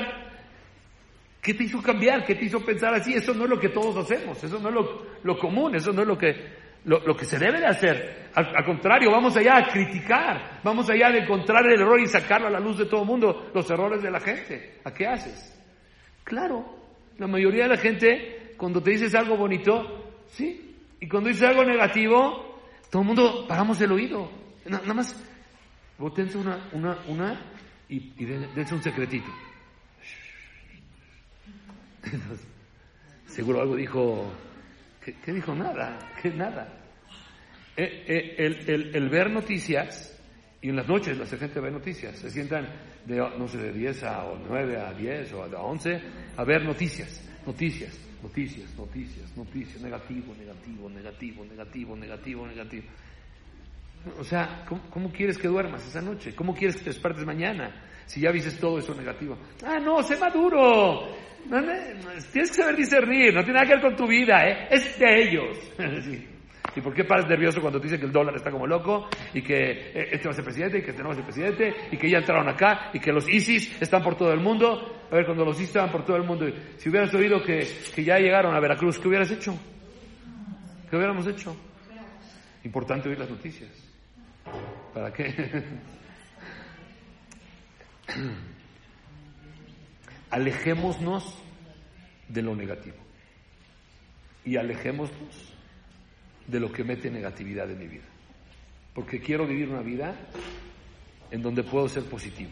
¿qué 1.42 1.55
te 1.55 1.64
hizo 1.64 1.82
cambiar? 1.82 2.24
¿Qué 2.24 2.34
te 2.34 2.44
hizo 2.44 2.61
pensar 2.64 2.94
así? 2.94 3.14
Eso 3.14 3.34
no 3.34 3.44
es 3.44 3.51
lo 3.51 3.59
que 3.59 3.70
todos 3.70 3.96
hacemos, 3.96 4.42
eso 4.44 4.59
no 4.59 4.68
es 4.68 4.74
lo, 5.22 5.38
común, 5.38 5.74
eso 5.74 5.92
no 5.92 6.03
es 6.03 6.09
lo 6.09 6.18
que, 6.18 6.55
lo 6.84 7.16
que 7.16 7.24
se 7.24 7.38
debe 7.38 7.59
de 7.61 7.66
hacer. 7.66 8.19
Al, 8.35 8.64
contrario, 8.64 9.11
vamos 9.11 9.37
allá 9.37 9.57
a 9.59 9.68
criticar, 9.68 10.61
vamos 10.62 10.89
allá 10.89 11.11
de 11.11 11.18
encontrar 11.20 11.66
el 11.66 11.81
error 11.81 12.01
y 12.01 12.07
sacarlo 12.07 12.47
a 12.47 12.51
la 12.51 12.61
luz 12.61 12.78
de 12.78 12.87
todo 12.87 13.01
el 13.03 13.07
mundo, 13.07 13.51
los 13.55 13.68
errores 13.70 14.03
de 14.03 14.11
la 14.11 14.20
gente. 14.20 14.78
¿A 14.85 14.93
qué 14.95 15.07
haces? 15.07 15.61
Claro, 16.22 16.64
la 17.18 17.26
mayoría 17.26 17.64
de 17.64 17.70
la 17.70 17.76
gente, 17.76 18.55
cuando 18.57 18.81
te 18.83 18.93
dices 18.93 19.14
algo 19.14 19.37
bonito, 19.37 20.12
sí. 20.28 20.76
Y 21.01 21.09
cuando 21.09 21.28
dices 21.28 21.49
algo 21.49 21.64
negativo, 21.64 22.61
todo 22.91 23.03
el 23.03 23.09
mundo 23.09 23.47
paramos 23.49 23.81
el 23.81 23.91
oído. 23.93 24.31
Na- 24.66 24.81
nada 24.81 24.95
más, 24.95 25.16
botense 25.99 26.39
una, 26.39 26.68
una, 26.72 26.99
una 27.09 27.41
y, 27.89 28.12
y 28.16 28.24
den- 28.24 28.55
dense 28.55 28.74
un 28.74 28.83
secretito. 28.83 29.31
Seguro 33.26 33.61
algo 33.61 33.76
dijo. 33.76 34.33
¿Qué, 35.05 35.14
qué 35.24 35.33
dijo? 35.33 35.55
Nada, 35.55 35.99
que 36.20 36.31
nada. 36.31 36.68
Eh, 37.81 38.05
eh, 38.07 38.35
el, 38.66 38.95
el- 38.95 39.09
ver 39.09 39.31
noticias, 39.31 40.14
y 40.61 40.68
en 40.68 40.76
las 40.76 40.87
noches 40.87 41.16
la 41.16 41.24
gente 41.24 41.61
ve 41.61 41.70
noticias, 41.70 42.18
se 42.18 42.31
sientan 42.31 42.68
de, 43.07 43.16
no 43.16 43.49
sé, 43.49 43.57
de 43.57 43.72
10 43.72 44.03
a 44.03 44.24
o 44.24 44.39
9 44.39 44.76
a 44.76 44.93
10 44.93 45.33
o 45.33 45.43
a 45.45 45.62
11 45.62 45.99
a 46.37 46.45
ver 46.45 46.62
noticias, 46.62 47.26
noticias, 47.47 47.99
noticias, 48.22 48.76
noticias, 48.76 49.35
noticias, 49.35 49.81
negativo, 49.81 50.35
negativo, 50.39 50.91
negativo, 50.91 51.45
negativo, 51.47 51.97
negativo, 51.97 52.47
negativo. 52.47 52.85
O 54.18 54.24
sea, 54.24 54.66
¿cómo, 54.68 55.11
quieres 55.11 55.39
que 55.39 55.49
duermas 55.49 55.87
esa 55.87 56.03
noche? 56.03 56.35
¿Cómo 56.35 56.55
quieres 56.55 56.76
que 56.76 56.85
te 56.85 56.91
despiertes 56.91 57.24
mañana? 57.24 57.83
Si 58.05 58.20
ya 58.20 58.31
viste 58.31 58.51
todo 58.61 58.78
eso 58.78 58.95
negativo. 58.95 59.39
Ah, 59.64 59.78
no, 59.78 60.03
sé 60.03 60.18
maduro. 60.18 61.09
No, 61.49 61.61
no, 61.62 61.72
tienes 62.31 62.51
que 62.51 62.62
saber 62.62 62.76
discernir, 62.76 63.33
no 63.33 63.43
tiene 63.43 63.55
nada 63.55 63.66
que 63.66 63.74
ver 63.76 63.83
con 63.83 63.97
tu 63.97 64.07
vida, 64.07 64.47
¿eh? 64.47 64.68
es 64.70 64.99
de 64.99 65.22
ellos. 65.22 65.59
¿Y 66.74 66.80
por 66.80 66.94
qué 66.94 67.04
paras 67.04 67.28
nervioso 67.28 67.60
cuando 67.60 67.78
te 67.80 67.84
dicen 67.84 68.00
que 68.00 68.06
el 68.06 68.12
dólar 68.12 68.36
está 68.36 68.50
como 68.50 68.66
loco 68.66 69.08
y 69.34 69.42
que 69.42 69.70
eh, 69.70 70.08
este 70.12 70.28
va 70.28 70.32
a 70.32 70.34
ser 70.34 70.44
presidente 70.44 70.78
y 70.78 70.82
que 70.82 70.90
este 70.90 71.02
no 71.02 71.08
va 71.08 71.14
a 71.14 71.16
ser 71.16 71.24
presidente 71.24 71.74
y 71.90 71.96
que 71.96 72.08
ya 72.08 72.18
entraron 72.18 72.48
acá 72.48 72.90
y 72.92 73.00
que 73.00 73.12
los 73.12 73.28
ISIS 73.28 73.80
están 73.80 74.02
por 74.02 74.16
todo 74.16 74.32
el 74.32 74.40
mundo? 74.40 75.06
A 75.10 75.14
ver, 75.14 75.24
cuando 75.26 75.44
los 75.44 75.56
ISIS 75.56 75.68
estaban 75.68 75.90
por 75.90 76.04
todo 76.04 76.16
el 76.16 76.24
mundo, 76.24 76.46
si 76.76 76.88
hubieras 76.88 77.12
oído 77.14 77.42
que, 77.42 77.66
que 77.94 78.04
ya 78.04 78.18
llegaron 78.18 78.54
a 78.54 78.60
Veracruz, 78.60 78.98
¿qué 78.98 79.08
hubieras 79.08 79.30
hecho? 79.30 79.58
¿Qué 80.88 80.96
hubiéramos 80.96 81.26
hecho? 81.26 81.56
Importante 82.64 83.08
oír 83.08 83.18
las 83.18 83.30
noticias. 83.30 83.70
¿Para 84.92 85.12
qué? 85.12 85.64
Alejémonos 90.30 91.42
de 92.28 92.42
lo 92.42 92.54
negativo 92.54 92.96
y 94.44 94.56
alejémonos 94.56 95.10
de 96.51 96.61
lo 96.61 96.72
que 96.72 96.84
mete 96.84 97.11
negatividad 97.11 97.70
en 97.70 97.78
mi 97.78 97.86
vida. 97.86 98.05
Porque 98.94 99.20
quiero 99.20 99.46
vivir 99.46 99.68
una 99.68 99.82
vida 99.82 100.14
en 101.30 101.42
donde 101.42 101.62
puedo 101.62 101.88
ser 101.88 102.05
positivo. 102.05 102.51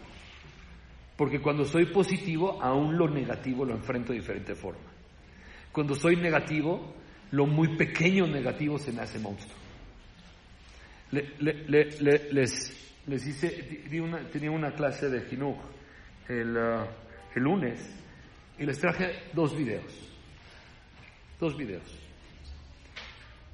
Porque 1.16 1.40
cuando 1.40 1.64
soy 1.64 1.86
positivo, 1.86 2.62
aún 2.62 2.96
lo 2.96 3.09
negativo 3.09 3.64
lo 3.64 3.74
enfrento 3.74 4.12
de 4.12 4.20
diferente 4.20 4.55
forma. 4.55 4.86
Cuando 5.72 5.94
soy 5.96 6.14
negativo, 6.16 6.94
lo 7.32 7.46
muy 7.46 7.76
pequeño 7.76 8.26
negativo 8.26 8.78
se 8.78 8.92
me 8.92 9.03
hace 9.03 9.18
monstruo. 9.18 9.57
Le- 11.11 11.30
le- 11.40 11.64
le- 11.68 12.01
le- 12.01 12.32
les, 12.32 13.26
hice, 13.26 13.49
di- 13.90 13.99
una- 13.99 14.28
tenía 14.30 14.51
una 14.51 14.72
clase 14.72 15.09
de 15.09 15.22
Jinuj 15.22 15.57
ah, 16.28 16.86
el 17.34 17.42
lunes 17.42 17.80
y 18.59 18.64
les 18.64 18.78
traje 18.78 19.24
dos 19.32 19.57
videos. 19.57 19.92
Dos 21.40 21.57
videos. 21.57 21.97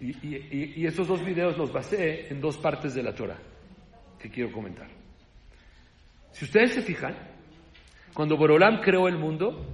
Y, 0.01 0.81
y- 0.81 0.87
esos 0.87 1.07
dos 1.07 1.25
videos 1.25 1.57
los 1.57 1.73
basé 1.73 2.29
en 2.29 2.41
dos 2.41 2.59
partes 2.59 2.95
de 2.95 3.03
la 3.03 3.15
Torah 3.15 3.39
que 4.19 4.29
quiero 4.31 4.53
comentar. 4.53 4.89
Si 6.33 6.45
ustedes 6.45 6.75
se 6.75 6.83
fijan, 6.83 7.17
cuando 8.13 8.37
Borolam 8.37 8.81
creó 8.81 9.07
el 9.09 9.19
mundo, 9.19 9.67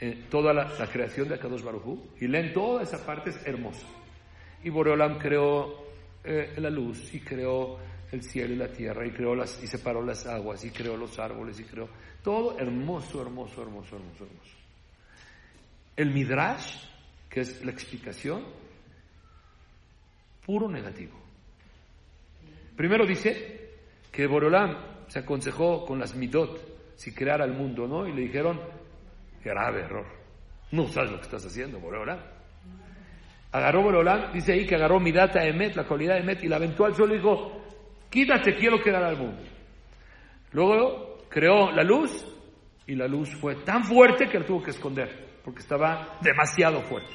eh, 0.00 0.26
toda 0.28 0.52
la, 0.52 0.68
creación 0.90 1.28
de 1.28 1.36
Akadosh 1.36 1.62
Baruj 1.62 1.86
Hu, 1.86 2.10
y 2.20 2.26
leen 2.26 2.52
toda 2.52 2.82
esa 2.82 3.04
parte, 3.06 3.30
es 3.30 3.46
hermosa. 3.46 3.86
Y 4.62 4.70
Boreolam 4.70 5.18
creó 5.18 5.84
eh, 6.24 6.54
la 6.56 6.70
luz, 6.70 7.14
y 7.14 7.20
creó 7.20 7.78
el 8.10 8.22
cielo 8.22 8.54
y 8.54 8.56
la 8.56 8.68
tierra, 8.68 9.06
y 9.06 9.12
creó 9.12 9.34
las, 9.34 9.62
y 9.62 9.66
separó 9.66 10.02
las 10.04 10.26
aguas, 10.26 10.64
y 10.64 10.70
creó 10.70 10.96
los 10.96 11.18
árboles, 11.18 11.60
y 11.60 11.64
creó 11.64 11.88
todo 12.22 12.58
hermoso, 12.58 13.22
hermoso, 13.22 13.62
hermoso, 13.62 13.96
hermoso, 13.96 14.24
hermoso. 14.24 14.56
El 15.96 16.12
Midrash, 16.12 16.76
que 17.30 17.40
es 17.40 17.64
la 17.64 17.70
explicación, 17.70 18.44
puro 20.44 20.68
negativo. 20.68 21.18
Primero 22.76 23.06
dice 23.06 23.70
que 24.10 24.26
Boreolam 24.26 24.76
se 25.08 25.20
aconsejó 25.20 25.84
con 25.84 25.98
las 25.98 26.14
midot 26.14 26.74
si 26.96 27.14
creara 27.14 27.44
el 27.44 27.52
mundo, 27.52 27.86
¿no? 27.86 28.06
Y 28.06 28.12
le 28.12 28.22
dijeron, 28.22 28.60
grave 29.42 29.82
error. 29.82 30.06
No 30.72 30.88
sabes 30.88 31.10
lo 31.10 31.18
que 31.18 31.24
estás 31.24 31.44
haciendo, 31.46 31.78
Boreolam. 31.78 32.18
Agarró 33.52 33.82
Boreolam, 33.82 34.32
dice 34.32 34.52
ahí 34.52 34.66
que 34.66 34.74
agarró 34.74 34.98
Midata 34.98 35.44
Emet, 35.44 35.76
la 35.76 35.84
cualidad 35.84 36.14
de 36.14 36.20
Emet, 36.20 36.42
y 36.42 36.48
la 36.48 36.56
aventó 36.56 36.84
al 36.84 36.94
suelo 36.94 37.14
y 37.14 37.18
dijo, 37.18 37.62
quítate, 38.10 38.56
quiero 38.56 38.80
crear 38.80 39.04
al 39.04 39.16
mundo. 39.16 39.42
Luego 40.52 41.18
creó 41.28 41.70
la 41.70 41.84
luz, 41.84 42.26
y 42.86 42.94
la 42.96 43.06
luz 43.06 43.34
fue 43.36 43.56
tan 43.56 43.84
fuerte 43.84 44.28
que 44.28 44.40
la 44.40 44.46
tuvo 44.46 44.62
que 44.62 44.70
esconder, 44.70 45.38
porque 45.44 45.60
estaba 45.60 46.18
demasiado 46.20 46.82
fuerte. 46.82 47.14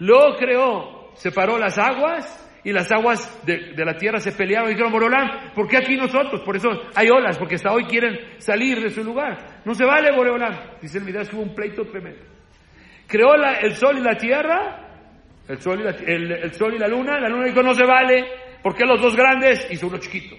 Luego 0.00 0.36
creó, 0.36 1.03
separó 1.14 1.58
las 1.58 1.78
aguas 1.78 2.40
y 2.64 2.72
las 2.72 2.90
aguas 2.90 3.42
de, 3.44 3.72
la 3.84 3.96
tierra 3.96 4.20
se 4.20 4.32
pelearon 4.32 4.68
y 4.68 4.72
dijeron, 4.72 4.92
Boreolán, 4.92 5.52
¿por 5.54 5.68
qué 5.68 5.76
aquí 5.76 5.96
nosotros? 5.96 6.40
Por 6.42 6.56
eso 6.56 6.68
hay 6.94 7.08
olas, 7.10 7.36
porque 7.38 7.56
hasta 7.56 7.72
hoy 7.72 7.84
quieren 7.84 8.18
salir 8.38 8.80
de 8.80 8.88
su 8.90 9.04
lugar. 9.04 9.60
No 9.64 9.74
se 9.74 9.84
vale, 9.84 10.10
Boreolán. 10.16 10.78
Dice 10.80 10.98
el 10.98 11.04
Midrash 11.04 11.32
hubo 11.34 11.42
un 11.42 11.54
pleito 11.54 11.84
tremendo. 11.84 12.24
Creó 13.06 13.36
la- 13.36 13.54
el 13.58 13.74
sol 13.76 13.98
y 13.98 14.00
la 14.02 14.16
tierra, 14.16 14.88
el 15.46 15.60
sol 15.60 15.80
y 15.80 15.84
la, 15.84 15.90
el- 15.90 16.54
sol 16.54 16.74
y 16.74 16.78
la 16.78 16.88
luna, 16.88 17.20
la 17.20 17.28
luna 17.28 17.44
dijo, 17.46 17.62
no 17.62 17.74
se 17.74 17.84
vale, 17.84 18.24
porque 18.62 18.84
los 18.86 19.00
dos 19.00 19.14
grandes 19.14 19.66
hizo 19.70 19.86
uno 19.88 19.98
chiquito. 19.98 20.34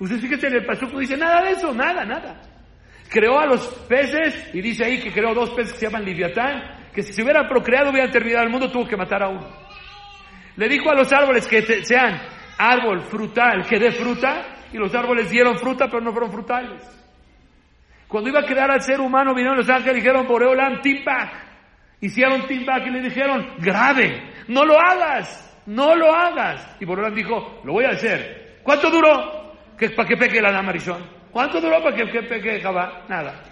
Usted 0.00 0.18
fíjese 0.18 0.48
en 0.48 0.54
el 0.54 0.64
pasuco, 0.66 0.98
dice 0.98 1.16
nada 1.16 1.42
de 1.44 1.50
eso, 1.52 1.72
nada, 1.72 2.04
nada. 2.04 2.40
Creó 3.08 3.38
a 3.38 3.46
los 3.46 3.66
peces 3.88 4.50
y 4.52 4.60
dice 4.60 4.84
ahí 4.84 5.00
que 5.00 5.12
creó 5.12 5.32
dos 5.34 5.50
peces 5.50 5.74
que 5.74 5.78
se 5.80 5.86
llaman 5.86 6.04
Liviatán, 6.04 6.88
que 6.92 7.02
si 7.02 7.12
se 7.12 7.22
hubieran 7.22 7.48
procreado 7.48 7.90
hubieran 7.90 8.10
terminado 8.10 8.44
el 8.46 8.50
mundo, 8.50 8.70
tuvo 8.70 8.86
que 8.88 8.96
matar 8.96 9.22
a 9.22 9.28
uno. 9.28 9.46
Le 10.56 10.68
dijo 10.68 10.90
a 10.90 10.94
los 10.94 11.12
árboles 11.12 11.46
que 11.46 11.62
sean 11.84 12.20
árbol 12.58 13.02
frutal, 13.02 13.66
que 13.66 13.78
dé 13.78 13.92
fruta, 13.92 14.56
y 14.72 14.76
los 14.76 14.94
árboles 14.94 15.30
dieron 15.30 15.58
fruta, 15.58 15.86
pero 15.86 16.00
no 16.00 16.12
fueron 16.12 16.30
frutales. 16.30 16.82
Cuando 18.06 18.28
iba 18.28 18.40
a 18.40 18.44
crear 18.44 18.70
al 18.70 18.82
ser 18.82 19.00
humano, 19.00 19.34
vinieron 19.34 19.56
los 19.56 19.68
ángeles 19.68 19.98
y 19.98 20.00
dijeron, 20.00 20.26
Boreolam. 20.26 20.80
Hicieron 22.00 22.46
timbak 22.46 22.86
y 22.86 22.90
le 22.90 23.02
dijeron, 23.02 23.56
grave, 23.58 24.32
no 24.48 24.64
lo 24.64 24.78
hagas, 24.80 25.62
no 25.66 25.94
lo 25.94 26.12
hagas. 26.12 26.76
Y 26.80 26.84
Boreolam 26.84 27.14
dijo, 27.14 27.60
lo 27.64 27.74
voy 27.74 27.84
a 27.84 27.90
hacer. 27.90 28.60
¿Cuánto 28.62 28.90
duró? 28.90 29.54
Que, 29.76 29.90
para 29.90 30.08
que 30.08 30.16
peque 30.16 30.40
la 30.40 30.50
dama. 30.50 30.72
¿Cuánto 31.30 31.60
duró 31.60 31.82
para 31.82 31.96
que, 31.96 32.10
que 32.10 32.22
peque 32.22 32.60
Jabá? 32.60 33.04
Nada. 33.08 33.42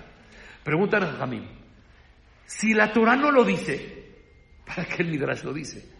Preguntan 0.64 1.04
a 1.04 1.12
Jamín, 1.12 1.48
si 2.44 2.74
la 2.74 2.92
Torah 2.92 3.16
no 3.16 3.30
lo 3.30 3.44
dice, 3.44 4.06
¿para 4.66 4.84
qué 4.84 5.02
el 5.02 5.10
Midrash 5.10 5.44
lo 5.44 5.52
dice? 5.52 5.97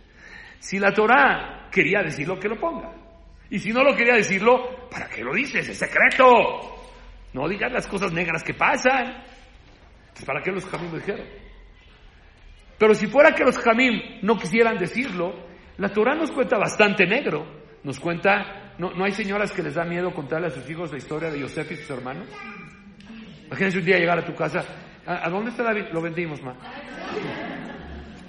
Si 0.59 0.78
la 0.78 0.92
Torah 0.92 1.68
quería 1.70 2.02
decirlo, 2.02 2.38
que 2.38 2.48
lo 2.48 2.59
ponga. 2.59 2.92
Y 3.50 3.59
si 3.59 3.72
no 3.72 3.82
lo 3.82 3.94
quería 3.94 4.14
decirlo, 4.14 4.88
¿para 4.90 5.09
qué 5.09 5.22
lo 5.22 5.34
dices? 5.34 5.68
Es 5.68 5.78
secreto. 5.78 6.24
No 7.32 7.48
digas 7.48 7.72
las 7.72 7.86
cosas 7.86 8.12
negras 8.12 8.42
que 8.42 8.54
pasan. 8.54 9.24
Entonces, 10.00 10.24
¿para 10.26 10.42
qué 10.42 10.50
los 10.50 10.66
jamim 10.66 10.90
lo 10.90 10.98
dijeron? 10.98 11.26
Pero 12.78 12.94
si 12.94 13.06
fuera 13.06 13.32
que 13.32 13.44
los 13.44 13.59
jamim 13.59 14.20
no 14.22 14.36
quisieran 14.36 14.76
decirlo, 14.78 15.34
la 15.78 15.88
Torah 15.88 16.14
nos 16.14 16.30
cuenta 16.30 16.59
bastante 16.59 17.06
negro. 17.06 17.46
Nos 17.84 18.00
cuenta, 18.00 18.74
no, 18.78 18.90
no 18.90 19.04
hay 19.04 19.12
señoras 19.12 19.52
que 19.52 19.62
les 19.62 19.74
da 19.74 19.84
miedo 19.84 20.12
contarle 20.12 20.48
a 20.48 20.50
sus 20.50 20.68
hijos 20.68 20.90
la 20.90 20.98
historia 20.98 21.30
de 21.30 21.40
Yosef 21.40 21.70
y 21.72 21.76
sus 21.76 21.90
hermanos. 21.90 22.28
Imagínense 23.46 23.78
un 23.78 23.84
día 23.84 23.98
llegar 23.98 24.18
a 24.18 24.24
tu 24.24 24.34
casa. 24.34 24.64
¿A, 25.06 25.30
dónde 25.30 25.50
está 25.50 25.62
David? 25.62 25.86
Lo 25.92 26.02
vendimos, 26.02 26.42
ma. 26.42 26.54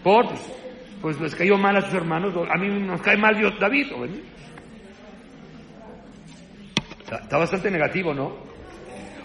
Por, 0.01 0.27
pues, 0.30 0.68
pues 1.01 1.19
les 1.19 1.35
cayó 1.35 1.57
mal 1.57 1.75
a 1.77 1.81
sus 1.81 1.93
hermanos. 1.93 2.33
A 2.49 2.57
mí 2.57 2.67
nos 2.85 3.01
cae 3.01 3.17
mal 3.17 3.37
Dios, 3.37 3.53
David. 3.59 3.87
Está, 6.99 7.17
está 7.17 7.37
bastante 7.37 7.71
negativo, 7.71 8.13
¿no? 8.13 8.49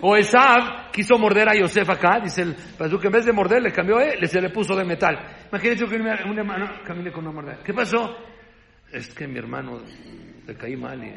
O 0.01 0.17
Esav 0.17 0.91
quiso 0.93 1.17
morder 1.19 1.49
a 1.49 1.55
Yosef 1.55 1.89
acá, 1.89 2.21
dice 2.23 2.43
el 2.43 2.55
pasú 2.77 2.99
que 2.99 3.07
en 3.07 3.13
vez 3.13 3.25
de 3.25 3.33
morder 3.33 3.63
le 3.63 3.73
cambió, 3.73 4.01
eh, 4.01 4.17
le- 4.21 4.27
se 4.27 4.41
le 4.41 4.51
puso 4.51 4.77
de 4.77 4.85
metal. 4.85 5.19
Imagínense 5.51 5.87
que 5.87 5.97
un, 5.97 6.39
hermano 6.39 6.71
camine 6.85 7.11
con 7.11 7.25
una 7.25 7.33
mordida. 7.35 7.59
¿Qué 7.65 7.73
pasó? 7.73 8.15
Es 8.93 9.15
que 9.15 9.27
mi 9.27 9.39
hermano 9.39 9.81
le 10.47 10.55
caí 10.57 10.77
mal 10.77 11.03
y 11.03 11.11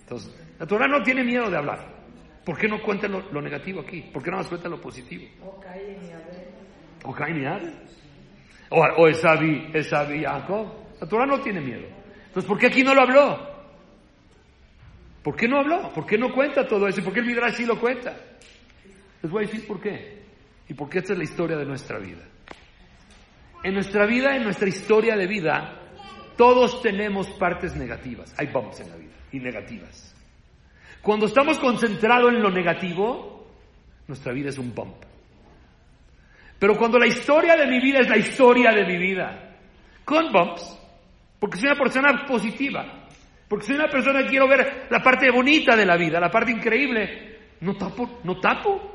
entonces 0.00 0.34
la 0.58 0.66
Torah 0.66 0.88
no 0.88 1.00
tiene 1.02 1.22
miedo 1.22 1.48
de 1.48 1.56
hablar. 1.58 1.96
¿Por 2.44 2.58
qué 2.58 2.66
no 2.66 2.82
cuenta 2.82 3.06
lo, 3.06 3.30
lo 3.30 3.40
negativo 3.40 3.82
aquí? 3.82 4.02
¿Por 4.12 4.22
qué 4.22 4.30
no 4.30 4.38
más 4.38 4.48
cuenta 4.48 4.68
lo 4.68 4.80
positivo? 4.80 5.24
O 5.44 5.60
y 5.64 6.10
Abel. 6.10 6.48
O 7.04 7.14
y 7.28 7.44
Abel. 7.44 7.74
O, 8.70 8.80
o 8.80 9.08
Esav 9.08 9.42
y 9.42 10.24
Jacob. 10.24 10.66
La 11.00 11.08
Torah 11.08 11.26
no 11.26 11.40
tiene 11.40 11.60
miedo. 11.60 11.86
Entonces, 12.26 12.48
¿por 12.48 12.58
qué 12.58 12.66
aquí 12.66 12.82
no 12.82 12.94
lo 12.94 13.02
habló? 13.02 13.48
¿Por 15.22 15.36
qué 15.36 15.48
no 15.48 15.58
habló? 15.58 15.92
¿Por 15.92 16.06
qué 16.06 16.18
no 16.18 16.32
cuenta 16.32 16.66
todo 16.66 16.86
eso? 16.88 17.00
¿Y 17.00 17.02
por 17.02 17.12
qué 17.12 17.20
el 17.20 17.26
Midrash 17.26 17.54
sí 17.54 17.66
lo 17.66 17.78
cuenta? 17.78 18.16
Les 19.22 19.30
voy 19.30 19.44
a 19.44 19.46
decir 19.46 19.66
por 19.66 19.80
qué. 19.80 20.22
Y 20.68 20.74
por 20.74 20.88
qué 20.88 20.98
esta 20.98 21.12
es 21.12 21.18
la 21.18 21.24
historia 21.24 21.56
de 21.56 21.64
nuestra 21.64 21.98
vida. 21.98 22.24
En 23.62 23.74
nuestra 23.74 24.06
vida, 24.06 24.36
en 24.36 24.44
nuestra 24.44 24.68
historia 24.68 25.16
de 25.16 25.26
vida, 25.26 25.80
todos 26.36 26.80
tenemos 26.82 27.28
partes 27.30 27.74
negativas. 27.74 28.34
Hay 28.38 28.46
bumps 28.46 28.80
en 28.80 28.90
la 28.90 28.96
vida 28.96 29.14
y 29.32 29.40
negativas. 29.40 30.14
Cuando 31.02 31.26
estamos 31.26 31.58
concentrados 31.58 32.32
en 32.32 32.42
lo 32.42 32.50
negativo, 32.50 33.46
nuestra 34.06 34.32
vida 34.32 34.50
es 34.50 34.58
un 34.58 34.74
bump. 34.74 35.07
Pero 36.58 36.76
cuando 36.76 36.98
la 36.98 37.06
historia 37.06 37.56
de 37.56 37.66
mi 37.66 37.80
vida 37.80 38.00
es 38.00 38.08
la 38.08 38.16
historia 38.16 38.72
de 38.72 38.84
mi 38.84 38.96
vida, 38.96 39.56
con 40.04 40.32
bumps, 40.32 40.78
porque 41.38 41.58
soy 41.58 41.70
una 41.70 41.78
persona 41.78 42.26
positiva, 42.26 43.08
porque 43.48 43.66
soy 43.66 43.76
una 43.76 43.88
persona 43.88 44.22
que 44.22 44.30
quiero 44.30 44.48
ver 44.48 44.86
la 44.90 45.00
parte 45.00 45.30
bonita 45.30 45.76
de 45.76 45.86
la 45.86 45.96
vida, 45.96 46.18
la 46.18 46.30
parte 46.30 46.50
increíble, 46.50 47.38
no 47.60 47.74
tapo, 47.76 48.20
no 48.24 48.40
tapo, 48.40 48.94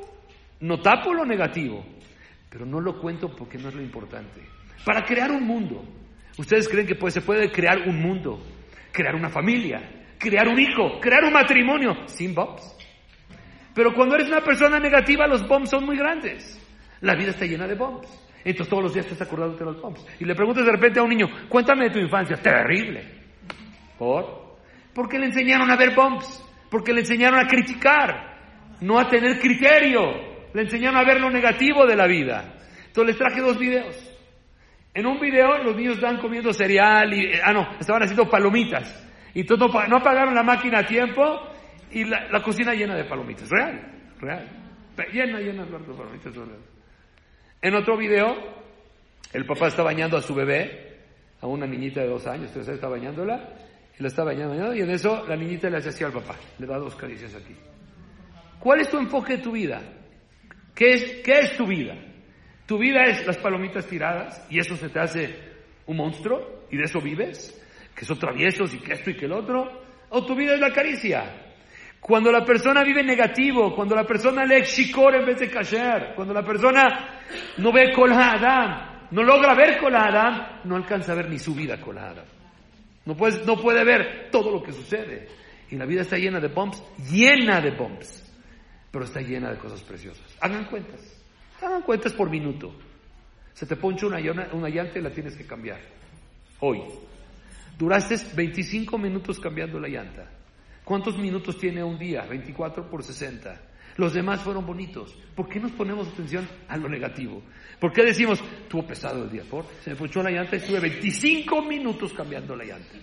no 0.59 0.80
tapo 0.80 1.14
lo 1.14 1.26
negativo, 1.26 1.86
pero 2.49 2.66
no 2.66 2.82
lo 2.82 2.99
cuento 2.99 3.34
porque 3.34 3.57
no 3.57 3.70
es 3.70 3.76
lo 3.76 3.82
importante. 3.82 4.41
Para 4.86 5.03
crear 5.03 5.32
un 5.32 5.45
mundo, 5.45 5.86
ustedes 6.38 6.68
creen 6.68 6.88
que 6.88 6.95
pues, 6.95 7.14
se 7.14 7.22
puede 7.22 7.49
crear 7.49 7.88
un 7.88 8.01
mundo, 8.01 8.43
crear 8.91 9.16
una 9.16 9.30
familia, 9.30 10.05
crear 10.18 10.47
un 10.47 10.59
hijo, 10.59 10.99
crear 10.99 11.24
un 11.24 11.34
matrimonio 11.34 12.07
sin 12.07 12.36
bumps. 12.36 12.76
Pero 13.74 13.93
cuando 13.93 14.16
eres 14.16 14.28
una 14.28 14.41
persona 14.41 14.80
negativa, 14.80 15.26
los 15.28 15.47
bumps 15.47 15.70
son 15.72 15.86
muy 15.86 15.97
grandes. 15.97 16.59
La 17.04 17.16
vida 17.16 17.32
está 17.32 17.45
llena 17.45 17.68
de 17.68 17.76
bumps. 17.76 18.08
Entonces 18.45 18.70
todos 18.70 18.84
los 18.84 18.93
días 18.93 19.06
estás 19.06 19.28
acordándote 19.28 19.66
de 19.66 19.72
los 19.72 19.82
bumps. 19.82 20.06
Y 20.20 20.26
le 20.26 20.36
preguntas 20.36 20.66
de 20.66 20.72
repente 20.72 20.99
a 21.01 21.04
un 21.04 21.10
niño, 21.10 21.28
cuéntame 21.49 21.86
de 21.86 21.91
tu 21.91 21.99
infancia. 21.99 22.38
Terrible. 22.38 23.04
¿Por? 23.97 24.58
Porque 24.93 25.20
le 25.20 25.26
enseñaron 25.26 25.70
a 25.70 25.76
ver 25.76 25.93
bumps. 25.93 26.41
Porque 26.72 26.93
le 26.93 27.01
enseñaron 27.01 27.39
a 27.39 27.47
criticar. 27.47 28.78
No 28.80 28.99
a 28.99 29.10
tener 29.10 29.38
criterio. 29.38 30.01
Le 30.54 30.62
enseñaron 30.62 30.97
a 30.97 31.04
ver 31.04 31.20
lo 31.20 31.30
negativo 31.30 31.86
de 31.86 31.95
la 31.97 32.08
vida. 32.08 32.56
Entonces 32.88 33.16
les 33.16 33.18
traje 33.18 33.41
dos 33.41 33.60
videos. 33.60 33.95
En 34.93 35.06
un 35.06 35.20
video 35.20 35.58
los 35.62 35.76
niños 35.76 35.95
estaban 35.95 36.20
comiendo 36.20 36.54
cereal 36.54 37.14
y... 37.14 37.34
Ah, 37.43 37.51
no, 37.51 37.68
estaban 37.82 38.04
haciendo 38.04 38.30
palomitas. 38.30 39.06
Y 39.34 39.43
todo, 39.43 39.68
no 39.89 39.97
apagaron 39.97 40.34
la 40.34 40.43
máquina 40.43 40.80
a 40.80 40.86
tiempo 40.86 41.22
y 41.91 42.06
la, 42.06 42.30
la 42.30 42.41
cocina 42.41 42.74
llena 42.74 42.95
de 42.95 43.04
palomitas. 43.04 43.49
Real, 43.49 43.91
real. 44.22 44.49
Llena, 45.12 45.39
llena 45.39 45.66
de 45.66 45.72
palomitas. 45.72 46.34
Real. 46.34 46.74
En 47.64 47.76
otro 47.76 47.95
video, 47.95 48.36
el 49.32 49.45
papá 49.45 49.68
está 49.68 49.84
bañando 49.84 50.18
a 50.18 50.22
su 50.22 50.36
bebé, 50.36 50.97
a 51.39 51.47
una 51.47 51.66
niñita 51.66 52.01
de 52.01 52.09
dos 52.09 52.28
años, 52.28 52.47
entonces 52.47 52.76
está 52.76 52.89
bañándola, 52.89 53.55
y 53.97 54.03
la 54.03 54.09
está 54.09 54.26
bañando, 54.26 54.76
y 54.76 54.82
en 54.82 54.89
eso 54.89 55.26
la 55.26 55.38
niñita 55.38 55.70
le 55.70 55.78
hace 55.78 55.88
así 55.88 56.03
al 56.03 56.11
papá, 56.11 56.36
le 56.59 56.68
da 56.68 56.78
dos 56.78 56.93
caricias 56.97 57.34
aquí. 57.34 57.55
¿Cuál 58.59 58.82
es 58.82 58.89
tu 58.89 58.97
enfoque 58.97 59.38
de 59.38 59.43
tu 59.43 59.53
vida? 59.53 59.82
¿Qué 60.76 60.93
es, 60.93 61.05
qué 61.24 61.39
es 61.39 61.55
tu 61.55 61.66
vida? 61.66 61.95
¿Tu 62.66 62.78
vida 62.78 63.03
es 63.03 63.26
las 63.26 63.38
palomitas 63.38 63.88
tiradas 63.88 64.45
y 64.49 64.59
eso 64.59 64.76
se 64.76 64.89
te 64.89 64.99
hace 64.99 65.34
un 65.86 65.95
monstruo 65.95 66.66
y 66.70 66.76
de 66.76 66.84
eso 66.84 66.99
vives? 66.99 67.64
¿Que 67.95 68.03
son 68.03 68.20
traviesos 68.20 68.74
y 68.74 68.80
que 68.80 68.91
esto 68.91 69.09
y 69.09 69.16
que 69.16 69.26
el 69.26 69.32
otro? 69.32 69.70
¿O 70.09 70.26
tu 70.26 70.36
vida 70.36 70.55
es 70.55 70.59
la 70.59 70.74
caricia? 70.74 71.42
Cuando 72.04 72.34
la 72.34 72.43
persona 72.43 72.84
vive 72.84 73.01
negativo, 73.01 73.74
cuando 73.74 73.95
la 73.95 74.04
persona 74.04 74.43
lee 74.43 74.64
shikor 74.64 75.16
en 75.16 75.26
vez 75.26 75.39
de 75.39 75.49
kasher, 75.49 76.14
cuando 76.14 76.34
la 76.34 76.43
persona 76.43 77.22
no 77.60 77.72
ve 77.72 77.93
kol 77.95 78.12
Adam, 78.12 79.08
no 79.12 79.24
logra 79.24 79.56
ver 79.56 79.78
kol 79.80 79.95
Adam, 79.95 80.60
no 80.66 80.76
alcanza 80.76 81.14
a 81.14 81.16
ver 81.16 81.30
ni 81.30 81.39
su 81.39 81.56
vida 81.56 81.80
kol 81.80 81.97
Adam. 81.97 82.26
No, 83.06 83.16
puede, 83.16 83.45
no 83.45 83.56
puede 83.56 83.86
ver 83.86 84.28
todo 84.30 84.51
lo 84.51 84.62
que 84.62 84.74
sucede. 84.74 85.30
Y 85.72 85.78
la 85.78 85.86
vida 85.86 86.01
está 86.01 86.18
llena 86.18 86.41
de 86.41 86.49
bumps, 86.49 86.84
llena 87.10 87.62
de 87.62 87.72
bumps, 87.72 88.34
pero 88.91 89.06
está 89.06 89.22
llena 89.22 89.49
de 89.51 89.58
cosas 89.58 89.82
preciosas. 89.82 90.26
Hagan 90.41 90.66
cuentas, 90.66 90.99
hagan 91.62 91.84
cuentas 91.84 92.12
por 92.12 92.30
minuto. 92.30 92.76
Se 93.54 93.66
te 93.66 93.78
poncha 93.78 94.08
una, 94.08 94.20
una 94.51 94.68
llanta 94.68 94.99
y 94.99 95.01
la 95.01 95.10
tienes 95.10 95.38
que 95.38 95.47
cambiar. 95.47 95.80
Hoy. 96.60 96.82
Duraste 97.78 98.18
25 98.36 98.97
minutos 98.97 99.39
cambiando 99.39 99.80
la 99.80 99.88
llanta. 99.88 100.42
¿Cuántos 100.84 101.17
minutos 101.17 101.57
tiene 101.57 101.84
un 101.84 101.97
día? 101.97 102.25
24 102.25 102.89
por 102.89 103.03
60. 103.03 103.61
Los 103.97 104.13
demás 104.13 104.41
fueron 104.41 104.65
bonitos. 104.65 105.15
¿Por 105.36 105.47
qué 105.47 105.59
nos 105.59 105.71
ponemos 105.71 106.07
atención 106.07 106.47
a 106.67 106.77
lo 106.77 106.89
negativo? 106.89 107.41
¿Por 107.79 107.93
qué 107.93 108.03
decimos, 108.03 108.43
tuvo 108.67 108.86
pesado 108.86 109.23
el 109.23 109.29
día? 109.29 109.43
Por, 109.49 109.65
se 109.84 109.91
me 109.91 109.95
puchó 109.95 110.23
la 110.23 110.31
llanta 110.31 110.55
y 110.55 110.59
estuve 110.59 110.79
25 110.79 111.61
minutos 111.61 112.11
cambiando 112.13 112.55
la 112.55 112.63
llanta. 112.63 112.95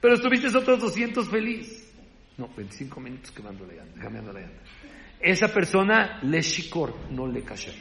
Pero 0.00 0.14
estuviste 0.14 0.56
otros 0.56 0.80
200 0.80 1.28
feliz. 1.28 1.92
No, 2.38 2.48
25 2.56 3.00
minutos 3.00 3.30
cambiando 3.32 3.66
la 3.66 3.72
llanta. 3.74 4.00
Cambiando. 4.00 4.32
Esa 5.20 5.52
persona 5.52 6.20
le 6.22 6.40
shikor, 6.42 7.10
no 7.10 7.26
le 7.26 7.42
kasher. 7.42 7.74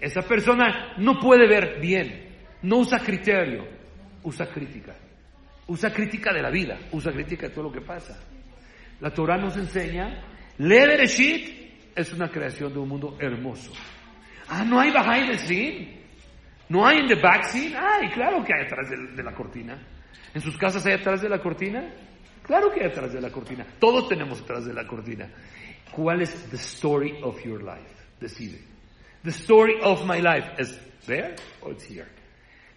Esa 0.00 0.22
persona 0.22 0.94
no 0.98 1.20
puede 1.20 1.46
ver 1.46 1.80
bien, 1.80 2.34
no 2.62 2.78
usa 2.78 2.98
criterio, 2.98 3.64
usa 4.24 4.46
crítica. 4.46 4.96
Usa 5.66 5.92
crítica 5.92 6.32
de 6.32 6.42
la 6.42 6.50
vida, 6.50 6.78
usa 6.92 7.12
crítica 7.12 7.48
de 7.48 7.54
todo 7.54 7.64
lo 7.64 7.72
que 7.72 7.80
pasa. 7.80 8.18
La 9.00 9.10
Torah 9.10 9.36
nos 9.36 9.56
enseña, 9.56 10.22
leer 10.58 10.88
Bereshit 10.88 11.92
es 11.94 12.12
una 12.12 12.28
creación 12.28 12.72
de 12.72 12.78
un 12.78 12.88
mundo 12.88 13.16
hermoso. 13.20 13.72
Ah, 14.48 14.64
no 14.64 14.80
hay 14.80 14.90
behind 14.90 15.30
the 15.30 15.38
scene. 15.38 16.02
No 16.68 16.86
hay 16.86 16.98
en 16.98 17.06
the 17.06 17.20
back 17.20 17.44
scene. 17.44 17.76
Ay, 17.76 18.08
claro 18.10 18.44
que 18.44 18.52
hay 18.54 18.66
atrás 18.66 18.88
de, 18.90 19.14
de 19.14 19.22
la 19.22 19.34
cortina. 19.34 19.78
¿En 20.34 20.40
sus 20.40 20.56
casas 20.56 20.84
hay 20.86 20.94
atrás 20.94 21.20
de 21.20 21.28
la 21.28 21.38
cortina? 21.38 21.92
Claro 22.42 22.70
que 22.72 22.80
hay 22.80 22.90
atrás 22.90 23.12
de 23.12 23.20
la 23.20 23.30
cortina. 23.30 23.66
Todos 23.78 24.08
tenemos 24.08 24.40
atrás 24.40 24.64
de 24.64 24.74
la 24.74 24.86
cortina. 24.86 25.30
¿Cuál 25.92 26.22
es 26.22 26.50
the 26.50 26.56
story 26.56 27.20
of 27.22 27.42
your 27.44 27.62
life? 27.62 27.94
Decide. 28.20 28.60
The 29.22 29.30
story 29.30 29.74
of 29.82 30.04
my 30.06 30.20
life 30.20 30.46
is 30.58 30.78
there 31.06 31.34
or 31.60 31.72
it's 31.72 31.84
here. 31.84 32.08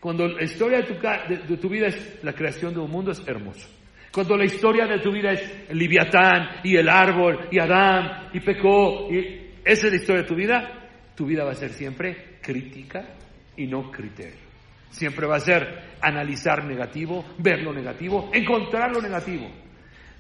Cuando 0.06 0.28
la 0.28 0.44
historia 0.44 0.82
de 0.82 0.84
tu, 0.84 0.94
de, 0.94 1.48
de 1.48 1.58
tu, 1.58 1.68
vida 1.68 1.88
es 1.88 2.20
la 2.22 2.32
creación 2.32 2.72
de 2.76 2.80
un 2.80 2.92
mundo, 2.92 3.10
es 3.10 3.28
hermoso. 3.28 3.68
Cuando 4.12 4.38
la 4.38 4.46
historia 4.46 4.86
de 4.86 5.00
tu 5.00 5.12
vida 5.12 5.32
es 5.32 5.66
el 5.68 5.80
Liviatán 5.80 6.60
y 6.64 6.76
el 6.76 6.88
árbol 6.88 7.48
y 7.50 7.58
Adán 7.58 8.30
y 8.32 8.40
pecó, 8.40 9.10
esa 9.10 9.88
es 9.88 9.92
la 9.92 9.96
historia 9.96 10.22
de 10.22 10.28
tu 10.28 10.36
vida, 10.36 10.90
tu 11.16 11.26
vida 11.26 11.44
va 11.44 11.54
a 11.54 11.56
ser 11.56 11.72
siempre 11.72 12.38
crítica 12.40 13.16
y 13.58 13.66
no 13.66 13.90
criterio. 13.90 14.46
Siempre 14.92 15.26
va 15.26 15.38
a 15.38 15.40
ser 15.40 15.96
analizar 16.00 16.64
negativo, 16.66 17.26
ver 17.40 17.64
lo 17.64 17.74
negativo, 17.74 18.30
encontrar 18.32 18.92
lo 18.92 19.02
negativo. 19.02 19.50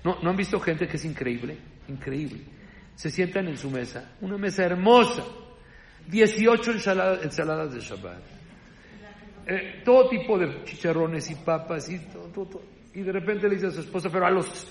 ¿No, 0.03 0.17
¿No 0.19 0.31
han 0.31 0.35
visto 0.35 0.59
gente 0.59 0.87
que 0.87 0.97
es 0.97 1.05
increíble? 1.05 1.57
Increíble. 1.89 2.41
Se 2.95 3.11
sientan 3.11 3.47
en 3.49 3.57
su 3.57 3.69
mesa, 3.69 4.15
una 4.21 4.39
mesa 4.39 4.63
hermosa, 4.63 5.23
18 6.07 6.71
ensaladas, 6.71 7.23
ensaladas 7.23 7.71
de 7.71 7.81
Shabbat 7.81 8.34
eh, 9.47 9.81
todo 9.83 10.09
tipo 10.09 10.37
de 10.37 10.63
chicharrones 10.63 11.29
y 11.29 11.35
papas 11.35 11.89
y 11.89 11.99
todo, 11.99 12.61
Y 12.93 13.01
de 13.01 13.11
repente 13.11 13.47
le 13.47 13.55
dice 13.55 13.67
a 13.67 13.71
su 13.71 13.81
esposa, 13.81 14.09
pero 14.11 14.25
a 14.25 14.31
los 14.31 14.67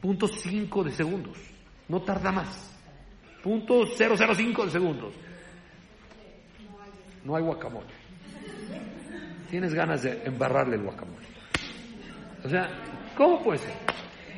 puntos 0.00 0.32
5 0.40 0.84
de 0.84 0.90
segundos, 0.92 1.38
no 1.88 2.02
tarda 2.02 2.30
más. 2.30 2.68
Punto 3.42 3.84
005 3.86 4.66
de 4.66 4.70
segundos. 4.70 5.14
No 7.24 7.36
hay 7.36 7.42
guacamole. 7.42 7.92
Tienes 9.50 9.74
ganas 9.74 10.02
de 10.02 10.22
embarrarle 10.24 10.76
el 10.76 10.82
guacamole. 10.82 11.26
O 12.44 12.48
sea, 12.48 12.68
¿cómo 13.16 13.42
puede 13.42 13.58
ser? 13.58 13.74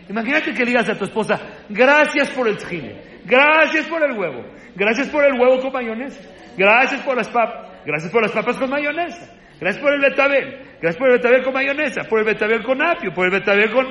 Imagínate 0.08 0.52
que 0.52 0.64
digas 0.64 0.88
a 0.88 0.98
tu 0.98 1.04
esposa, 1.04 1.40
gracias 1.68 2.30
por 2.30 2.46
el 2.48 2.58
tjine, 2.58 3.20
gracias 3.24 3.86
por 3.86 4.02
el 4.02 4.18
huevo, 4.18 4.44
gracias 4.74 5.08
por 5.08 5.24
el 5.24 5.40
huevo 5.40 5.62
con 5.62 5.72
mayonesa, 5.72 6.20
gracias 6.56 7.00
por 7.02 7.16
las 7.16 7.28
papas. 7.28 7.73
Gracias 7.84 8.10
por 8.10 8.22
las 8.22 8.32
papas 8.32 8.56
con 8.56 8.70
mayonesa. 8.70 9.32
Gracias 9.60 9.82
por 9.82 9.92
el 9.92 10.00
betabel. 10.00 10.76
Gracias 10.80 10.96
por 10.96 11.08
el 11.08 11.16
betabel 11.16 11.42
con 11.42 11.54
mayonesa. 11.54 12.02
Por 12.04 12.18
el 12.20 12.24
betabel 12.24 12.62
con 12.62 12.82
apio. 12.82 13.12
Por 13.12 13.26
el 13.26 13.32
betabel 13.32 13.70
con 13.70 13.86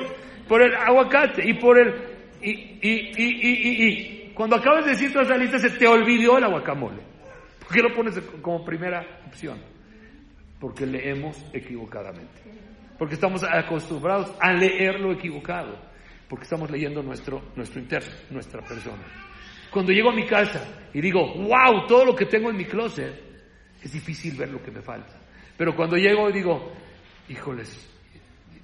por 0.48 0.62
el 0.62 0.74
aguacate. 0.74 1.48
Y 1.48 1.54
por 1.54 1.78
el... 1.78 1.94
Y, 2.42 2.50
y, 2.50 3.12
y, 3.16 3.24
y, 3.24 3.86
y, 3.86 4.32
Cuando 4.34 4.56
acabas 4.56 4.84
de 4.84 4.90
decir 4.90 5.12
todas 5.12 5.28
esas 5.28 5.40
listas 5.40 5.62
se 5.62 5.70
te 5.70 5.86
olvidó 5.86 6.38
el 6.38 6.44
aguacamole. 6.44 7.02
¿Por 7.60 7.72
qué 7.72 7.80
lo 7.80 7.94
pones 7.94 8.18
como 8.42 8.64
primera 8.64 9.02
opción? 9.26 9.58
Porque 10.60 10.84
leemos 10.84 11.42
equivocadamente. 11.52 12.42
Porque 12.98 13.14
estamos 13.14 13.42
acostumbrados 13.42 14.36
a 14.40 14.52
leer 14.52 15.00
lo 15.00 15.12
equivocado. 15.12 15.78
Porque 16.28 16.44
estamos 16.44 16.70
leyendo 16.70 17.02
nuestro, 17.02 17.42
nuestro 17.56 17.80
interno, 17.80 18.12
nuestra 18.30 18.60
persona. 18.60 19.02
Cuando 19.70 19.92
llego 19.92 20.10
a 20.10 20.14
mi 20.14 20.26
casa 20.26 20.62
y 20.92 21.00
digo, 21.00 21.34
wow, 21.34 21.86
todo 21.86 22.04
lo 22.04 22.14
que 22.14 22.26
tengo 22.26 22.50
en 22.50 22.56
mi 22.56 22.64
closet, 22.64 23.33
es 23.84 23.92
difícil 23.92 24.36
ver 24.36 24.50
lo 24.50 24.62
que 24.62 24.70
me 24.70 24.80
falta. 24.80 25.14
Pero 25.56 25.74
cuando 25.76 25.96
llego 25.96 26.30
digo, 26.32 26.72
híjoles, 27.28 27.88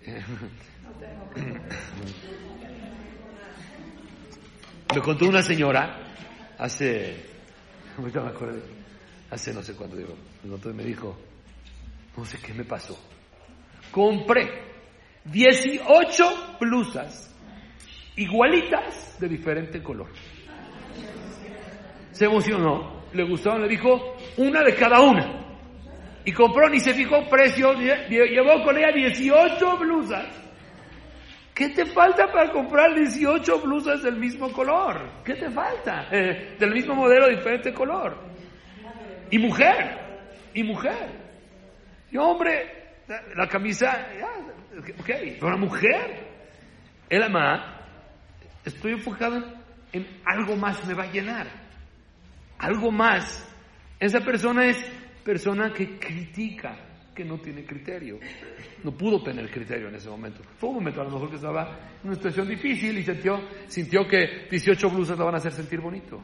me 4.95 5.01
contó 5.01 5.29
una 5.29 5.43
señora 5.43 6.15
hace, 6.59 7.17
ahorita 7.97 8.23
me 8.23 8.31
acuerdo, 8.31 8.61
hace 9.31 9.55
no 9.55 9.63
sé 9.63 9.75
cuándo 9.75 9.97
digo, 9.97 10.17
me 10.43 10.51
contó 10.51 10.71
y 10.71 10.75
me 10.75 10.85
dijo, 10.85 11.17
no 12.17 12.25
sé 12.25 12.39
qué 12.39 12.53
me 12.55 12.65
pasó. 12.65 12.99
Compré 13.91 14.49
18 15.25 16.57
blusas 16.61 17.35
igualitas 18.17 19.19
de 19.21 19.29
diferente 19.29 19.83
color. 19.83 20.09
Se 22.13 22.25
emocionó, 22.25 23.00
le 23.13 23.25
gustaron, 23.25 23.63
le 23.63 23.69
dijo, 23.69 24.17
una 24.37 24.63
de 24.63 24.75
cada 24.75 25.01
una. 25.01 25.41
Y 26.25 26.33
compró, 26.33 26.69
ni 26.69 26.81
se 26.81 26.95
fijó 26.95 27.29
precio, 27.29 27.73
llevó 27.75 28.63
con 28.63 28.77
ella 28.77 28.93
18 28.93 29.77
blusas. 29.79 30.27
¿Qué 31.55 31.71
te 31.71 31.87
falta 31.87 32.31
para 32.31 32.51
comprar 32.53 32.95
18 32.95 33.61
blusas 33.61 34.03
del 34.03 34.17
mismo 34.17 34.53
color? 34.53 35.23
¿Qué 35.25 35.35
te 35.35 35.51
falta? 35.51 36.09
Eh, 36.11 36.57
del 36.59 36.73
mismo 36.73 36.95
modelo, 36.95 37.29
diferente 37.29 37.73
color. 37.73 38.17
Y 39.31 39.39
mujer, 39.39 39.99
y 40.55 40.63
mujer. 40.63 41.09
Y 42.11 42.17
hombre, 42.17 42.97
la, 43.37 43.47
camisa, 43.47 44.09
ya, 44.19 44.29
ok, 44.79 45.11
pero 45.39 45.51
la 45.51 45.57
mujer, 45.57 46.29
el 47.09 47.23
ama, 47.23 47.81
estoy 48.65 48.93
enfocado 48.93 49.37
en, 49.37 49.45
en 49.93 50.07
algo 50.25 50.57
más 50.57 50.85
me 50.87 50.95
va 50.95 51.05
a 51.05 51.13
llenar. 51.13 51.70
Algo 52.61 52.91
más. 52.91 53.47
Esa 53.99 54.21
persona 54.21 54.67
es 54.67 54.77
persona 55.25 55.73
que 55.73 55.99
critica, 55.99 56.77
que 57.15 57.25
no 57.25 57.39
tiene 57.39 57.65
criterio. 57.65 58.19
No 58.85 58.93
pudo 58.93 59.23
tener 59.23 59.51
criterio 59.51 59.89
en 59.89 59.95
ese 59.95 60.09
momento. 60.09 60.43
Fue 60.59 60.69
un 60.71 60.77
momento 60.77 61.01
a 61.01 61.05
lo 61.05 61.11
mejor 61.11 61.31
que 61.31 61.37
estaba 61.37 61.79
en 62.03 62.09
una 62.09 62.15
situación 62.15 62.49
difícil 62.49 62.97
y 62.99 63.03
sintió, 63.03 63.41
sintió 63.67 64.07
que 64.07 64.47
18 64.51 64.91
blusas 64.91 65.19
lo 65.19 65.25
van 65.27 65.35
a 65.35 65.39
hacer 65.39 65.53
sentir 65.53 65.81
bonito. 65.81 66.21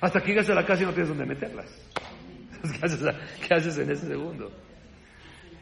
Hasta 0.00 0.20
que 0.20 0.28
llegas 0.32 0.48
a 0.50 0.54
la 0.54 0.64
casa 0.66 0.82
y 0.82 0.86
no 0.86 0.92
tienes 0.92 1.08
dónde 1.08 1.26
meterlas. 1.26 1.66
¿Qué 3.48 3.54
haces, 3.54 3.78
en 3.78 3.90
ese 3.90 4.06
segundo? 4.06 4.52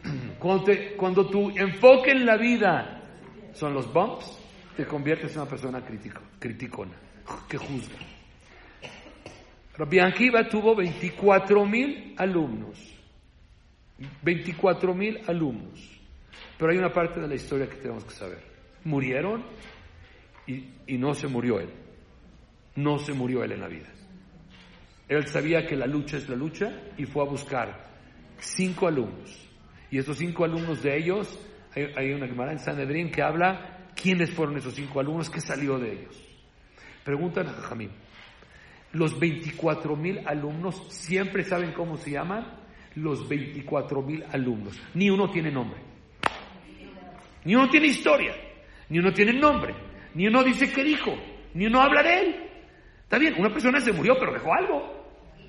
Cuando, 0.38 0.64
te- 0.64 0.96
cuando 0.96 1.28
tu 1.28 1.50
enfoque 1.50 2.12
en 2.12 2.24
la 2.26 2.36
vida 2.36 3.02
son 3.52 3.74
los 3.74 3.92
bumps, 3.92 4.38
te 4.76 4.86
conviertes 4.86 5.32
en 5.34 5.42
una 5.42 5.50
persona 5.50 5.84
crítico, 5.84 6.22
criticona, 6.38 6.94
que 7.48 7.58
juzga. 7.58 7.96
Rabbi 9.80 9.98
Akiva 9.98 10.46
tuvo 10.46 10.76
24 10.76 11.64
mil 11.64 12.14
alumnos. 12.18 12.78
24 14.22 14.94
mil 14.94 15.18
alumnos. 15.26 15.98
Pero 16.58 16.70
hay 16.70 16.76
una 16.76 16.92
parte 16.92 17.18
de 17.18 17.26
la 17.26 17.34
historia 17.34 17.66
que 17.66 17.76
tenemos 17.76 18.04
que 18.04 18.10
saber. 18.10 18.42
Murieron 18.84 19.42
y, 20.46 20.68
y 20.86 20.98
no 20.98 21.14
se 21.14 21.28
murió 21.28 21.60
él. 21.60 21.70
No 22.76 22.98
se 22.98 23.14
murió 23.14 23.42
él 23.42 23.52
en 23.52 23.60
la 23.60 23.68
vida. 23.68 23.88
Él 25.08 25.26
sabía 25.26 25.66
que 25.66 25.76
la 25.76 25.86
lucha 25.86 26.18
es 26.18 26.28
la 26.28 26.36
lucha 26.36 26.70
y 26.98 27.06
fue 27.06 27.22
a 27.22 27.30
buscar 27.30 27.88
cinco 28.38 28.86
alumnos. 28.86 29.48
Y 29.90 29.96
esos 29.96 30.18
cinco 30.18 30.44
alumnos 30.44 30.82
de 30.82 30.98
ellos, 30.98 31.40
hay, 31.74 31.86
hay 31.96 32.12
una 32.12 32.28
Gemara 32.28 32.52
en 32.52 32.58
Sanedrín 32.58 33.10
que 33.10 33.22
habla 33.22 33.88
quiénes 33.94 34.30
fueron 34.30 34.58
esos 34.58 34.74
cinco 34.74 35.00
alumnos, 35.00 35.30
qué 35.30 35.40
salió 35.40 35.78
de 35.78 35.90
ellos. 35.90 36.22
Preguntan 37.02 37.46
a 37.46 37.52
Jajamín. 37.52 37.92
Los 38.92 39.18
24 39.18 39.96
mil 39.96 40.20
alumnos 40.26 40.86
siempre 40.88 41.44
saben 41.44 41.72
cómo 41.72 41.96
se 41.96 42.10
llaman. 42.10 42.58
Los 42.96 43.28
24 43.28 44.02
mil 44.02 44.24
alumnos. 44.32 44.80
Ni 44.94 45.10
uno 45.10 45.30
tiene 45.30 45.50
nombre. 45.50 45.80
Ni 47.44 47.54
uno 47.54 47.68
tiene 47.68 47.86
historia. 47.86 48.34
Ni 48.88 48.98
uno 48.98 49.12
tiene 49.12 49.32
nombre. 49.32 49.74
Ni 50.14 50.26
uno 50.26 50.42
dice 50.42 50.72
qué 50.72 50.82
dijo. 50.82 51.12
Ni 51.54 51.66
uno 51.66 51.80
habla 51.80 52.02
de 52.02 52.14
él. 52.14 52.50
Está 53.02 53.18
bien, 53.18 53.34
una 53.38 53.50
persona 53.50 53.80
se 53.80 53.92
murió, 53.92 54.14
pero 54.18 54.32
dejó 54.32 54.52
algo. 54.52 55.00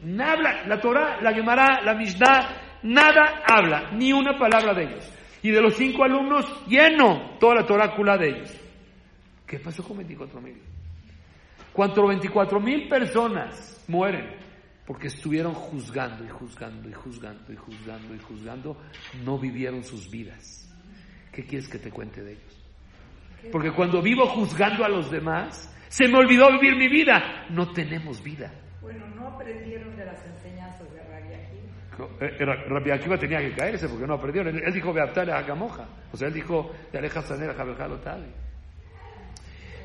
Nada 0.04 0.34
habla. 0.34 0.68
La 0.68 0.80
Torah, 0.80 1.22
la 1.22 1.34
Gemara, 1.34 1.82
la 1.84 1.96
Mishnah, 1.96 2.80
nada 2.84 3.44
habla. 3.48 3.92
Ni 3.94 4.14
una 4.14 4.38
palabra 4.38 4.74
de 4.74 4.84
ellos. 4.84 5.14
Y 5.44 5.50
de 5.50 5.62
los 5.62 5.76
cinco 5.76 6.04
alumnos, 6.04 6.46
lleno 6.68 7.38
toda 7.39 7.56
la 7.56 7.66
torácula 7.66 8.18
de 8.18 8.30
ellos. 8.30 8.56
¿Qué 9.48 9.60
pasó 9.60 9.84
con 9.84 9.98
24 9.98 10.39
mil? 10.39 10.58
Cuando 11.74 12.07
24 12.07 12.59
mil 12.59 12.88
personas 12.88 13.84
mueren 13.88 14.41
porque 14.86 15.07
estuvieron 15.07 15.53
juzgando 15.53 16.26
y 16.26 16.30
juzgando 16.30 16.89
y 16.89 16.93
juzgando 16.93 17.53
y 17.53 17.55
juzgando 17.55 18.16
y 18.16 18.20
juzgando, 18.20 18.78
no 19.24 19.39
vivieron 19.39 19.84
sus 19.84 20.09
vidas. 20.09 20.68
¿Qué 21.32 21.45
quieres 21.45 21.70
que 21.70 21.80
te 21.80 21.91
cuente 21.91 22.22
de 22.22 22.34
ellos? 22.34 22.62
Porque 23.51 23.72
cuando 23.72 24.01
vivo 24.01 24.26
juzgando 24.28 24.84
a 24.84 24.89
los 24.89 25.09
demás, 25.09 25.74
se 25.88 26.07
me 26.07 26.18
olvidó 26.18 26.51
vivir 26.51 26.76
mi 26.76 26.88
vida. 26.88 27.45
No 27.49 27.72
tenemos 27.72 28.22
vida. 28.22 28.51
Bueno, 28.82 29.07
no 29.16 29.28
aprendieron 29.30 29.95
de 29.95 30.05
las 30.05 30.26
enseñanzas 30.26 30.91
de 30.93 31.01
Rabbi 31.03 31.34
Akiva. 31.34 32.26
Eh, 32.26 32.38
eh, 32.39 32.45
Rabbi 32.45 32.91
Akiva 32.91 33.18
tenía 33.18 33.39
que 33.39 33.55
caerse 33.55 33.88
porque 33.88 34.05
no 34.05 34.16
aprendieron. 34.16 34.55
Él, 34.55 34.74
dijo 34.74 34.93
Beaptale 34.93 35.32
Hagamoja. 35.32 35.88
O 36.12 36.18
sea, 36.18 36.28
él 36.28 36.34
dijo 36.34 36.72
de 36.91 36.99
Aleja 36.99 37.22
Sanera 37.22 37.53
Jabejalo 37.53 37.99
Tali. 37.99 38.32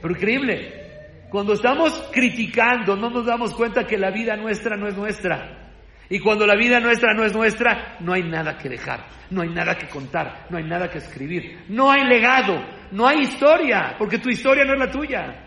Pero 0.02 0.14
increíble. 0.14 0.85
Cuando 1.30 1.54
estamos 1.54 1.92
criticando, 2.12 2.96
no 2.96 3.10
nos 3.10 3.26
damos 3.26 3.54
cuenta 3.54 3.84
que 3.84 3.98
la 3.98 4.10
vida 4.10 4.36
nuestra 4.36 4.76
no 4.76 4.86
es 4.86 4.96
nuestra. 4.96 5.66
Y 6.08 6.20
cuando 6.20 6.46
la 6.46 6.54
vida 6.54 6.78
nuestra 6.78 7.12
no 7.14 7.24
es 7.24 7.34
nuestra, 7.34 7.96
no 8.00 8.12
hay 8.12 8.22
nada 8.22 8.56
que 8.56 8.68
dejar, 8.68 9.06
no 9.30 9.42
hay 9.42 9.48
nada 9.48 9.74
que 9.74 9.88
contar, 9.88 10.46
no 10.50 10.58
hay 10.58 10.64
nada 10.64 10.88
que 10.88 10.98
escribir, 10.98 11.64
no 11.68 11.90
hay 11.90 12.04
legado, 12.04 12.64
no 12.92 13.08
hay 13.08 13.22
historia, 13.22 13.96
porque 13.98 14.18
tu 14.18 14.28
historia 14.28 14.64
no 14.64 14.74
es 14.74 14.78
la 14.78 14.90
tuya. 14.90 15.46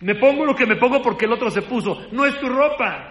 Me 0.00 0.16
pongo 0.16 0.44
lo 0.44 0.56
que 0.56 0.66
me 0.66 0.74
pongo 0.74 1.00
porque 1.00 1.26
el 1.26 1.32
otro 1.32 1.50
se 1.50 1.62
puso, 1.62 2.08
no 2.10 2.26
es 2.26 2.36
tu 2.40 2.48
ropa. 2.48 3.10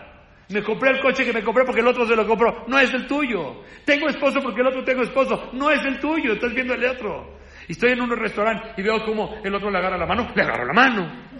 Me 0.50 0.62
compré 0.62 0.92
el 0.92 1.00
coche 1.00 1.24
que 1.24 1.32
me 1.32 1.42
compré 1.42 1.64
porque 1.64 1.80
el 1.80 1.88
otro 1.88 2.06
se 2.06 2.14
lo 2.14 2.28
compró, 2.28 2.66
no 2.68 2.78
es 2.78 2.94
el 2.94 3.08
tuyo. 3.08 3.64
Tengo 3.86 4.10
esposo 4.10 4.42
porque 4.42 4.60
el 4.60 4.68
otro 4.68 4.84
tengo 4.84 5.02
esposo, 5.02 5.50
no 5.54 5.72
es 5.72 5.82
el 5.86 5.98
tuyo, 5.98 6.34
estás 6.34 6.54
viendo 6.54 6.74
el 6.74 6.84
otro. 6.84 7.38
Y 7.70 7.72
estoy 7.72 7.94
en 7.94 8.02
un 8.02 8.10
restaurante 8.10 8.74
y 8.76 8.82
veo 8.82 9.02
como 9.06 9.36
el 9.42 9.56
otro 9.56 9.72
le 9.72 9.78
agarra 9.78 9.98
la 9.98 10.06
mano, 10.06 10.28
le 10.36 10.42
agarro 10.42 10.66
la 10.66 10.74
mano. 10.74 11.32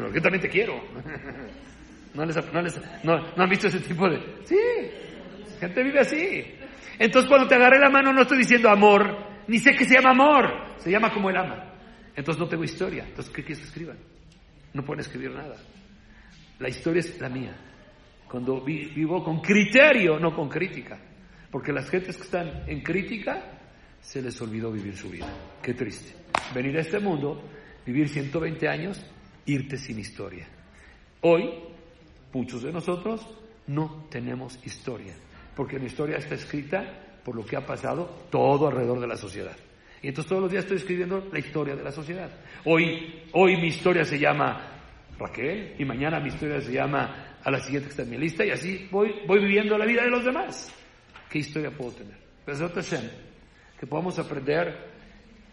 Porque 0.00 0.20
también 0.20 0.42
te 0.42 0.48
quiero. 0.48 0.74
¿No, 2.14 2.24
les, 2.24 2.52
no, 2.52 2.62
les- 2.62 2.80
no, 3.04 3.24
han 3.36 3.48
visto 3.50 3.68
ese 3.68 3.80
tipo 3.80 4.08
de...? 4.08 4.18
Sí, 4.44 4.56
gente 5.60 5.82
vive 5.82 6.00
así. 6.00 6.44
Entonces 6.98 7.28
cuando 7.28 7.46
te 7.48 7.54
agarré 7.54 7.78
la 7.78 7.88
mano 7.88 8.12
no 8.12 8.22
estoy 8.22 8.38
diciendo 8.38 8.68
amor, 8.68 9.16
ni 9.46 9.58
sé 9.58 9.72
que 9.72 9.84
se 9.84 9.94
llama 9.94 10.10
amor, 10.10 10.74
se 10.78 10.90
llama 10.90 11.12
como 11.12 11.30
él 11.30 11.36
ama. 11.36 11.72
Entonces 12.16 12.40
no 12.40 12.48
tengo 12.48 12.64
historia. 12.64 13.04
Entonces, 13.06 13.32
¿qué 13.32 13.42
quieres 13.42 13.60
que 13.60 13.66
escriban? 13.68 13.96
No 14.74 14.84
pueden 14.84 15.00
escribir 15.00 15.30
nada. 15.30 15.56
La 16.58 16.68
historia 16.68 17.00
es 17.00 17.18
la 17.20 17.28
mía. 17.28 17.56
Cuando 18.28 18.60
vi- 18.62 18.86
vivo 18.94 19.22
con 19.24 19.40
criterio, 19.40 20.18
no 20.18 20.34
con 20.34 20.48
crítica. 20.48 20.98
Porque 21.50 21.72
las 21.72 21.88
gentes 21.88 22.16
que 22.16 22.22
están 22.24 22.68
en 22.68 22.82
crítica, 22.82 23.42
se 24.00 24.20
les 24.20 24.40
olvidó 24.42 24.70
vivir 24.72 24.96
su 24.96 25.08
vida. 25.10 25.26
Qué 25.62 25.74
triste. 25.74 26.14
Venir 26.54 26.76
a 26.76 26.80
este 26.80 26.98
mundo, 26.98 27.42
vivir 27.86 28.08
120 28.08 28.68
años, 28.68 29.04
irte 29.50 29.76
sin 29.76 29.98
historia. 29.98 30.46
Hoy, 31.22 31.50
muchos 32.32 32.62
de 32.62 32.72
nosotros 32.72 33.26
no 33.66 34.06
tenemos 34.10 34.58
historia. 34.64 35.14
Porque 35.54 35.78
la 35.78 35.86
historia 35.86 36.16
está 36.16 36.34
escrita 36.34 37.20
por 37.24 37.36
lo 37.36 37.44
que 37.44 37.56
ha 37.56 37.66
pasado 37.66 38.26
todo 38.30 38.68
alrededor 38.68 39.00
de 39.00 39.06
la 39.06 39.16
sociedad. 39.16 39.56
Y 40.02 40.08
entonces 40.08 40.28
todos 40.28 40.42
los 40.42 40.50
días 40.50 40.64
estoy 40.64 40.78
escribiendo 40.78 41.28
la 41.30 41.38
historia 41.38 41.76
de 41.76 41.82
la 41.82 41.92
sociedad. 41.92 42.30
Hoy, 42.64 43.22
hoy 43.32 43.56
mi 43.56 43.66
historia 43.66 44.04
se 44.04 44.18
llama 44.18 44.80
Raquel 45.18 45.74
y 45.78 45.84
mañana 45.84 46.20
mi 46.20 46.28
historia 46.28 46.60
se 46.60 46.72
llama 46.72 47.36
a 47.42 47.50
la 47.50 47.60
siguiente 47.60 47.88
que 47.88 47.90
está 47.90 48.02
en 48.02 48.10
mi 48.10 48.18
lista 48.18 48.44
y 48.44 48.50
así 48.50 48.88
voy, 48.90 49.12
voy 49.26 49.40
viviendo 49.40 49.76
la 49.76 49.84
vida 49.84 50.02
de 50.02 50.10
los 50.10 50.24
demás. 50.24 50.74
¿Qué 51.28 51.40
historia 51.40 51.70
puedo 51.70 51.92
tener? 51.92 52.16
Bezrat 52.46 52.74
Hashem, 52.74 53.10
que 53.78 53.86
podamos 53.86 54.18
aprender 54.18 54.90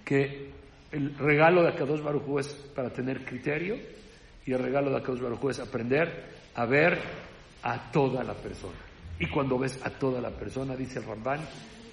que 0.05 0.56
el 0.91 1.17
regalo 1.17 1.63
de 1.63 1.69
Akadosh 1.69 2.01
Baruj 2.01 2.39
es 2.39 2.47
para 2.75 2.89
tener 2.91 3.23
criterio 3.25 3.75
y 4.45 4.53
el 4.53 4.59
regalo 4.59 4.89
de 4.91 4.97
Akadosh 4.97 5.21
Baruj 5.21 5.49
es 5.51 5.59
aprender 5.59 6.25
a 6.55 6.65
ver 6.65 6.99
a 7.63 7.91
toda 7.91 8.23
la 8.23 8.33
persona. 8.33 8.77
Y 9.19 9.27
cuando 9.27 9.57
ves 9.57 9.79
a 9.83 9.89
toda 9.89 10.21
la 10.21 10.29
persona, 10.31 10.75
dice 10.75 10.99
el 10.99 11.05
Ramban, 11.05 11.39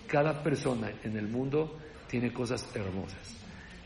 cada 0.07 0.43
persona 0.43 0.91
en 1.03 1.17
el 1.17 1.27
mundo 1.27 1.79
tiene 2.09 2.33
cosas 2.33 2.69
hermosas. 2.77 3.37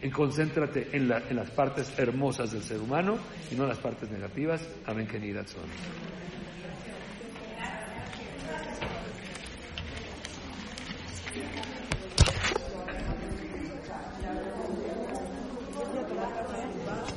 En 0.03 0.11
concéntrate 0.11 0.89
en, 0.93 1.09
la- 1.09 1.23
en 1.29 1.37
las 1.37 1.51
partes 1.51 1.97
hermosas 1.99 2.53
del 2.53 2.63
ser 2.63 2.79
humano 2.81 3.19
y 3.51 3.55
no 3.55 3.63
en 3.65 3.69
las 3.71 3.79
partes 3.79 4.11
negativas. 4.11 4.69
Amén, 4.87 5.07
que 5.07 5.19